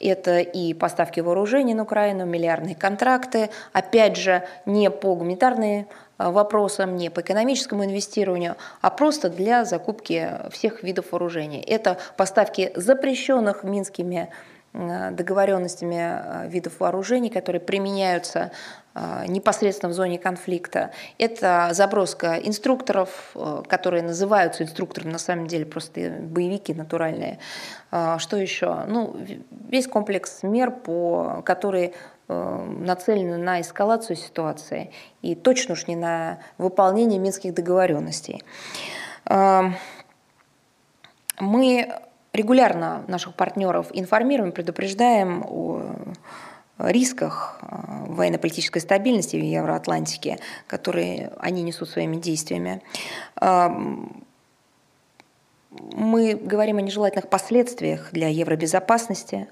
[0.00, 6.96] Это и поставки вооружений на Украину, миллиардные контракты, опять же, не по гуманитарным а, вопросам,
[6.96, 11.60] не по экономическому инвестированию, а просто для закупки всех видов вооружений.
[11.60, 14.30] Это поставки запрещенных минскими
[14.74, 18.50] договоренностями видов вооружений, которые применяются
[18.96, 20.92] а, непосредственно в зоне конфликта.
[21.18, 27.40] Это заброска инструкторов, э, которые называются инструкторами, на самом деле просто боевики натуральные.
[28.18, 28.84] Что еще?
[28.86, 29.16] Ну,
[29.68, 31.92] весь комплекс мер, по, которые
[32.28, 34.92] э, нацелены на эскалацию ситуации
[35.22, 38.42] и точно уж не на выполнение минских договоренностей.
[41.40, 41.88] Мы
[42.34, 45.82] регулярно наших партнеров информируем, предупреждаем о
[46.78, 47.66] рисках э,
[48.08, 52.82] военно-политической стабильности в Евроатлантике, которые они несут своими действиями.
[53.40, 54.24] Эм,
[55.70, 59.48] мы говорим о нежелательных последствиях для евробезопасности.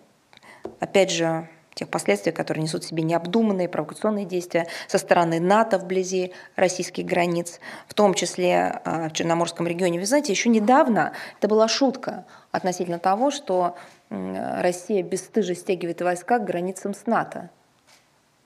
[0.81, 6.33] Опять же, тех последствий, которые несут в себе необдуманные провокационные действия со стороны НАТО вблизи
[6.57, 9.99] российских границ, в том числе э, в Черноморском регионе.
[9.99, 13.77] Вы знаете, еще недавно это была шутка относительно того, что
[14.11, 17.49] Россия бесстыже стягивает войска к границам с НАТО.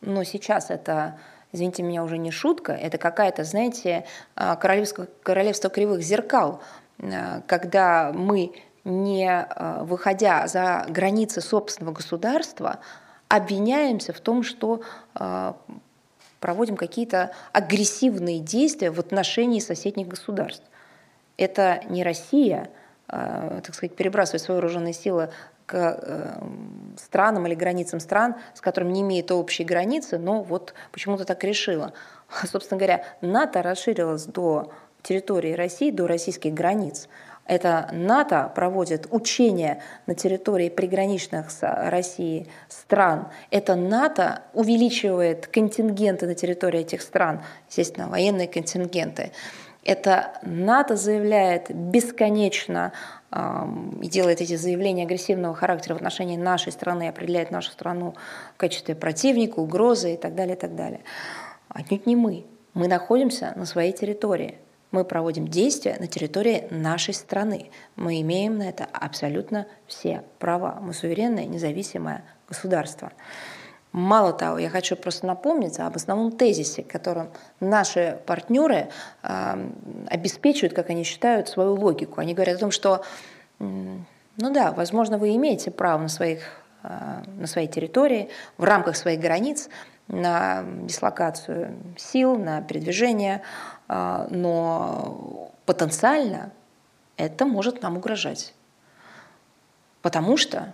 [0.00, 1.18] Но сейчас это,
[1.52, 4.04] извините меня, уже не шутка, это какая-то, знаете,
[4.36, 6.60] а, королевство, королевство кривых зеркал,
[7.00, 8.52] а, когда мы,
[8.84, 12.78] не а, выходя за границы собственного государства,
[13.28, 14.82] обвиняемся в том, что
[16.40, 20.64] проводим какие-то агрессивные действия в отношении соседних государств.
[21.36, 22.70] Это не Россия,
[23.08, 25.30] так сказать, перебрасывает свои вооруженные силы
[25.66, 26.40] к э,
[26.96, 31.92] странам или границам стран, с которыми не имеет общей границы, но вот почему-то так решила.
[32.50, 34.72] Собственно говоря, НАТО расширилось до
[35.02, 37.08] территории России, до российских границ.
[37.46, 43.28] Это НАТО проводит учения на территории приграничных с Россией стран.
[43.50, 49.30] Это НАТО увеличивает контингенты на территории этих стран, естественно, военные контингенты.
[49.84, 52.92] Это НАТО заявляет бесконечно
[54.02, 58.16] и делает эти заявления агрессивного характера в отношении нашей страны, определяет нашу страну
[58.54, 61.00] в качестве противника, угрозы и так далее, и так далее.
[61.68, 62.46] Отнюдь не мы.
[62.74, 64.58] Мы находимся на своей территории.
[64.96, 67.70] Мы проводим действия на территории нашей страны.
[67.96, 70.78] Мы имеем на это абсолютно все права.
[70.80, 73.12] Мы суверенное, независимое государство.
[73.92, 77.28] Мало того, я хочу просто напомнить об основном тезисе, которым
[77.60, 78.88] наши партнеры
[79.22, 79.68] э,
[80.08, 82.22] обеспечивают, как они считают, свою логику.
[82.22, 83.04] Они говорят о том, что,
[83.58, 84.00] ну
[84.38, 86.40] да, возможно, вы имеете право на, своих,
[86.84, 89.68] э, на своей территории, в рамках своих границ,
[90.08, 93.42] на дислокацию сил, на передвижение,
[93.88, 96.52] но потенциально
[97.16, 98.54] это может нам угрожать.
[100.02, 100.72] Потому что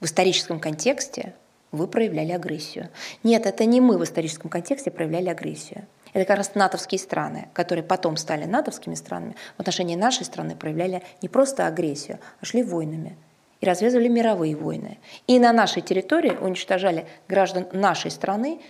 [0.00, 1.34] в историческом контексте
[1.72, 2.88] вы проявляли агрессию.
[3.22, 5.86] Нет, это не мы в историческом контексте проявляли агрессию.
[6.12, 11.02] Это как раз натовские страны, которые потом стали натовскими странами, в отношении нашей страны проявляли
[11.22, 13.16] не просто агрессию, а шли войнами
[13.60, 14.98] и развязывали мировые войны.
[15.26, 18.60] И на нашей территории уничтожали граждан нашей страны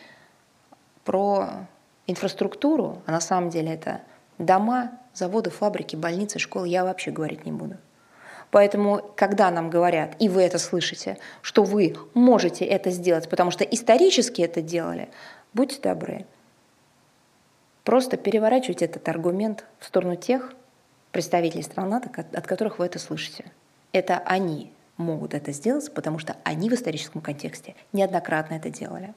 [1.05, 1.66] про
[2.06, 4.02] инфраструктуру, а на самом деле это
[4.39, 7.76] дома, заводы, фабрики, больницы, школы, я вообще говорить не буду.
[8.51, 13.64] Поэтому, когда нам говорят, и вы это слышите, что вы можете это сделать, потому что
[13.64, 15.09] исторически это делали,
[15.55, 16.24] будьте добры,
[17.82, 20.52] просто переворачивайте этот аргумент в сторону тех
[21.10, 23.44] представителей стран НАТО, от которых вы это слышите.
[23.93, 29.14] Это они могут это сделать, потому что они в историческом контексте неоднократно это делали.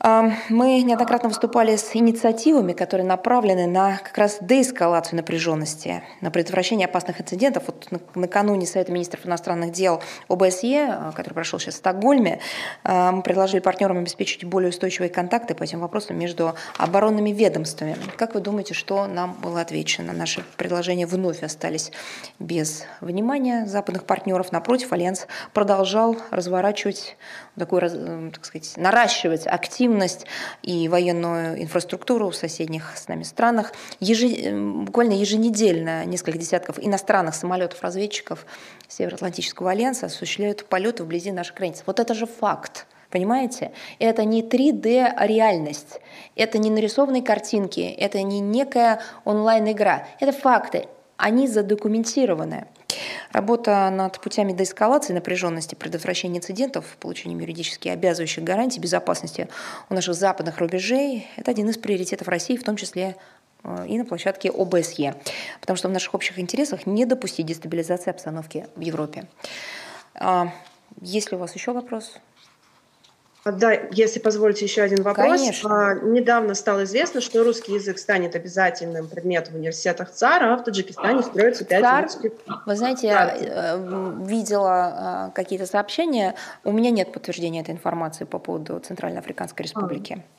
[0.00, 7.20] Мы неоднократно выступали с инициативами, которые направлены на как раз деэскалацию напряженности, на предотвращение опасных
[7.20, 7.64] инцидентов.
[7.66, 12.38] Вот накануне Совета министров иностранных дел ОБСЕ, который прошел сейчас в Стокгольме,
[12.84, 17.96] мы предложили партнерам обеспечить более устойчивые контакты по этим вопросам между оборонными ведомствами.
[18.16, 20.12] Как вы думаете, что нам было отвечено?
[20.12, 21.90] Наши предложения вновь остались
[22.38, 24.52] без внимания западных партнеров.
[24.52, 27.16] Напротив, Альянс продолжал разворачивать
[27.58, 29.87] такой, так сказать, наращивать активность
[30.62, 33.72] и военную инфраструктуру в соседних с нами странах.
[34.00, 34.52] Ежи,
[34.84, 38.46] буквально еженедельно несколько десятков иностранных самолетов-разведчиков
[38.88, 41.82] Североатлантического альянса осуществляют полеты вблизи наших границ.
[41.86, 42.86] Вот это же факт.
[43.10, 43.72] Понимаете?
[43.98, 46.00] Это не 3D реальность,
[46.36, 50.88] это не нарисованные картинки, это не некая онлайн-игра, это факты,
[51.18, 52.66] они задокументированы.
[53.32, 59.48] Работа над путями деэскалации напряженности, предотвращения инцидентов, получением юридически обязывающих гарантий безопасности
[59.90, 63.16] у наших западных рубежей– это один из приоритетов России, в том числе
[63.64, 65.14] э, и на площадке ОБСЕ,
[65.60, 69.26] потому что в наших общих интересах не допустить дестабилизации обстановки в Европе.
[70.14, 70.52] А,
[71.00, 72.14] есть у вас еще вопрос?
[73.44, 75.40] Да, если позволите еще один вопрос.
[75.40, 75.90] Конечно.
[75.90, 80.64] А, недавно стало известно, что русский язык станет обязательным предметом в университетах ЦАРа, а в
[80.64, 82.32] Таджикистане строится пять ЦАР, русских.
[82.66, 86.34] Вы знаете, я э, видела э, какие-то сообщения.
[86.64, 90.24] У меня нет подтверждения этой информации по поводу Центральноафриканской республики.
[90.24, 90.37] А.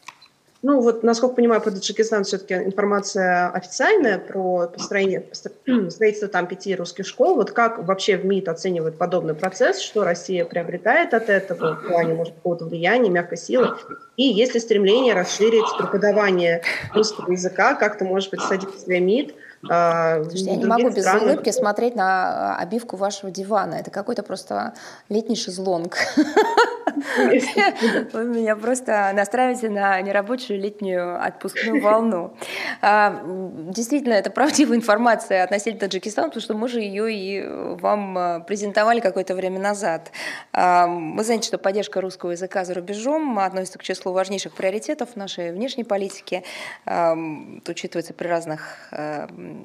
[0.61, 7.07] Ну вот, насколько понимаю, по Таджикистану все-таки информация официальная про построение, строительство там пяти русских
[7.07, 7.35] школ.
[7.35, 12.13] Вот как вообще в МИД оценивают подобный процесс, что Россия приобретает от этого в плане,
[12.13, 13.77] может, какого-то влияния, мягкой силы?
[14.17, 16.61] И есть ли стремление расширить преподавание
[16.93, 21.23] русского языка, как-то, может быть, содействие МИД– а, Слушайте, я не могу без странах...
[21.23, 23.75] улыбки смотреть на а, обивку вашего дивана.
[23.75, 24.73] Это какой-то просто
[25.09, 25.97] летний шезлонг.
[28.13, 32.33] Вы меня просто настраиваете на нерабочую летнюю отпускную волну.
[32.81, 37.45] А, действительно, это правдивая информация относительно Таджикистана, потому что мы же ее и
[37.79, 40.11] вам презентовали какое-то время назад.
[40.53, 45.83] Вы знаете, что поддержка русского языка за рубежом относится к числу важнейших приоритетов нашей внешней
[45.83, 46.43] политики.
[46.85, 48.77] Это учитывается при разных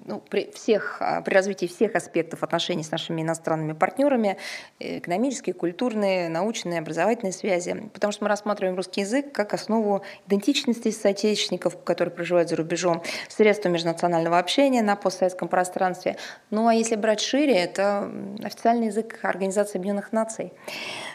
[0.05, 4.36] ну, при, всех, а, при развитии всех аспектов отношений с нашими иностранными партнерами,
[4.78, 10.90] э, экономические, культурные, научные, образовательные связи, потому что мы рассматриваем русский язык как основу идентичности
[10.90, 16.16] соотечественников, которые проживают за рубежом, средства межнационального общения на постсоветском пространстве.
[16.51, 18.11] Ну а если брать шире, это
[18.43, 20.52] официальный язык Организации Объединенных Наций.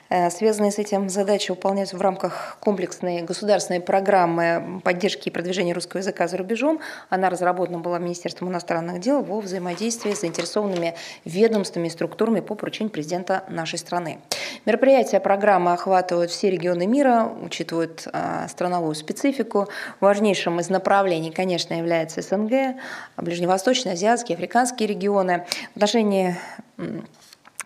[0.09, 5.99] Э, связанные с этим задачи выполняются в рамках комплексной государственной программы поддержки и продвижения русского
[5.99, 6.79] языка за рубежом.
[7.09, 12.91] Она разработана была Министерством иностранных дел во взаимодействии с заинтересованными ведомствами и структурами по поручению
[12.91, 14.19] президента нашей страны.
[14.65, 19.69] Мероприятия программы охватывают все регионы мира, учитывают э, страновую специфику.
[20.01, 22.75] Важнейшим из направлений, конечно, является СНГ,
[23.17, 25.45] ближневосточные, азиатские, африканские регионы.
[25.73, 26.35] В отношении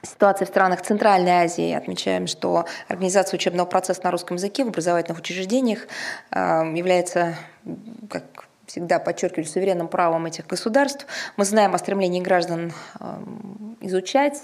[0.03, 1.73] ситуации в странах Центральной Азии.
[1.73, 5.87] Отмечаем, что организация учебного процесса на русском языке в образовательных учреждениях
[6.31, 6.37] э,
[6.75, 7.35] является,
[8.09, 8.23] как
[8.65, 11.05] всегда подчеркивали, суверенным правом этих государств.
[11.37, 13.05] Мы знаем о стремлении граждан э,
[13.81, 14.41] изучать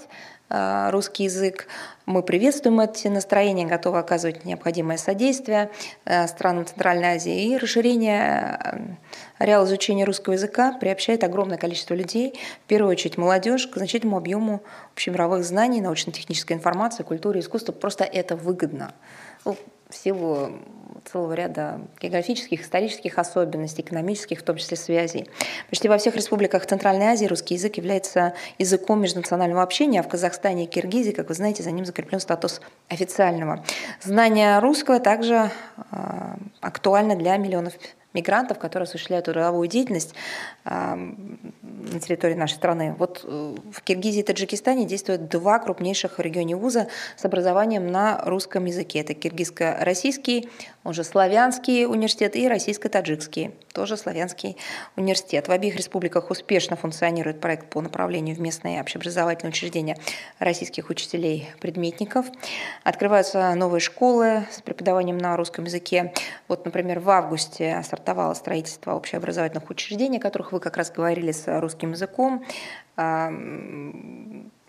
[0.48, 1.66] э, русский язык.
[2.06, 5.70] Мы приветствуем эти настроения, готовы оказывать необходимое содействие
[6.26, 8.98] странам Центральной Азии и расширение
[9.40, 14.62] Ареал изучения русского языка приобщает огромное количество людей, в первую очередь молодежь, к значительному объему
[14.92, 17.72] общемировых знаний, научно-технической информации, культуры, искусства.
[17.72, 18.92] Просто это выгодно.
[19.46, 19.56] Ну,
[19.88, 20.50] в силу
[21.04, 25.28] целого ряда географических, исторических особенностей, экономических, в том числе связей.
[25.68, 30.64] Почти во всех республиках Центральной Азии русский язык является языком межнационального общения, а в Казахстане
[30.64, 33.64] и Киргизии, как вы знаете, за ним закреплен статус официального.
[34.02, 35.50] Знание русского также
[35.92, 35.96] э,
[36.60, 37.74] актуально для миллионов
[38.12, 40.14] мигрантов, которые осуществляют трудовую деятельность
[40.64, 42.94] на территории нашей страны.
[42.98, 48.22] Вот э, в Киргизии и Таджикистане действуют два крупнейших в регионе вуза с образованием на
[48.24, 49.00] русском языке.
[49.00, 50.48] Это киргизско-российский,
[50.82, 54.56] он же славянский университет и российско-таджикский, тоже славянский
[54.96, 55.48] университет.
[55.48, 59.98] В обеих республиках успешно функционирует проект по направлению в местные общеобразовательные учреждения
[60.38, 62.26] российских учителей-предметников.
[62.82, 66.14] Открываются новые школы с преподаванием на русском языке.
[66.48, 71.60] Вот, например, в августе стартовало строительство общеобразовательных учреждений, о которых вы как раз говорили с
[71.60, 72.44] русским языком.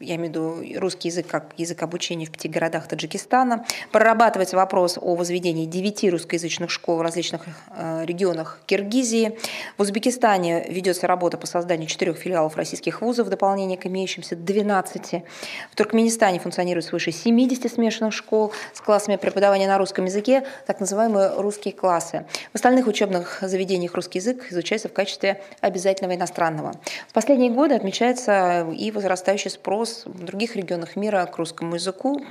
[0.01, 3.65] Я имею в виду русский язык как язык обучения в пяти городах Таджикистана.
[3.91, 7.43] Прорабатывается вопрос о возведении девяти русскоязычных школ в различных
[7.75, 9.37] э, регионах Киргизии.
[9.77, 15.23] В Узбекистане ведется работа по созданию четырех филиалов российских вузов в дополнение к имеющимся 12.
[15.71, 21.33] В Туркменистане функционирует свыше 70 смешанных школ с классами преподавания на русском языке, так называемые
[21.37, 22.25] русские классы.
[22.51, 26.73] В остальных учебных заведениях русский язык изучается в качестве обязательного иностранного.
[27.07, 32.21] В последние годы отмечается и возрастающий спрос спрос в других регионах мира к русскому языку.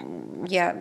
[0.46, 0.76] Я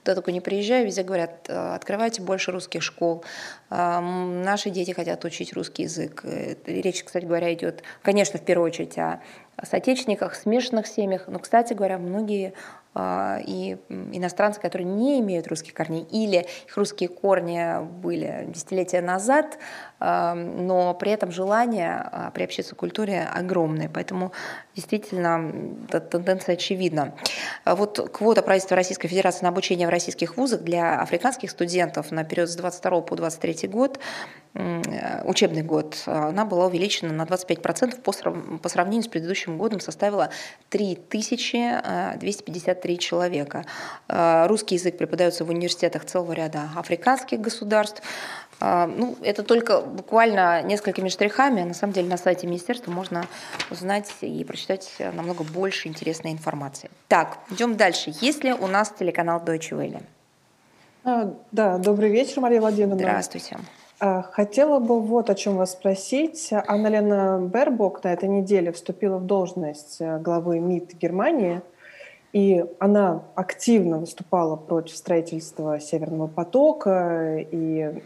[0.00, 3.24] куда только не приезжаю, везде говорят, «Э, открывайте больше русских школ.
[3.70, 6.22] Э, наши дети хотят учить русский язык.
[6.24, 9.20] Э, речь, кстати говоря, идет, конечно, в первую очередь о
[9.62, 12.54] соотечественниках, смешанных семьях, но, кстати говоря, многие
[12.96, 19.58] и иностранцы, которые не имеют русских корней, или их русские корни были десятилетия назад,
[20.00, 23.88] но при этом желание приобщиться к культуре огромное.
[23.88, 24.32] Поэтому
[24.80, 25.52] действительно
[26.10, 27.14] тенденция очевидна.
[27.64, 32.50] Вот квота правительства Российской Федерации на обучение в российских вузах для африканских студентов на период
[32.50, 34.00] с 22 по 23 год
[35.24, 38.12] учебный год, она была увеличена на 25% по,
[38.58, 40.30] по сравнению с предыдущим годом, составила
[40.70, 43.64] 3253 человека.
[44.08, 48.02] Русский язык преподается в университетах целого ряда африканских государств.
[48.60, 51.62] Ну, это только буквально несколькими штрихами.
[51.62, 53.26] На самом деле на сайте министерства можно
[53.70, 56.90] узнать и прочитать намного больше интересной информации.
[57.08, 58.12] Так, идем дальше.
[58.20, 60.02] Есть ли у нас телеканал Deutsche Welle?
[61.04, 62.98] А, да, добрый вечер, Мария Владимировна.
[62.98, 63.56] Здравствуйте.
[63.98, 66.50] А, хотела бы вот о чем вас спросить.
[66.52, 71.60] Анна-Лена Бербок на этой неделе вступила в должность э, главы МИД Германии,
[72.32, 78.02] и она активно выступала против строительства Северного потока, и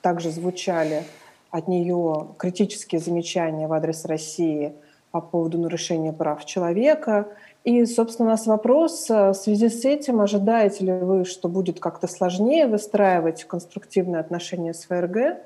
[0.00, 1.02] также звучали
[1.50, 4.74] от нее критические замечания в адрес России
[5.10, 7.28] по поводу нарушения прав человека.
[7.64, 11.80] И, собственно, у нас вопрос э, в связи с этим, ожидаете ли вы, что будет
[11.80, 15.38] как-то сложнее выстраивать конструктивные отношения с ФРГ?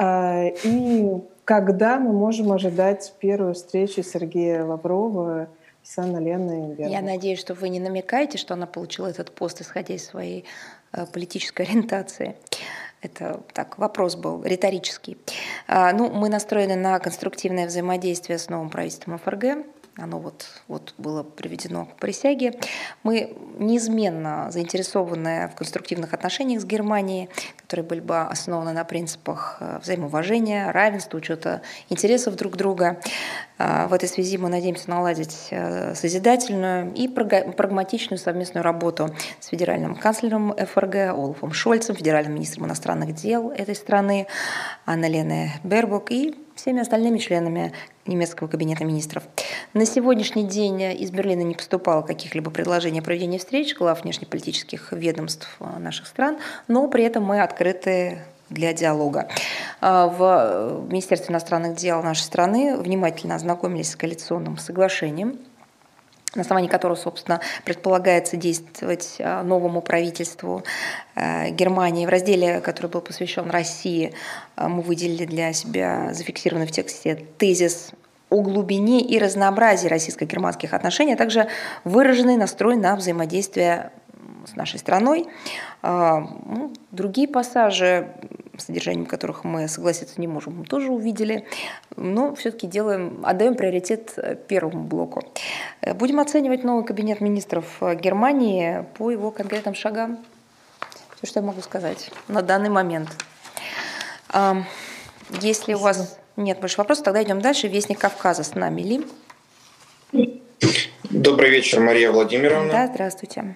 [0.00, 5.48] Э, и когда мы можем ожидать первую встречу Сергея Лаврова
[5.82, 6.90] с Анной Леной Бербак?
[6.90, 10.44] Я надеюсь, что вы не намекаете, что она получила этот пост, исходя из своей
[10.92, 12.36] э, политической ориентации.
[13.00, 15.18] Это так, вопрос был риторический.
[15.66, 21.84] Ну, мы настроены на конструктивное взаимодействие с новым правительством ФРГ оно вот, вот было приведено
[21.84, 22.58] к присяге.
[23.02, 27.28] Мы неизменно заинтересованы в конструктивных отношениях с Германией,
[27.72, 33.00] которые были бы основаны на принципах э, взаимоуважения, равенства, учета интересов друг друга.
[33.56, 39.08] А, в этой связи мы надеемся наладить э, созидательную и прагматичную совместную работу
[39.40, 44.26] с федеральным канцлером ФРГ Олафом Шольцем, федеральным министром иностранных дел этой страны
[44.84, 47.72] Анна Леной Бербук и всеми остальными членами
[48.06, 49.24] немецкого кабинета министров.
[49.74, 55.58] На сегодняшний день из Берлина не поступало каких-либо предложений о проведении встреч глав внешнеполитических ведомств
[55.80, 58.18] наших стран, но при этом мы открыты
[58.48, 59.28] для диалога.
[59.80, 65.40] А, в Министерстве иностранных дел нашей страны внимательно ознакомились с коалиционным соглашением
[66.34, 70.62] на основании которого, собственно, предполагается действовать а, новому правительству
[71.14, 72.06] а, Германии.
[72.06, 74.14] В разделе, который был посвящен России,
[74.56, 77.90] а, мы выделили для себя зафиксированный в тексте тезис
[78.30, 81.48] о глубине и разнообразии российско-германских отношений, а также
[81.84, 83.90] выраженный настрой на взаимодействие
[84.46, 85.28] с нашей страной.
[85.82, 88.08] Ну, другие пассажи
[88.58, 91.46] содержанием которых мы согласиться не можем, мы тоже увидели,
[91.96, 95.22] но все-таки делаем, отдаем приоритет э, первому блоку.
[95.80, 100.18] Э, будем оценивать новый кабинет министров э, Германии по его конкретным шагам.
[101.16, 103.08] Все, что я могу сказать на данный момент.
[105.40, 107.68] Если у вас нет больше вопросов, тогда идем дальше.
[107.68, 109.06] Вестник Кавказа с нами Ли.
[111.10, 112.72] Добрый вечер, Мария Владимировна.
[112.72, 113.54] Да, здравствуйте.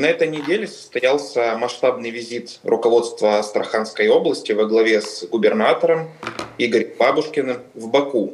[0.00, 6.08] На этой неделе состоялся масштабный визит руководства Астраханской области во главе с губернатором
[6.56, 8.32] Игорем Бабушкиным в Баку.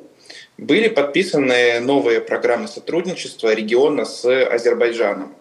[0.59, 5.35] Были подписаны новые программы сотрудничества региона с Азербайджаном.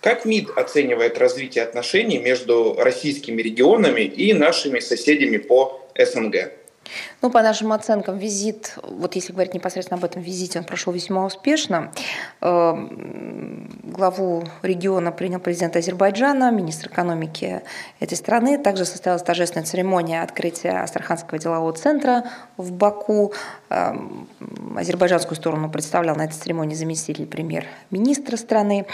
[0.00, 6.54] Как МИД оценивает развитие отношений между российскими регионами и нашими соседями по СНГ?
[7.20, 11.24] Ну, по нашим оценкам, визит, вот если говорить непосредственно об этом визите, он прошел весьма
[11.24, 11.92] успешно.
[12.40, 17.62] Эм, главу региона принял президент Азербайджана, министр экономики
[18.00, 18.58] этой страны.
[18.58, 22.24] Также состоялась торжественная церемония открытия Астраханского делового центра
[22.56, 23.32] в Баку.
[24.76, 28.86] Азербайджанскую сторону представлял на этой церемонии заместитель премьер-министра страны.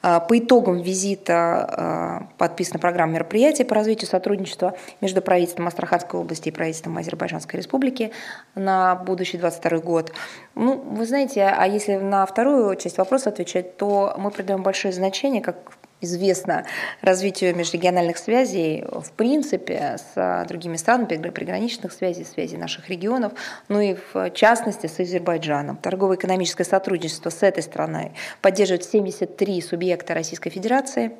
[0.00, 6.98] По итогам визита подписана программа мероприятий по развитию сотрудничества между правительством Астраханской области и правительством
[6.98, 8.12] Азербайджанской республики
[8.54, 10.12] на будущий 22 год.
[10.54, 15.42] Ну, вы знаете, а если на вторую часть вопроса отвечать, то мы придаем большое значение,
[15.42, 15.56] как
[16.02, 16.66] известно
[17.00, 23.32] развитию межрегиональных связей в принципе с другими странами, приграничных связей, связей наших регионов,
[23.68, 25.76] ну и в частности с Азербайджаном.
[25.76, 31.12] Торгово-экономическое сотрудничество с этой страной поддерживает 73 субъекта Российской Федерации,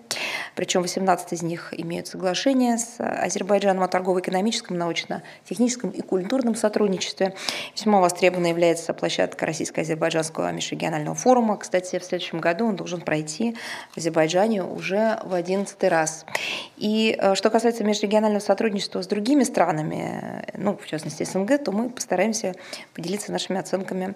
[0.54, 7.34] причем 18 из них имеют соглашение с Азербайджаном о торгово-экономическом, научно-техническом и культурном сотрудничестве.
[7.74, 11.56] Весьма востребованной является площадка Российско-Азербайджанского межрегионального форума.
[11.56, 13.56] Кстати, в следующем году он должен пройти
[13.92, 16.26] в Азербайджане уже в одиннадцатый раз.
[16.76, 21.90] И э, что касается межрегионального сотрудничества с другими странами, ну, в частности СНГ, то мы
[21.90, 22.54] постараемся
[22.94, 24.14] поделиться нашими оценками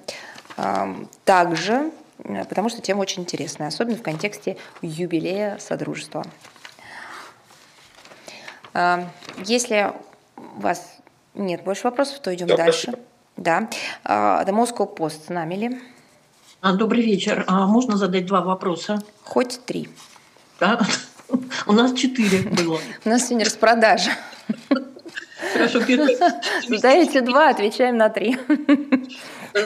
[1.24, 6.24] также, э, потому что тема очень интересная, особенно в контексте юбилея Содружества.
[9.44, 9.92] Если
[10.36, 10.98] у вас
[11.34, 12.92] нет больше вопросов, то идем да, дальше.
[12.92, 13.02] Спасибо.
[13.36, 13.68] Да.
[14.04, 15.80] The Moscow Post с нами ли?
[16.60, 17.44] А, добрый вечер.
[17.46, 19.02] А можно задать два вопроса?
[19.22, 19.88] Хоть три.
[20.60, 20.80] Да?
[21.66, 22.80] У нас четыре было.
[23.04, 24.12] У нас сегодня распродажа.
[25.56, 25.80] Хорошо,
[26.82, 28.36] Дайте два, отвечаем на три.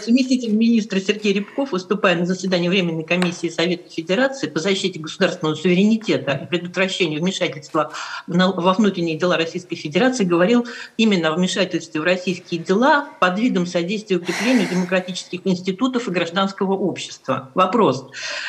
[0.07, 6.33] Заместитель министра Сергей Рябков, выступая на заседании Временной комиссии Совета Федерации по защите государственного суверенитета
[6.45, 7.93] и предотвращению вмешательства
[8.29, 10.65] во внутренние дела Российской Федерации, говорил
[10.97, 17.51] именно о вмешательстве в российские дела под видом содействия укреплению демократических институтов и гражданского общества.
[17.55, 18.07] Вопрос.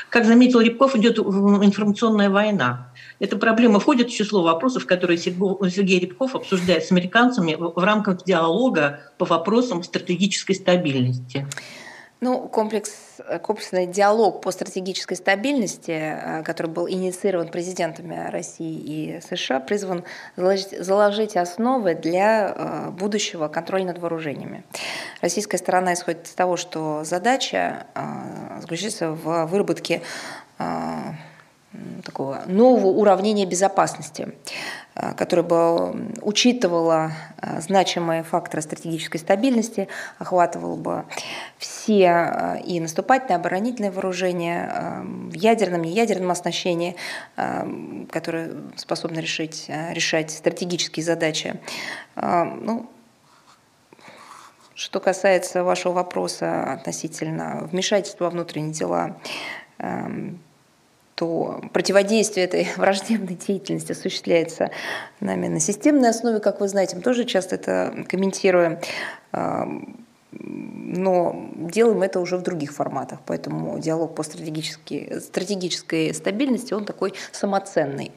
[0.09, 2.90] Как заметил Рябков, идет информационная война.
[3.21, 9.01] Эта проблема входит в число вопросов, которые Сергей Рябков обсуждает с американцами в рамках диалога
[9.19, 11.45] по вопросам стратегической стабильности.
[12.19, 12.91] Ну, комплекс,
[13.43, 20.03] комплексный диалог по стратегической стабильности, э, который был инициирован президентами России и США, призван
[20.35, 24.63] заложить, заложить основы для э, будущего контроля над вооружениями.
[25.21, 30.01] Российская сторона исходит из того, что задача э, заключается в выработке
[32.03, 34.33] такого нового уравнения безопасности,
[34.95, 37.11] э, которое бы учитывало
[37.41, 39.87] э, значимые факторы стратегической стабильности,
[40.19, 41.05] охватывало бы
[41.57, 46.95] все э, и наступательные, оборонительные вооружения, ядерном, неядерном оснащении,
[48.11, 51.59] которые способны решить, решать стратегические задачи.
[52.15, 52.89] Ну,
[54.75, 59.17] что касается вашего вопроса относительно вмешательства во внутренние дела,
[61.21, 64.71] что противодействие этой враждебной деятельности осуществляется
[65.19, 68.79] нами на системной основе, как вы знаете, мы тоже часто это комментируем,
[70.31, 77.13] но делаем это уже в других форматах, поэтому диалог по стратегической, стратегической стабильности, он такой
[77.31, 78.11] самоценный.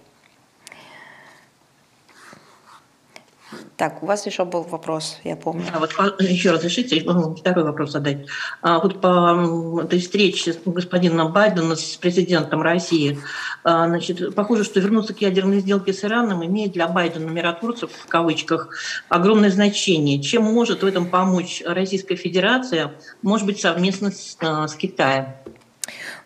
[3.76, 5.64] Так, у вас еще был вопрос, я помню.
[5.72, 8.26] А вот еще разрешите второй вопрос задать.
[8.62, 13.18] А вот по этой встрече с господином Байденом, с президентом России,
[13.64, 18.06] а, значит, похоже, что вернуться к ядерной сделке с Ираном имеет для Байдена миротворцев, в
[18.06, 18.68] кавычках,
[19.08, 20.22] огромное значение.
[20.22, 25.26] Чем может в этом помочь Российская Федерация, может быть, совместно с, а, с Китаем?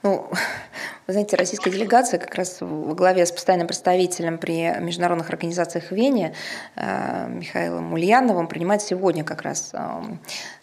[0.02, 0.28] Ну,
[1.06, 5.92] вы знаете, российская делегация как раз во главе с постоянным представителем при международных организациях в
[5.92, 6.34] Вене
[6.76, 9.72] э, Михаилом Ульяновым принимает сегодня как раз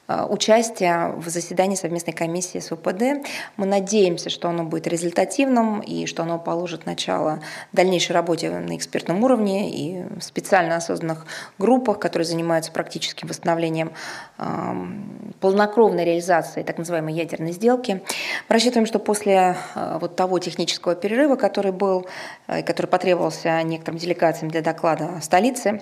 [0.07, 3.26] Э, участие в заседании совместной комиссии с УПД.
[3.57, 7.40] Мы надеемся, что оно будет результативным и что оно положит начало
[7.72, 11.26] дальнейшей работе на экспертном уровне и в специально осознанных
[11.57, 13.94] группах, которые занимаются практическим восстановлением
[14.38, 18.03] эм, полнокровной реализации так называемой ядерной сделки.
[18.48, 22.06] Мы рассчитываем, что после э, вот того технического перерыва, который был,
[22.48, 25.82] э, который потребовался некоторым делегациям для доклада в столице,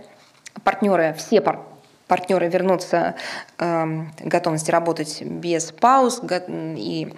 [0.63, 1.72] партнеры, все партнеры,
[2.07, 3.15] партнеры вернутся
[3.57, 7.13] э, готовности работать без пауз и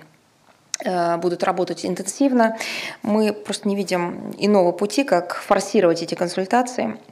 [0.83, 2.57] э, будут работать интенсивно.
[3.01, 6.97] Мы просто не видим иного пути, как форсировать эти консультации–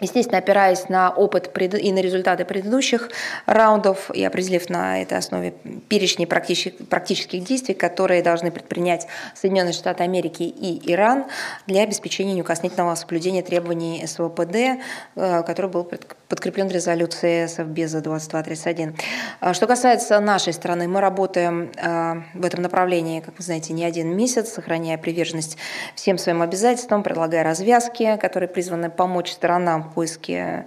[0.00, 3.10] Естественно, опираясь на опыт и на результаты предыдущих
[3.46, 5.52] раундов и определив на этой основе
[5.88, 11.26] перечни практических действий, которые должны предпринять Соединенные Штаты Америки и Иран
[11.66, 14.82] для обеспечения неукоснительного соблюдения требований СВПД,
[15.16, 15.84] э, который был
[16.28, 18.96] подкреплен резолюцией Совбеза 2231.
[19.40, 23.84] А что касается нашей страны, мы работаем э, в этом направлении, как вы знаете, не
[23.84, 25.58] один месяц, сохраняя приверженность
[25.94, 30.66] всем своим обязательствам, предлагая развязки, которые призваны помочь сторонам поиске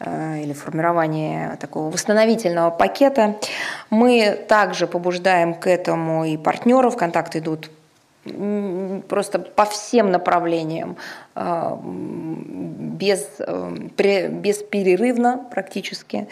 [0.00, 3.36] или формирование такого восстановительного пакета.
[3.90, 7.68] Мы также побуждаем к этому и партнеров, контакты идут
[9.08, 10.96] просто по всем направлениям,
[11.34, 16.28] а, без, э, бесперерывно практически.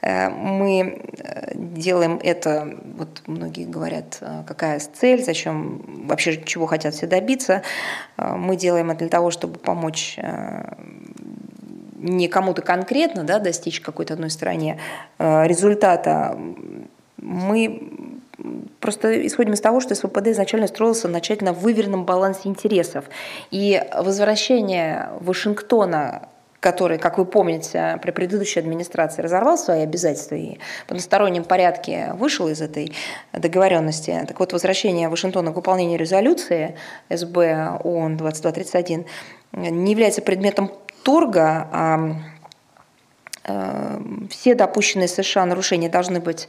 [0.00, 7.06] Э, мы э, делаем это, вот многие говорят, какая цель, зачем, вообще чего хотят все
[7.06, 7.62] добиться.
[8.16, 10.18] Мы делаем это для того, чтобы помочь
[11.96, 14.78] не кому-то конкретно да, достичь какой-то одной стране
[15.18, 16.38] результата.
[17.18, 17.90] Мы
[18.80, 23.06] просто исходим из того, что СВПД изначально строился на тщательно выверенном балансе интересов.
[23.50, 26.28] И возвращение Вашингтона
[26.60, 30.56] который, как вы помните, при предыдущей администрации разорвал свои обязательства и
[30.86, 32.94] в одностороннем порядке вышел из этой
[33.34, 34.24] договоренности.
[34.26, 36.74] Так вот, возвращение Вашингтона к выполнению резолюции
[37.10, 39.04] СБ ООН 2231
[39.52, 40.70] не является предметом
[41.04, 42.16] торга, а
[43.44, 44.00] э,
[44.30, 46.48] все допущенные США нарушения должны быть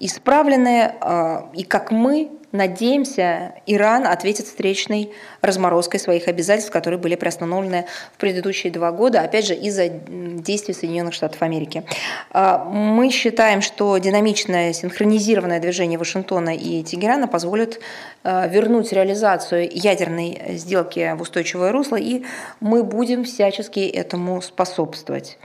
[0.00, 5.12] исправлены, а, и как мы надеемся, Иран ответит встречной
[5.42, 7.84] разморозкой своих обязательств, которые были приостановлены
[8.14, 11.84] в предыдущие два года, опять же, из-за действий Соединенных Штатов Америки.
[12.30, 17.80] А, мы считаем, что динамичное синхронизированное движение Вашингтона и Тегерана позволит
[18.24, 22.24] а, вернуть реализацию ядерной сделки в устойчивое русло, и
[22.60, 25.38] мы будем всячески этому способствовать.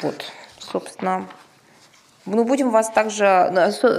[0.00, 1.26] Вот, собственно,
[2.26, 3.50] мы будем вас также...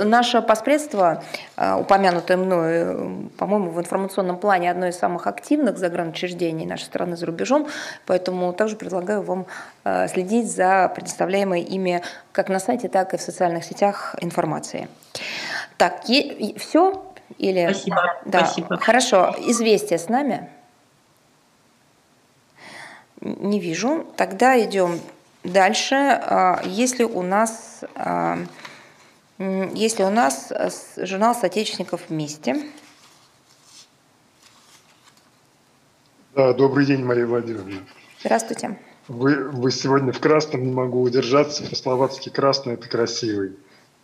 [0.04, 1.24] Наше поспредство,
[1.58, 7.18] э, упомянутое мной, э, по-моему, в информационном плане одно из самых активных загранучреждений нашей страны
[7.18, 7.68] за рубежом,
[8.06, 9.46] поэтому также предлагаю вам
[9.84, 14.88] э, следить за предоставляемой ими как на сайте, так и в социальных сетях информацией.
[15.78, 17.04] Так, все?
[17.38, 17.72] Или...
[17.72, 18.16] Спасибо.
[18.26, 18.46] Да.
[18.46, 18.78] Спасибо.
[18.78, 19.36] Хорошо.
[19.40, 20.50] Известие с нами?
[23.22, 24.06] Не вижу.
[24.16, 25.00] Тогда идем
[25.46, 28.40] Дальше, а, если у нас, а,
[29.38, 30.52] если у нас
[30.98, 32.64] журнал соотечественников вместе.
[36.34, 37.82] Да, добрый день, Мария Владимировна.
[38.22, 38.78] Здравствуйте.
[39.08, 41.64] Вы, вы сегодня в красном, не могу удержаться.
[41.64, 43.56] По-словацки красный– это красивый.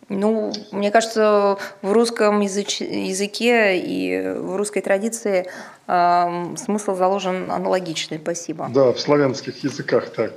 [0.08, 2.80] Ну, мне кажется, в русском языч...
[2.80, 5.48] языке и в русской традиции
[5.88, 8.18] э, смысл заложен аналогичный.
[8.18, 8.70] Спасибо.
[8.72, 10.32] Да, в славянских языках так.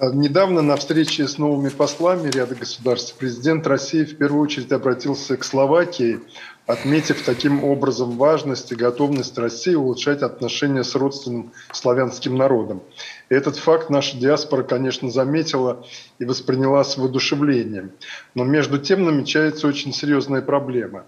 [0.00, 5.42] Недавно на встрече с новыми послами ряда государств президент России в первую очередь обратился к
[5.42, 6.20] Словакии,
[6.66, 12.80] отметив таким образом важность и готовность России улучшать отношения с родственным славянским народом.
[13.28, 15.84] этот факт наша диаспора, конечно, заметила
[16.20, 17.90] и восприняла с воодушевлением.
[18.36, 21.06] Но между тем намечается очень серьезная проблема.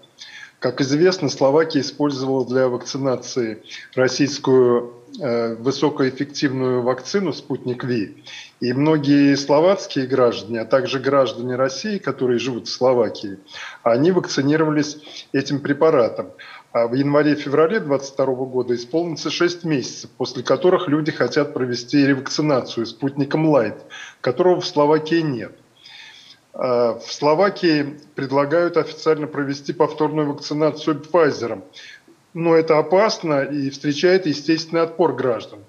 [0.59, 3.63] Как известно, Словакия использовала для вакцинации
[3.95, 8.23] российскую Э, высокоэффективную вакцину «Спутник Ви».
[8.59, 13.39] И многие словацкие граждане, а также граждане России, которые живут в Словакии,
[13.83, 16.31] они вакцинировались этим препаратом.
[16.71, 23.49] А в январе-феврале 2022 года исполнится 6 месяцев, после которых люди хотят провести ревакцинацию спутником
[23.49, 23.83] Лайт,
[24.21, 25.53] которого в Словакии нет.
[26.53, 31.61] А в Словакии предлагают официально провести повторную вакцинацию Pfizer
[32.33, 35.59] но это опасно и встречает естественный отпор граждан.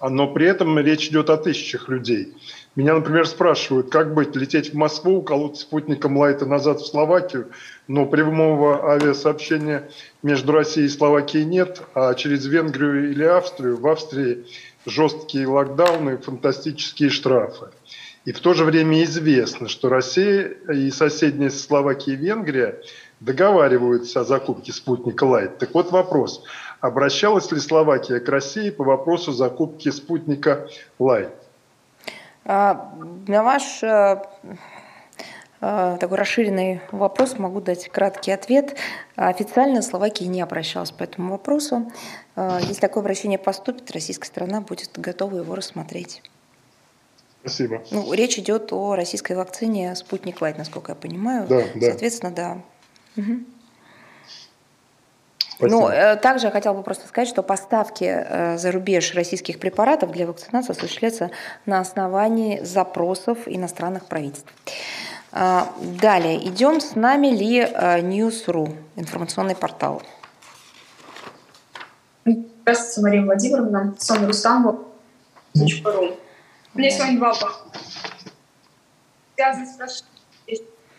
[0.00, 2.34] Но при этом речь идет о тысячах людей.
[2.74, 7.50] Меня, например, спрашивают, как быть, лететь в Москву, уколоть спутником Лайта назад в Словакию,
[7.86, 9.90] но прямого авиасообщения
[10.22, 14.44] между Россией и Словакией нет, а через Венгрию или Австрию в Австрии
[14.86, 17.66] жесткие локдауны, фантастические штрафы.
[18.24, 22.80] И в то же время известно, что Россия и соседние Словакия и Венгрия
[23.24, 25.58] договариваются о закупке спутника Лайт.
[25.58, 26.42] Так вот вопрос.
[26.80, 30.68] Обращалась ли Словакия к России по вопросу закупки спутника
[30.98, 31.30] Лайт?
[32.44, 32.92] А,
[33.28, 34.20] на ваш э,
[35.60, 38.76] э, такой расширенный вопрос могу дать краткий ответ.
[39.14, 41.92] Официально Словакия не обращалась по этому вопросу.
[42.34, 46.22] Э, если такое обращение поступит, российская сторона будет готова его рассмотреть.
[47.42, 47.82] Спасибо.
[47.92, 51.46] Ну, речь идет о российской вакцине «Спутник Лайт», насколько я понимаю.
[51.48, 51.88] Да, да.
[51.88, 52.62] Соответственно, да,
[53.16, 53.44] Угу.
[55.60, 60.10] Ну, э, также я хотела бы просто сказать, что поставки э, за рубеж российских препаратов
[60.10, 61.30] для вакцинации осуществляются
[61.66, 64.52] на основании запросов иностранных правительств.
[65.30, 70.02] А, далее, идем с нами ли э, News.ru, информационный портал.
[72.24, 74.78] Здравствуйте, Мария Владимировна, Соня Рустамова,
[75.54, 77.58] У меня сегодня два вопроса.
[79.34, 80.04] Связаны с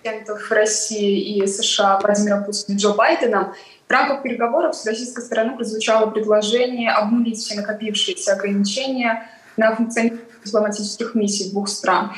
[0.04, 3.54] президентов России и США Владимира Путина и Джо Байдена
[3.88, 11.16] в рамках переговоров с российской стороны прозвучало предложение обнулить все накопившиеся ограничения на функционирование дипломатических
[11.16, 12.12] миссий двух стран.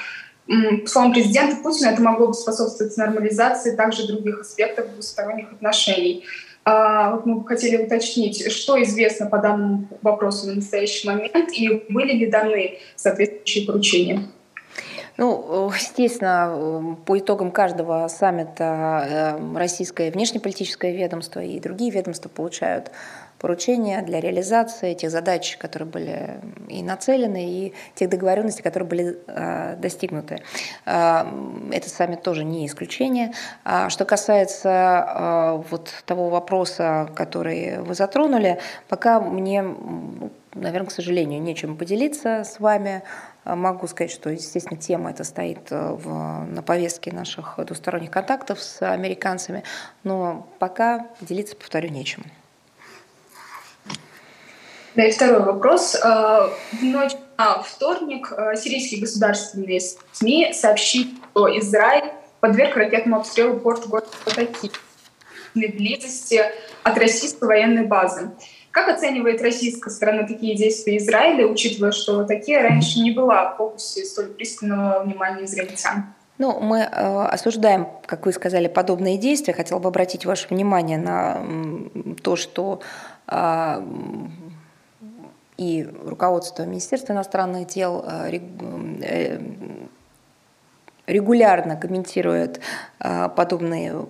[0.48, 6.26] По словам президента Путина, это могло бы способствовать нормализации также других аспектов двусторонних отношений.
[6.64, 12.14] А, вот мы хотели уточнить, что известно по данному вопросу на настоящий момент и были
[12.14, 14.24] ли даны соответствующие поручения?
[15.18, 22.92] Ну, естественно, по итогам каждого саммита э, российское внешнеполитическое ведомство и другие ведомства получают
[23.40, 29.76] поручения для реализации тех задач, которые были и нацелены, и тех договоренностей, которые были э,
[29.78, 30.42] достигнуты.
[30.86, 31.26] Э,
[31.72, 33.34] этот саммит тоже не исключение.
[33.64, 38.60] А что касается э, вот того вопроса, который вы затронули,
[38.90, 39.64] пока мне,
[40.54, 43.04] наверное, к сожалению, нечем поделиться с вами.
[43.46, 49.64] Могу сказать, что, естественно, тема эта стоит в, на повестке наших двусторонних контактов с американцами,
[50.04, 52.24] но пока делиться, повторю, нечем.
[54.96, 55.96] Да, и второй вопрос.
[55.96, 59.82] Э, в ночь на вторник э, сирийские государственные
[60.14, 64.72] СМИ сообщили, что Израиль подверг ракетному обстрелу порт города Латаки
[65.54, 66.42] в близости
[66.84, 68.32] от российской военной базы.
[68.76, 74.04] Как оценивает российская сторона такие действия Израиля, учитывая, что такие раньше не была в фокусе
[74.04, 76.14] столь пристального внимания израильтян?
[76.40, 79.54] Ну, мы э, осуждаем, как вы сказали, подобные действия.
[79.54, 81.42] Хотела бы обратить ваше внимание на
[82.22, 82.82] то, что
[83.30, 83.82] э,
[85.56, 88.40] и руководство Министерства иностранных дел э,
[89.04, 89.40] э,
[91.08, 92.60] регулярно комментирует
[93.00, 94.06] э, подобные,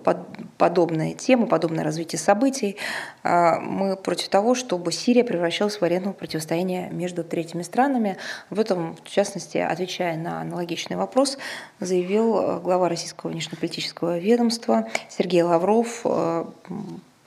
[0.58, 2.76] подобные темы, подобное развитие событий.
[3.22, 8.16] Мы против того, чтобы Сирия превращалась в арену противостояния между третьими странами.
[8.50, 11.38] В этом, в частности, отвечая на аналогичный вопрос,
[11.80, 16.04] заявил глава российского внешнеполитического ведомства Сергей Лавров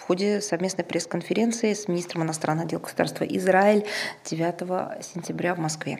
[0.09, 3.85] ходе совместной пресс-конференции с министром иностранных дел государства Израиль
[4.25, 5.99] 9 сентября в Москве.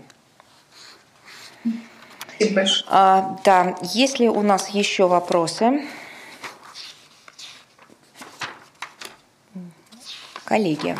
[2.88, 5.84] А, да, если у нас еще вопросы,
[10.49, 10.97] коллеги,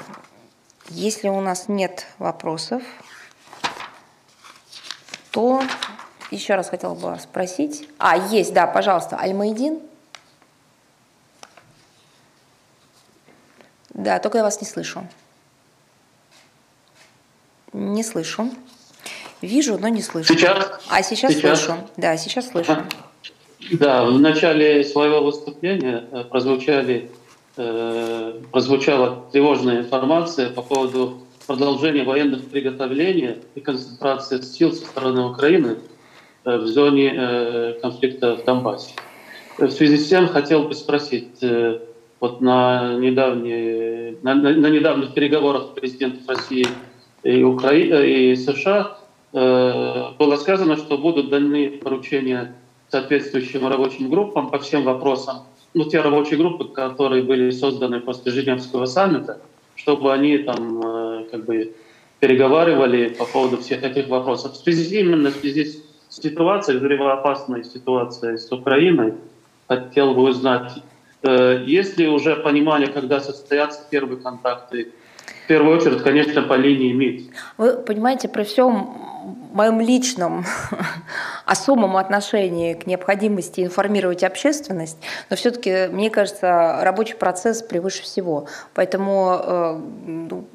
[0.90, 2.84] если у нас нет вопросов,
[5.32, 5.64] то
[6.30, 7.90] еще раз хотела бы спросить.
[7.98, 9.80] А, есть, да, пожалуйста, Альмаидин.
[13.90, 15.06] Да, только я вас не слышу.
[17.74, 18.52] Не слышу.
[19.42, 20.32] Вижу, но не слышу.
[20.34, 20.80] Сейчас?
[20.90, 21.64] А сейчас, сейчас?
[21.64, 21.90] слышу.
[21.98, 22.86] Да, сейчас слышу.
[23.72, 27.12] Да, в начале своего выступления э, прозвучали,
[27.60, 35.78] э, прозвучала тревожная информация по поводу продолжения военных приготовлений и концентрации сил со стороны Украины
[36.46, 38.94] э, в зоне э, конфликта в Донбассе.
[39.58, 41.80] В связи с тем хотел бы спросить, э,
[42.22, 46.66] вот на, недавние, на, на, на недавних переговорах президентов России
[47.24, 48.98] и, Украины, и США
[49.34, 52.56] э, было сказано, что будут даны поручения
[52.90, 58.86] соответствующим рабочим группам по всем вопросам, ну, те рабочие группы, которые были созданы после Женевского
[58.86, 59.40] саммита,
[59.76, 61.74] чтобы они там э, как бы
[62.20, 64.54] переговаривали по поводу всех этих вопросов.
[64.54, 69.14] В связи именно в связи с ситуацией, взрывоопасной ситуацией с Украиной,
[69.68, 70.82] хотел бы узнать,
[71.22, 74.92] Э, есть ли уже понимание, когда состоятся первые контакты?
[75.44, 77.32] В первую очередь, конечно, по линии МИД.
[77.58, 79.19] Вы понимаете, при всем
[79.54, 80.46] моем личном
[81.46, 84.98] особом отношении к необходимости информировать общественность,
[85.30, 88.48] но все-таки, мне кажется, рабочий процесс превыше всего.
[88.74, 90.46] Поэтому э, ну,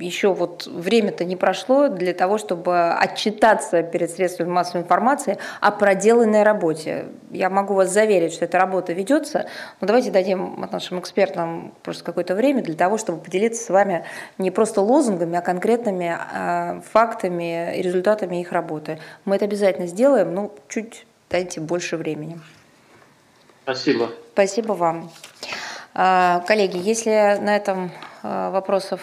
[0.00, 6.42] еще вот время-то не прошло для того, чтобы отчитаться перед средствами массовой информации о проделанной
[6.42, 7.06] работе.
[7.30, 9.46] Я могу вас заверить, что эта работа ведется,
[9.80, 14.04] но давайте дадим нашим экспертам просто какое-то время для того, чтобы поделиться с вами
[14.38, 18.98] не просто лозунгами, а конкретными э, фактами и результатами их работы.
[19.24, 22.40] Мы это обязательно сделаем, но чуть дайте больше времени.
[23.64, 24.10] Спасибо.
[24.32, 25.10] Спасибо вам.
[25.94, 27.92] А, коллеги, если на этом
[28.22, 29.00] а, вопросов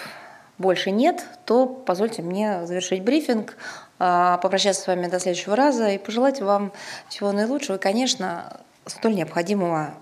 [0.57, 3.57] больше нет, то позвольте мне завершить брифинг,
[3.97, 6.71] а, попрощаться с вами до следующего раза и пожелать вам
[7.09, 9.93] всего наилучшего и, конечно, столь необходимого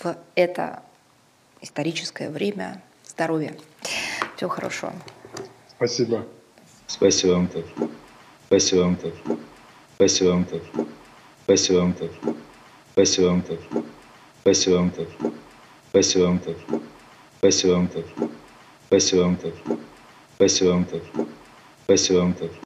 [0.00, 0.82] в это
[1.60, 3.54] историческое время здоровья.
[4.36, 4.92] Всего хорошего.
[5.76, 6.26] Спасибо.
[6.86, 7.66] Спасибо вам тоже.
[8.46, 9.14] Спасибо вам тоже.
[9.96, 10.62] Спасибо вам тоже.
[11.44, 12.12] Спасибо вам тоже.
[12.92, 13.60] Спасибо вам тоже.
[14.42, 15.10] Спасибо вам тоже.
[15.90, 16.58] Спасибо вам тоже.
[17.38, 18.06] Спасибо вам тоже.
[18.86, 19.56] Спасибо вам тоже.
[20.36, 21.04] Спасибо вам тоже.
[21.86, 22.56] Спасибо вам тоже.